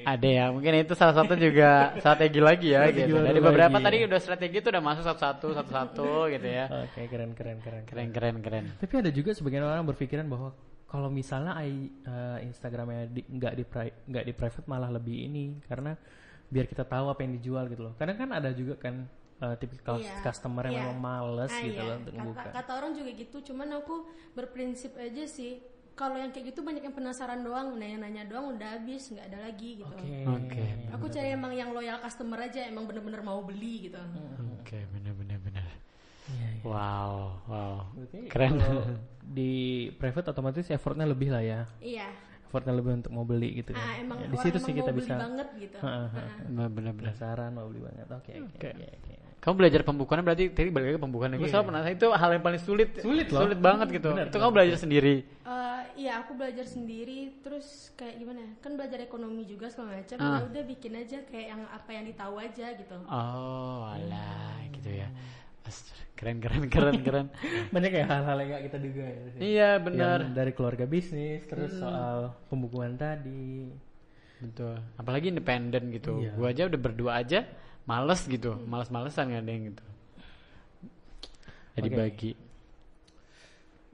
ada 0.03 0.29
ya 0.29 0.45
mungkin 0.51 0.73
itu 0.83 0.93
salah 0.99 1.15
satu 1.15 1.39
juga 1.39 1.71
strategi 2.03 2.41
lagi 2.43 2.69
ya 2.75 2.83
Strategi 2.83 3.01
gitu 3.07 3.17
dari 3.23 3.41
beberapa 3.41 3.77
lagi, 3.79 3.85
tadi 3.87 3.97
udah 4.11 4.21
strategi 4.21 4.57
itu 4.59 4.69
udah 4.75 4.83
masuk 4.83 5.05
satu-satu 5.07 5.47
satu-satu 5.55 6.09
gitu 6.35 6.49
ya 6.51 6.67
Oke, 6.69 7.01
keren 7.07 7.31
keren 7.39 7.59
keren. 7.63 7.83
keren 7.87 8.09
keren 8.11 8.37
keren 8.43 8.65
Tapi 8.83 8.95
ada 8.99 9.11
juga 9.15 9.31
sebagian 9.33 9.63
orang 9.63 9.87
berpikiran 9.87 10.27
bahwa 10.27 10.51
kalau 10.91 11.07
misalnya 11.07 11.55
I- 11.63 11.87
eh, 12.03 12.39
Instagramnya 12.51 13.07
di, 13.07 13.23
nggak 13.23 13.53
di 13.55 13.65
nggak 14.11 14.25
di 14.27 14.33
private 14.35 14.67
malah 14.67 14.91
lebih 14.91 15.17
ini 15.31 15.55
karena 15.71 15.95
biar 16.51 16.67
kita 16.67 16.83
tahu 16.83 17.07
apa 17.15 17.23
yang 17.23 17.39
dijual 17.39 17.71
gitu 17.71 17.87
loh. 17.87 17.95
Karena 17.95 18.19
kan 18.19 18.35
ada 18.35 18.51
juga 18.51 18.75
kan 18.75 19.07
eh, 19.39 19.55
tipikal 19.63 20.03
Iya, 20.03 20.19
customer 20.27 20.67
yang 20.67 20.75
iya. 20.75 20.83
memang 20.85 20.99
males 20.99 21.53
Ah, 21.55 21.63
gitu 21.63 21.79
iya. 21.79 21.87
loh 21.87 21.97
untuk 22.03 22.13
kata, 22.13 22.21
membuka. 22.27 22.49
kata 22.51 22.73
orang 22.75 22.93
juga 22.99 23.11
gitu, 23.15 23.37
cuman 23.55 23.69
aku 23.79 23.97
berprinsip 24.35 24.93
aja 24.99 25.25
sih. 25.31 25.63
Kalau 26.01 26.17
yang 26.17 26.33
kayak 26.33 26.57
gitu 26.57 26.65
banyak 26.65 26.81
yang 26.81 26.97
penasaran 26.97 27.45
doang, 27.45 27.77
nanya-nanya 27.77 28.25
doang 28.25 28.57
udah 28.57 28.81
habis, 28.81 29.13
nggak 29.13 29.27
ada 29.29 29.39
lagi 29.45 29.85
gitu. 29.85 29.93
Oke. 29.93 30.25
Oke. 30.25 30.65
Aku 30.97 31.13
cari 31.13 31.29
emang 31.37 31.53
yang 31.53 31.77
loyal 31.77 32.01
customer 32.01 32.41
aja, 32.41 32.65
emang 32.65 32.89
bener-bener 32.89 33.21
mau 33.21 33.45
beli 33.45 33.93
gitu. 33.93 34.01
oke 34.61 34.79
benar 34.97 35.13
benar 35.19 35.39
benar 35.43 35.67
Iya, 36.31 36.47
iya. 36.47 36.63
wow 36.63 37.13
wow 37.51 37.77
Berarti 37.91 38.19
keren 38.31 38.55
di 39.37 39.53
private 39.99 40.31
otomatis 40.31 40.71
effortnya 40.71 41.05
lebih 41.05 41.29
lah 41.35 41.43
ya. 41.45 41.61
Iya. 41.85 42.09
Effortnya 42.49 42.73
lebih 42.73 43.03
untuk 43.03 43.13
mau 43.13 43.27
beli 43.29 43.61
gitu 43.61 43.77
Ah, 43.77 43.99
kan. 43.99 44.01
emang 44.01 44.17
Ya, 44.23 44.27
di 44.31 44.39
situ 44.41 44.57
emang 44.57 44.65
sih 44.65 44.73
mau 44.73 44.79
kita 44.81 44.91
beli 44.95 45.05
bisa 45.05 45.17
banget 45.21 45.49
gitu. 45.59 45.77
Heeh, 45.85 46.07
heeh. 46.17 46.31
Ah. 46.57 46.69
benar 46.71 46.93
penasaran 46.97 47.51
mau 47.53 47.67
beli 47.69 47.81
banget. 47.85 48.07
Oke 48.09 48.33
oke 48.41 48.57
Oke. 48.57 49.30
Kamu 49.41 49.55
belajar 49.57 49.81
pembukuannya 49.81 50.21
berarti 50.21 50.45
tadi 50.53 50.69
balik 50.69 50.85
lagi 50.85 50.97
ke 50.97 51.03
pembukuan. 51.03 51.33
Gue 51.33 51.49
selalu 51.49 51.73
penasaran 51.73 51.97
itu 51.97 52.09
hal 52.13 52.31
yang 52.37 52.45
paling 52.45 52.61
sulit. 52.61 52.89
Sulit 53.01 53.27
loh. 53.33 53.41
Sulit 53.49 53.57
banget 53.57 53.89
gitu. 53.89 54.13
Benar, 54.13 54.29
itu 54.29 54.37
kamu 54.37 54.53
belajar 54.53 54.77
sendiri. 54.77 55.15
Eh, 55.25 55.81
iya 55.97 56.13
aku 56.21 56.37
belajar 56.37 56.67
sendiri 56.69 57.41
terus 57.41 57.89
kayak 57.97 58.21
gimana 58.21 58.45
ya, 58.45 58.51
kan 58.61 58.77
belajar 58.77 59.01
ekonomi 59.01 59.49
juga 59.49 59.73
segala 59.73 59.97
macam 59.97 60.17
Ah. 60.21 60.39
ya 60.39 60.45
udah 60.45 60.63
bikin 60.69 60.93
aja 60.95 61.19
kayak 61.25 61.47
yang 61.51 61.63
apa 61.67 61.91
yang 61.91 62.05
ditahu 62.05 62.35
aja 62.37 62.67
gitu 62.77 62.97
Oh, 63.09 63.89
alah 63.89 64.61
gitu 64.71 64.91
ya. 64.93 65.09
Keren 66.13 66.37
keren 66.37 66.69
keren 66.69 67.01
keren. 67.01 67.27
Banyak 67.75 67.93
ya 67.93 68.05
hal-hal 68.05 68.37
yang 68.39 68.49
gak 68.53 68.65
kita 68.69 68.77
duga 68.77 69.05
ya. 69.09 69.21
iya 69.41 69.71
benar. 69.81 70.19
Yang 70.21 70.37
dari 70.37 70.53
keluarga 70.53 70.85
bisnis 70.85 71.49
terus 71.49 71.73
soal 71.73 72.37
pembukuan 72.47 73.01
tadi. 73.01 73.65
Betul. 74.37 74.77
Apalagi 74.97 75.33
independen 75.33 75.89
gitu. 75.91 76.21
Iya. 76.21 76.37
Gua 76.37 76.49
aja 76.53 76.69
udah 76.69 76.77
berdua 76.77 77.13
aja 77.17 77.49
males 77.91 78.21
gitu. 78.35 78.51
Males-malesan 78.73 79.25
nggak 79.35 79.43
ada 79.43 79.51
yang 79.51 79.65
gitu. 79.75 79.85
Jadi 81.77 81.89
Oke. 81.91 81.99
bagi. 81.99 82.33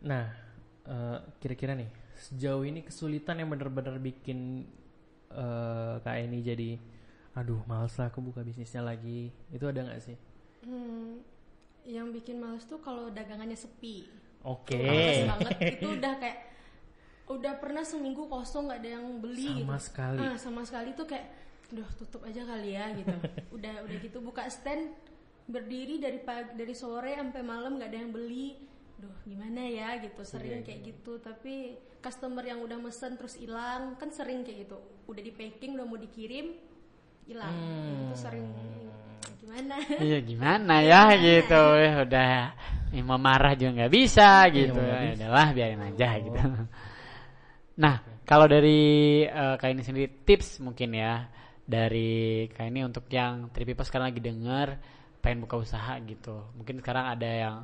Nah, 0.04 0.24
eh, 0.86 1.18
kira-kira 1.40 1.72
nih 1.72 1.88
sejauh 2.16 2.64
ini 2.64 2.80
kesulitan 2.80 3.40
yang 3.40 3.48
benar-benar 3.52 4.00
bikin 4.00 4.64
eh 5.26 5.94
kayak 6.00 6.20
ini 6.32 6.38
jadi 6.40 6.70
aduh 7.36 7.60
males 7.68 7.92
lah 8.00 8.08
aku 8.08 8.24
buka 8.24 8.40
bisnisnya 8.40 8.80
lagi 8.80 9.28
itu 9.52 9.64
ada 9.68 9.84
nggak 9.84 10.00
sih? 10.00 10.16
Hmm, 10.64 11.20
yang 11.84 12.08
bikin 12.10 12.40
males 12.40 12.64
tuh 12.64 12.80
kalau 12.80 13.12
dagangannya 13.12 13.54
sepi 13.58 14.08
Oke. 14.46 14.78
Males 14.78 15.26
banget 15.26 15.56
itu 15.76 15.86
udah 15.98 16.12
kayak 16.22 16.38
udah 17.26 17.52
pernah 17.58 17.82
seminggu 17.82 18.30
kosong 18.30 18.70
nggak 18.70 18.80
ada 18.86 18.90
yang 19.02 19.06
beli 19.18 19.66
Sama 19.66 19.76
gitu. 19.76 19.86
sekali. 19.90 20.18
Ah, 20.22 20.34
sama 20.38 20.62
sekali 20.62 20.90
tuh 20.94 21.06
kayak 21.10 21.26
udah 21.74 21.88
tutup 21.98 22.22
aja 22.22 22.42
kali 22.46 22.78
ya 22.78 22.94
gitu. 22.94 23.14
Udah 23.56 23.74
udah 23.82 23.96
gitu 23.98 24.18
buka 24.22 24.46
stand 24.46 24.94
berdiri 25.46 26.02
dari 26.02 26.18
pagi 26.18 26.58
dari 26.58 26.74
sore 26.74 27.14
sampai 27.14 27.42
malam 27.42 27.78
nggak 27.78 27.90
ada 27.90 27.98
yang 27.98 28.12
beli. 28.14 28.54
Duh 28.96 29.16
gimana 29.26 29.66
ya 29.66 29.98
gitu. 30.00 30.22
Sering 30.22 30.62
kayak 30.62 30.80
gitu 30.86 31.18
tapi 31.18 31.76
customer 31.98 32.44
yang 32.46 32.62
udah 32.62 32.78
mesen 32.78 33.18
terus 33.18 33.34
hilang 33.34 33.98
kan 33.98 34.14
sering 34.14 34.46
kayak 34.46 34.68
gitu. 34.68 34.78
Udah 35.10 35.22
di 35.22 35.32
packing 35.34 35.74
udah 35.74 35.86
mau 35.86 35.98
dikirim 35.98 36.54
hilang. 37.26 37.54
Itu 38.10 38.14
sering. 38.14 38.46
Gimana? 39.42 39.76
Iya 39.98 40.18
gimana 40.30 40.74
ya 40.86 41.02
gitu. 41.18 41.62
Ya 41.82 41.92
udah 42.06 42.26
ya, 42.94 43.02
mau 43.02 43.18
marah 43.18 43.58
juga 43.58 43.82
nggak 43.82 43.92
bisa 43.92 44.46
gitu. 44.54 44.78
Ya 44.78 45.18
udahlah 45.18 45.48
biarin 45.50 45.82
aja 45.82 46.08
gitu. 46.22 46.38
Nah, 47.76 48.00
kalau 48.24 48.46
dari 48.48 49.22
eh, 49.28 49.54
Kak 49.60 49.68
ini 49.68 49.82
sendiri 49.84 50.08
tips 50.24 50.64
mungkin 50.64 50.96
ya 50.96 51.28
dari 51.66 52.46
Kak 52.54 52.66
ini 52.70 52.86
untuk 52.86 53.10
yang 53.10 53.50
Tripipa 53.50 53.82
sekarang 53.82 54.14
lagi 54.14 54.22
denger 54.22 54.78
pengen 55.18 55.42
buka 55.42 55.58
usaha 55.58 55.98
gitu. 56.06 56.46
Mungkin 56.54 56.78
sekarang 56.78 57.10
ada 57.10 57.26
yang 57.26 57.56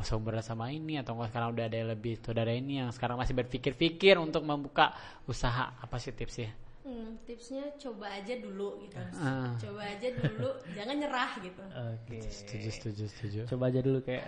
oh 0.00 0.04
seumuran 0.04 0.40
sama 0.40 0.72
ini 0.72 0.96
atau 0.96 1.12
enggak 1.12 1.36
sekarang 1.36 1.48
udah 1.52 1.64
ada 1.68 1.76
yang 1.76 1.92
lebih 1.92 2.16
saudara 2.24 2.48
ini 2.56 2.80
yang 2.80 2.88
sekarang 2.88 3.20
masih 3.20 3.36
berpikir-pikir 3.36 4.16
untuk 4.16 4.40
membuka 4.48 4.96
usaha. 5.28 5.76
Apa 5.76 6.00
sih 6.00 6.16
tipsnya? 6.16 6.56
Hmm, 6.80 7.20
tipsnya 7.28 7.76
coba 7.76 8.08
aja 8.08 8.40
dulu 8.40 8.80
gitu. 8.88 8.96
Ah. 9.20 9.52
Coba 9.60 9.84
aja 9.84 10.08
dulu, 10.16 10.48
jangan 10.80 10.96
nyerah 10.96 11.30
gitu. 11.44 11.62
Oke. 11.68 12.18
Setuju, 12.24 12.68
setuju, 12.72 13.04
setuju. 13.12 13.40
Coba 13.52 13.68
aja 13.68 13.80
dulu 13.84 14.00
kayak 14.00 14.24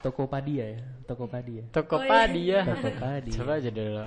Tokopedia 0.00 0.64
ya, 0.64 0.82
Tokopedia. 1.04 1.62
Tokopedia. 1.68 2.64
Tokopedia. 2.64 3.34
Coba 3.36 3.52
aja 3.60 3.68
dulu. 3.68 4.00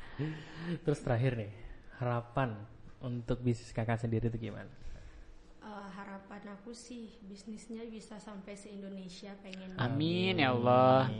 Terus 0.88 1.00
terakhir 1.04 1.36
nih, 1.36 1.52
harapan 2.00 2.56
untuk 3.00 3.40
bisnis 3.40 3.72
kakak 3.72 4.00
sendiri 4.00 4.28
itu 4.28 4.50
gimana? 4.50 4.68
Eh, 5.60 5.88
harapan 5.92 6.56
aku 6.56 6.72
sih 6.72 7.12
bisnisnya 7.28 7.84
bisa 7.84 8.16
sampai 8.16 8.56
se 8.56 8.72
Indonesia 8.72 9.36
pengen. 9.44 9.76
Amin 9.76 10.40
ya 10.40 10.56
Allah. 10.56 11.12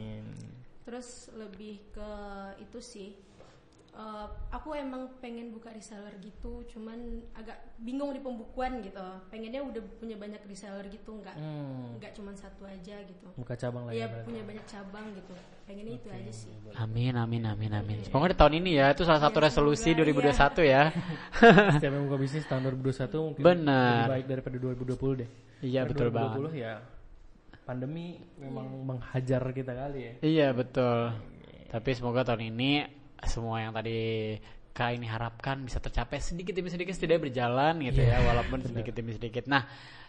Terus 0.84 1.28
lebih 1.36 1.80
ke 1.92 2.12
itu 2.64 2.80
sih. 2.80 3.10
Eh, 3.90 4.26
aku 4.50 4.72
emang 4.72 5.10
pengen 5.18 5.50
buka 5.50 5.68
reseller 5.70 6.14
gitu, 6.18 6.62
cuman 6.68 6.96
agak 7.34 7.58
bingung 7.76 8.10
di 8.10 8.20
pembukuan 8.20 8.78
gitu. 8.80 9.02
Pengennya 9.28 9.60
udah 9.60 9.82
punya 9.98 10.14
banyak 10.14 10.40
reseller 10.44 10.86
gitu, 10.86 11.18
nggak 11.18 11.34
Hmm. 11.34 11.98
nggak 11.98 12.12
cuman 12.14 12.34
satu 12.34 12.64
aja 12.64 12.96
gitu. 13.02 13.26
Buka 13.34 13.54
cabang 13.54 13.86
lagi. 13.86 13.98
Iya 13.98 14.06
berarti. 14.08 14.26
punya 14.30 14.42
banyak 14.46 14.66
cabang 14.66 15.06
gitu. 15.12 15.34
Pengennya 15.66 15.94
itu 15.96 16.08
aja 16.10 16.32
sih. 16.34 16.52
Amin, 16.74 17.14
amin, 17.14 17.42
amin, 17.46 17.70
amin. 17.72 17.98
Semoga 18.02 18.30
di 18.30 18.36
tahun 18.38 18.54
ini 18.58 18.70
ya 18.74 18.90
itu 18.90 19.02
salah 19.02 19.22
satu 19.22 19.38
resolusi 19.38 19.94
2021 19.94 20.66
ya. 20.66 20.90
Setiap 21.78 21.92
yang 21.92 22.06
buka 22.06 22.18
bisnis 22.18 22.46
tahun 22.46 22.66
2021 22.74 23.22
mungkin 23.22 23.42
Benar. 23.42 24.06
lebih 24.06 24.12
baik 24.12 24.26
daripada 24.26 24.56
2020 24.58 25.20
deh. 25.22 25.28
Iya 25.60 25.80
betul 25.84 26.08
2020 26.08 26.14
banget. 26.14 26.52
ya 26.56 26.74
pandemi 27.60 28.18
memang 28.34 28.66
menghajar 28.82 29.42
kita 29.52 29.70
kali 29.70 29.98
ya. 30.02 30.12
Iya 30.22 30.48
betul. 30.50 31.14
Tapi 31.70 31.90
semoga 31.94 32.26
tahun 32.26 32.50
ini 32.50 32.82
semua 33.26 33.60
yang 33.60 33.72
tadi 33.74 34.38
Kak 34.70 34.96
ini 34.96 35.04
harapkan 35.10 35.60
bisa 35.66 35.82
tercapai 35.82 36.22
sedikit 36.22 36.54
demi 36.54 36.70
sedikit 36.70 36.94
setidaknya 36.94 37.26
berjalan 37.28 37.74
gitu 37.84 38.00
ya 38.06 38.22
walaupun 38.22 38.62
sedikit 38.64 38.94
demi 38.94 39.12
sedikit. 39.12 39.50
Nah, 39.50 39.66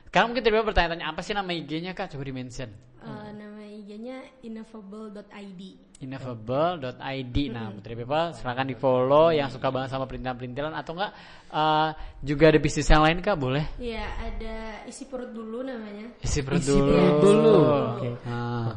sekarang 0.08 0.32
mungkin 0.32 0.46
tiba-tiba 0.46 0.70
bertanya-tanya 0.70 1.06
apa 1.12 1.20
sih 1.26 1.34
nama 1.34 1.50
IG-nya 1.50 1.98
Kak? 1.98 2.14
Coba 2.14 2.24
di-mention. 2.24 2.70
Eh, 3.02 3.30
nama 3.34 3.62
IG-nya 3.66 4.22
ineffable.id. 4.46 5.91
Ineffable.id. 6.02 7.38
Nah, 7.54 7.70
Putri 7.72 7.94
People 7.94 8.34
silakan 8.34 8.66
di 8.66 8.76
follow 8.76 9.30
yang 9.30 9.48
suka 9.48 9.70
banget 9.70 9.94
sama 9.94 10.10
perintilan-perintilan 10.10 10.74
atau 10.74 10.98
enggak 10.98 11.12
eh, 11.54 11.90
juga 12.26 12.44
ada 12.50 12.60
bisnis 12.60 12.90
yang 12.90 13.06
lain 13.06 13.22
Kak? 13.22 13.38
Boleh? 13.38 13.66
Iya, 13.78 14.02
ada 14.18 14.56
isi 14.90 15.06
perut 15.06 15.30
dulu 15.30 15.62
namanya. 15.62 16.10
Isi 16.20 16.42
perut 16.42 16.60
Isi 16.60 16.74
dulu. 16.74 16.90
perut 16.90 17.18
dulu. 17.22 17.54
Oke. 17.98 18.10
Nah. 18.26 18.74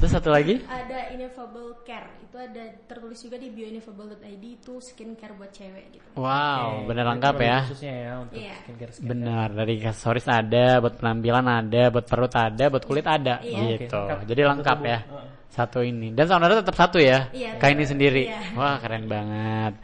Terus 0.00 0.16
satu 0.16 0.32
lagi? 0.32 0.56
Ada 0.64 1.12
Ineffable 1.12 1.84
Care. 1.84 2.08
Itu 2.24 2.40
ada 2.40 2.72
tertulis 2.88 3.20
juga 3.20 3.36
di 3.36 3.52
bio 3.52 3.68
ineffable.id 3.68 4.40
itu 4.40 4.80
skincare 4.80 5.36
buat 5.36 5.52
cewek 5.52 5.84
gitu. 5.92 6.06
Wow, 6.16 6.84
Oke, 6.84 6.88
bener 6.88 7.04
lengkap 7.04 7.36
ya. 7.36 7.58
Khususnya 7.68 7.92
ya 7.92 8.12
untuk 8.24 8.40
Iya. 8.40 8.54
skincare 8.64 8.92
skincare. 8.96 9.10
Benar, 9.12 9.46
dari 9.52 9.74
aksesoris 9.76 10.24
ada, 10.24 10.66
buat 10.80 10.94
penampilan 10.96 11.44
ada, 11.44 11.82
buat 11.92 12.06
perut 12.08 12.32
ada, 12.32 12.64
buat 12.72 12.84
kulit 12.88 13.04
ada, 13.04 13.44
Iya. 13.44 13.76
gitu. 13.76 13.92
Lengkap. 13.92 14.18
Jadi 14.24 14.40
lengkap 14.40 14.78
ya. 14.88 14.98
Satu 15.50 15.82
ini. 15.82 16.14
Dan 16.14 16.30
soundnya 16.30 16.62
tetap 16.62 16.78
satu 16.78 17.02
ya. 17.02 17.26
Iya, 17.34 17.58
Kayak 17.58 17.74
ini 17.74 17.84
sendiri. 17.84 18.22
Iya. 18.30 18.54
Wah, 18.54 18.78
keren 18.78 19.10
banget. 19.10 19.74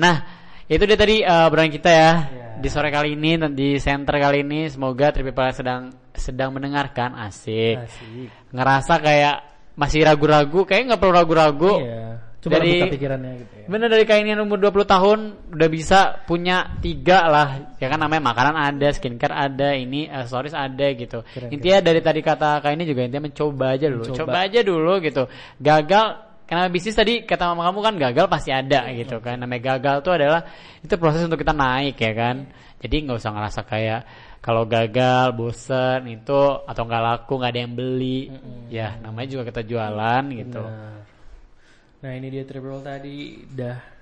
Nah, 0.00 0.16
itu 0.64 0.82
dia 0.88 0.96
tadi 0.96 1.20
uh, 1.20 1.46
obrolan 1.46 1.68
kita 1.68 1.90
ya 1.92 2.10
Iya. 2.24 2.46
di 2.56 2.68
sore 2.72 2.88
kali 2.88 3.12
ini 3.14 3.36
di 3.52 3.76
center 3.76 4.16
kali 4.16 4.40
ini. 4.40 4.64
Semoga 4.72 5.12
Triple 5.12 5.52
sedang 5.52 5.92
sedang 6.16 6.56
mendengarkan 6.56 7.14
asik. 7.20 7.84
Asik. 7.84 8.28
Ngerasa 8.52 8.94
kayak 8.98 9.36
masih 9.76 10.04
ragu-ragu, 10.04 10.64
kayak 10.64 10.92
nggak 10.92 11.00
perlu 11.00 11.12
ragu-ragu. 11.14 11.72
Iya. 11.84 12.29
Coba 12.40 12.56
Dari- 12.56 12.80
buka 12.80 12.96
pikirannya 12.96 13.32
gitu 13.44 13.52
ya. 13.52 13.66
Bener 13.68 13.88
dari 13.92 14.04
kain 14.08 14.24
yang 14.24 14.40
umur 14.40 14.56
20 14.56 14.88
tahun 14.88 15.18
udah 15.52 15.68
bisa 15.68 16.24
punya 16.24 16.72
tiga 16.80 17.28
lah. 17.28 17.76
Ya 17.76 17.92
kan 17.92 18.00
namanya 18.00 18.32
makanan 18.32 18.56
ada 18.56 18.88
skincare 18.96 19.36
ada 19.36 19.76
ini 19.76 20.08
aksesoris 20.08 20.56
ada 20.56 20.88
gitu. 20.96 21.20
Keren, 21.20 21.52
intinya 21.52 21.84
dari 21.84 22.00
tadi 22.00 22.24
kata 22.24 22.64
kain 22.64 22.80
ini 22.80 22.88
juga 22.88 23.04
intinya 23.04 23.28
mencoba 23.28 23.76
aja 23.76 23.92
dulu. 23.92 24.04
Mencoba. 24.08 24.20
coba 24.24 24.38
aja 24.48 24.60
dulu 24.64 24.92
gitu. 25.04 25.22
Gagal 25.60 26.04
karena 26.48 26.64
bisnis 26.72 26.96
tadi 26.96 27.28
kata 27.28 27.52
mama 27.52 27.62
kamu 27.68 27.78
kan 27.84 27.94
gagal 28.08 28.26
pasti 28.32 28.50
ada 28.56 28.88
gitu 28.96 29.20
kan. 29.20 29.36
Namanya 29.36 29.76
gagal 29.76 29.96
tuh 30.00 30.16
adalah 30.16 30.40
itu 30.80 30.96
proses 30.96 31.20
untuk 31.20 31.44
kita 31.44 31.52
naik 31.52 32.00
ya 32.00 32.12
kan. 32.16 32.48
Jadi 32.80 33.04
nggak 33.04 33.20
usah 33.20 33.36
ngerasa 33.36 33.60
kayak 33.68 34.00
kalau 34.40 34.64
gagal 34.64 35.36
bosen 35.36 36.08
itu 36.08 36.40
atau 36.64 36.82
nggak 36.88 37.02
laku 37.04 37.36
nggak 37.36 37.52
ada 37.52 37.60
yang 37.68 37.74
beli. 37.76 38.32
Ya 38.72 38.96
namanya 39.04 39.28
juga 39.28 39.52
kita 39.52 39.60
jualan 39.60 40.24
gitu. 40.32 40.64
Benar. 40.64 40.99
Nah 42.00 42.12
ini 42.16 42.32
dia 42.32 42.44
Triple 42.48 42.80
tadi 42.80 43.44
dah 43.44 44.00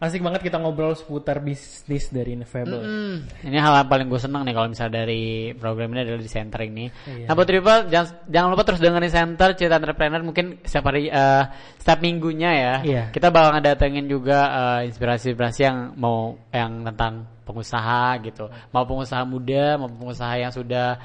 asik 0.00 0.24
banget 0.24 0.40
kita 0.48 0.56
ngobrol 0.56 0.96
seputar 0.96 1.44
bisnis 1.44 2.08
dari 2.08 2.32
Ineffable. 2.32 2.80
Hmm, 2.80 3.28
ini 3.44 3.60
hal 3.60 3.84
yang 3.84 3.90
paling 3.92 4.08
gue 4.08 4.16
seneng 4.16 4.48
nih 4.48 4.56
kalau 4.56 4.72
misalnya 4.72 5.04
dari 5.04 5.52
program 5.52 5.92
ini 5.92 6.00
adalah 6.08 6.24
di 6.24 6.32
center 6.32 6.60
ini. 6.64 6.88
Iya. 6.88 7.28
Nah, 7.28 7.36
buat 7.36 7.44
Rival, 7.44 7.78
jangan, 7.92 8.08
jangan 8.24 8.48
lupa 8.48 8.64
terus 8.64 8.80
dengerin 8.80 9.12
center 9.12 9.48
cerita 9.52 9.76
entrepreneur 9.76 10.24
mungkin 10.24 10.64
setiap 10.64 10.88
hari, 10.88 11.12
eh, 11.12 11.44
setiap 11.76 12.00
minggunya 12.00 12.50
ya. 12.56 12.74
Iya. 12.80 13.02
Kita 13.12 13.28
bakal 13.28 13.60
ngedatengin 13.60 14.08
juga 14.08 14.38
eh, 14.48 14.88
inspirasi-inspirasi 14.88 15.60
yang 15.68 15.92
mau 16.00 16.32
yang 16.48 16.80
tentang 16.80 17.28
pengusaha 17.44 18.16
gitu, 18.24 18.48
mau 18.72 18.88
pengusaha 18.88 19.20
muda, 19.28 19.76
mau 19.76 19.92
pengusaha 19.92 20.32
yang 20.40 20.52
sudah 20.54 20.96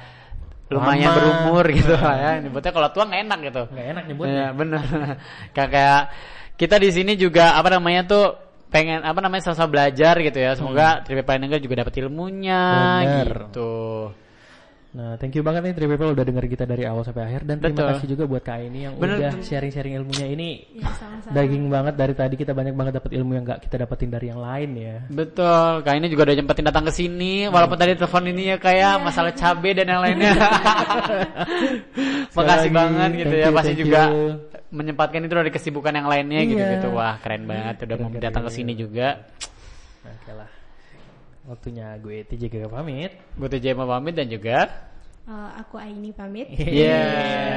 lumayan 0.66 1.10
Lama. 1.10 1.16
berumur 1.18 1.64
gitu 1.78 1.94
lah 1.94 2.16
ya. 2.18 2.30
Nyebutnya 2.42 2.72
kalau 2.74 2.88
tua 2.90 3.04
nggak 3.06 3.22
enak 3.26 3.38
gitu. 3.46 3.62
Nggak 3.70 3.86
enak 3.92 4.04
nyebutnya. 4.10 4.34
Iya 4.34 4.48
benar. 4.54 4.84
kayak 5.56 6.00
kita 6.56 6.76
di 6.80 6.90
sini 6.90 7.12
juga 7.14 7.54
apa 7.54 7.68
namanya 7.70 8.02
tuh 8.08 8.24
pengen 8.66 9.06
apa 9.06 9.22
namanya 9.22 9.46
selesai 9.46 9.70
belajar 9.70 10.14
gitu 10.20 10.38
ya. 10.42 10.58
Semoga 10.58 11.06
Tripe 11.06 11.22
Panenga 11.22 11.62
juga 11.62 11.86
dapat 11.86 11.94
ilmunya 12.02 12.62
Bener. 13.04 13.28
gitu. 13.50 13.74
Nah, 14.96 15.20
thank 15.20 15.36
you 15.36 15.44
banget 15.44 15.60
nih 15.60 15.74
Three 15.76 15.92
People 15.92 16.08
udah 16.08 16.24
denger 16.24 16.48
kita 16.48 16.64
dari 16.64 16.88
awal 16.88 17.04
sampai 17.04 17.28
akhir 17.28 17.44
dan 17.44 17.60
terima 17.60 17.84
Betul. 17.84 17.90
kasih 17.92 18.06
juga 18.08 18.24
buat 18.24 18.40
Kak 18.40 18.64
ini 18.64 18.88
yang 18.88 18.94
Bener. 18.96 19.20
udah 19.20 19.32
sharing-sharing 19.44 19.92
ilmunya 19.92 20.24
ini 20.24 20.48
Ya, 20.72 20.88
sama-sama. 20.96 21.36
daging 21.36 21.64
banget 21.68 21.94
dari 21.94 22.14
tadi 22.16 22.34
kita 22.34 22.56
banyak 22.56 22.72
banget 22.72 22.92
dapat 22.96 23.12
ilmu 23.12 23.36
yang 23.36 23.44
nggak 23.44 23.60
kita 23.60 23.76
dapetin 23.76 24.08
dari 24.08 24.32
yang 24.32 24.40
lain 24.40 24.70
ya. 24.72 24.96
Betul, 25.06 25.84
kak 25.84 25.94
ini 25.94 26.08
juga 26.08 26.22
udah 26.24 26.34
nyempetin 26.34 26.64
datang 26.64 26.84
ke 26.88 26.92
sini 26.96 27.44
walaupun 27.44 27.76
tadi 27.76 27.92
telepon 27.92 28.24
ini 28.24 28.42
ya 28.46 28.56
kayak 28.56 28.94
masalah 28.98 29.36
cabe 29.36 29.70
dan 29.76 29.84
yang 29.84 30.00
lainnya. 30.00 30.32
Makasih 32.36 32.70
lagi, 32.72 32.72
banget 32.72 33.10
gitu 33.14 33.28
thank 33.28 33.36
ya, 33.36 33.48
you, 33.48 33.52
pasti 33.52 33.74
juga 33.76 34.00
you. 34.08 34.24
menyempatkan 34.72 35.20
itu 35.20 35.34
dari 35.36 35.50
kesibukan 35.52 35.92
yang 35.92 36.08
lainnya 36.08 36.40
Iya. 36.40 36.48
gitu-gitu. 36.48 36.88
Wah, 36.96 37.20
keren 37.20 37.44
banget 37.44 37.84
udah 37.84 37.96
mau 38.00 38.08
Keren, 38.08 38.24
datang 38.24 38.42
ke 38.44 38.50
sini 38.50 38.72
juga. 38.72 39.28
Nah, 40.04 40.12
Oke 40.16 40.32
lah. 40.32 40.48
Waktunya 41.46 41.94
gue 42.02 42.26
TJ 42.26 42.50
Gaga 42.50 42.68
pamit. 42.70 43.14
Gue 43.38 43.48
TJ 43.48 43.78
mau 43.78 43.86
pamit 43.86 44.14
dan 44.18 44.26
juga 44.26 44.66
Eh, 45.26 45.50
aku 45.58 45.74
Aini 45.74 46.14
pamit. 46.14 46.46
Iya. 46.54 47.02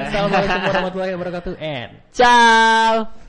Assalamualaikum 0.09 0.61
warahmatullahi 0.73 1.13
wabarakatuh 1.13 1.53
and 1.61 2.01
ciao. 2.09 3.28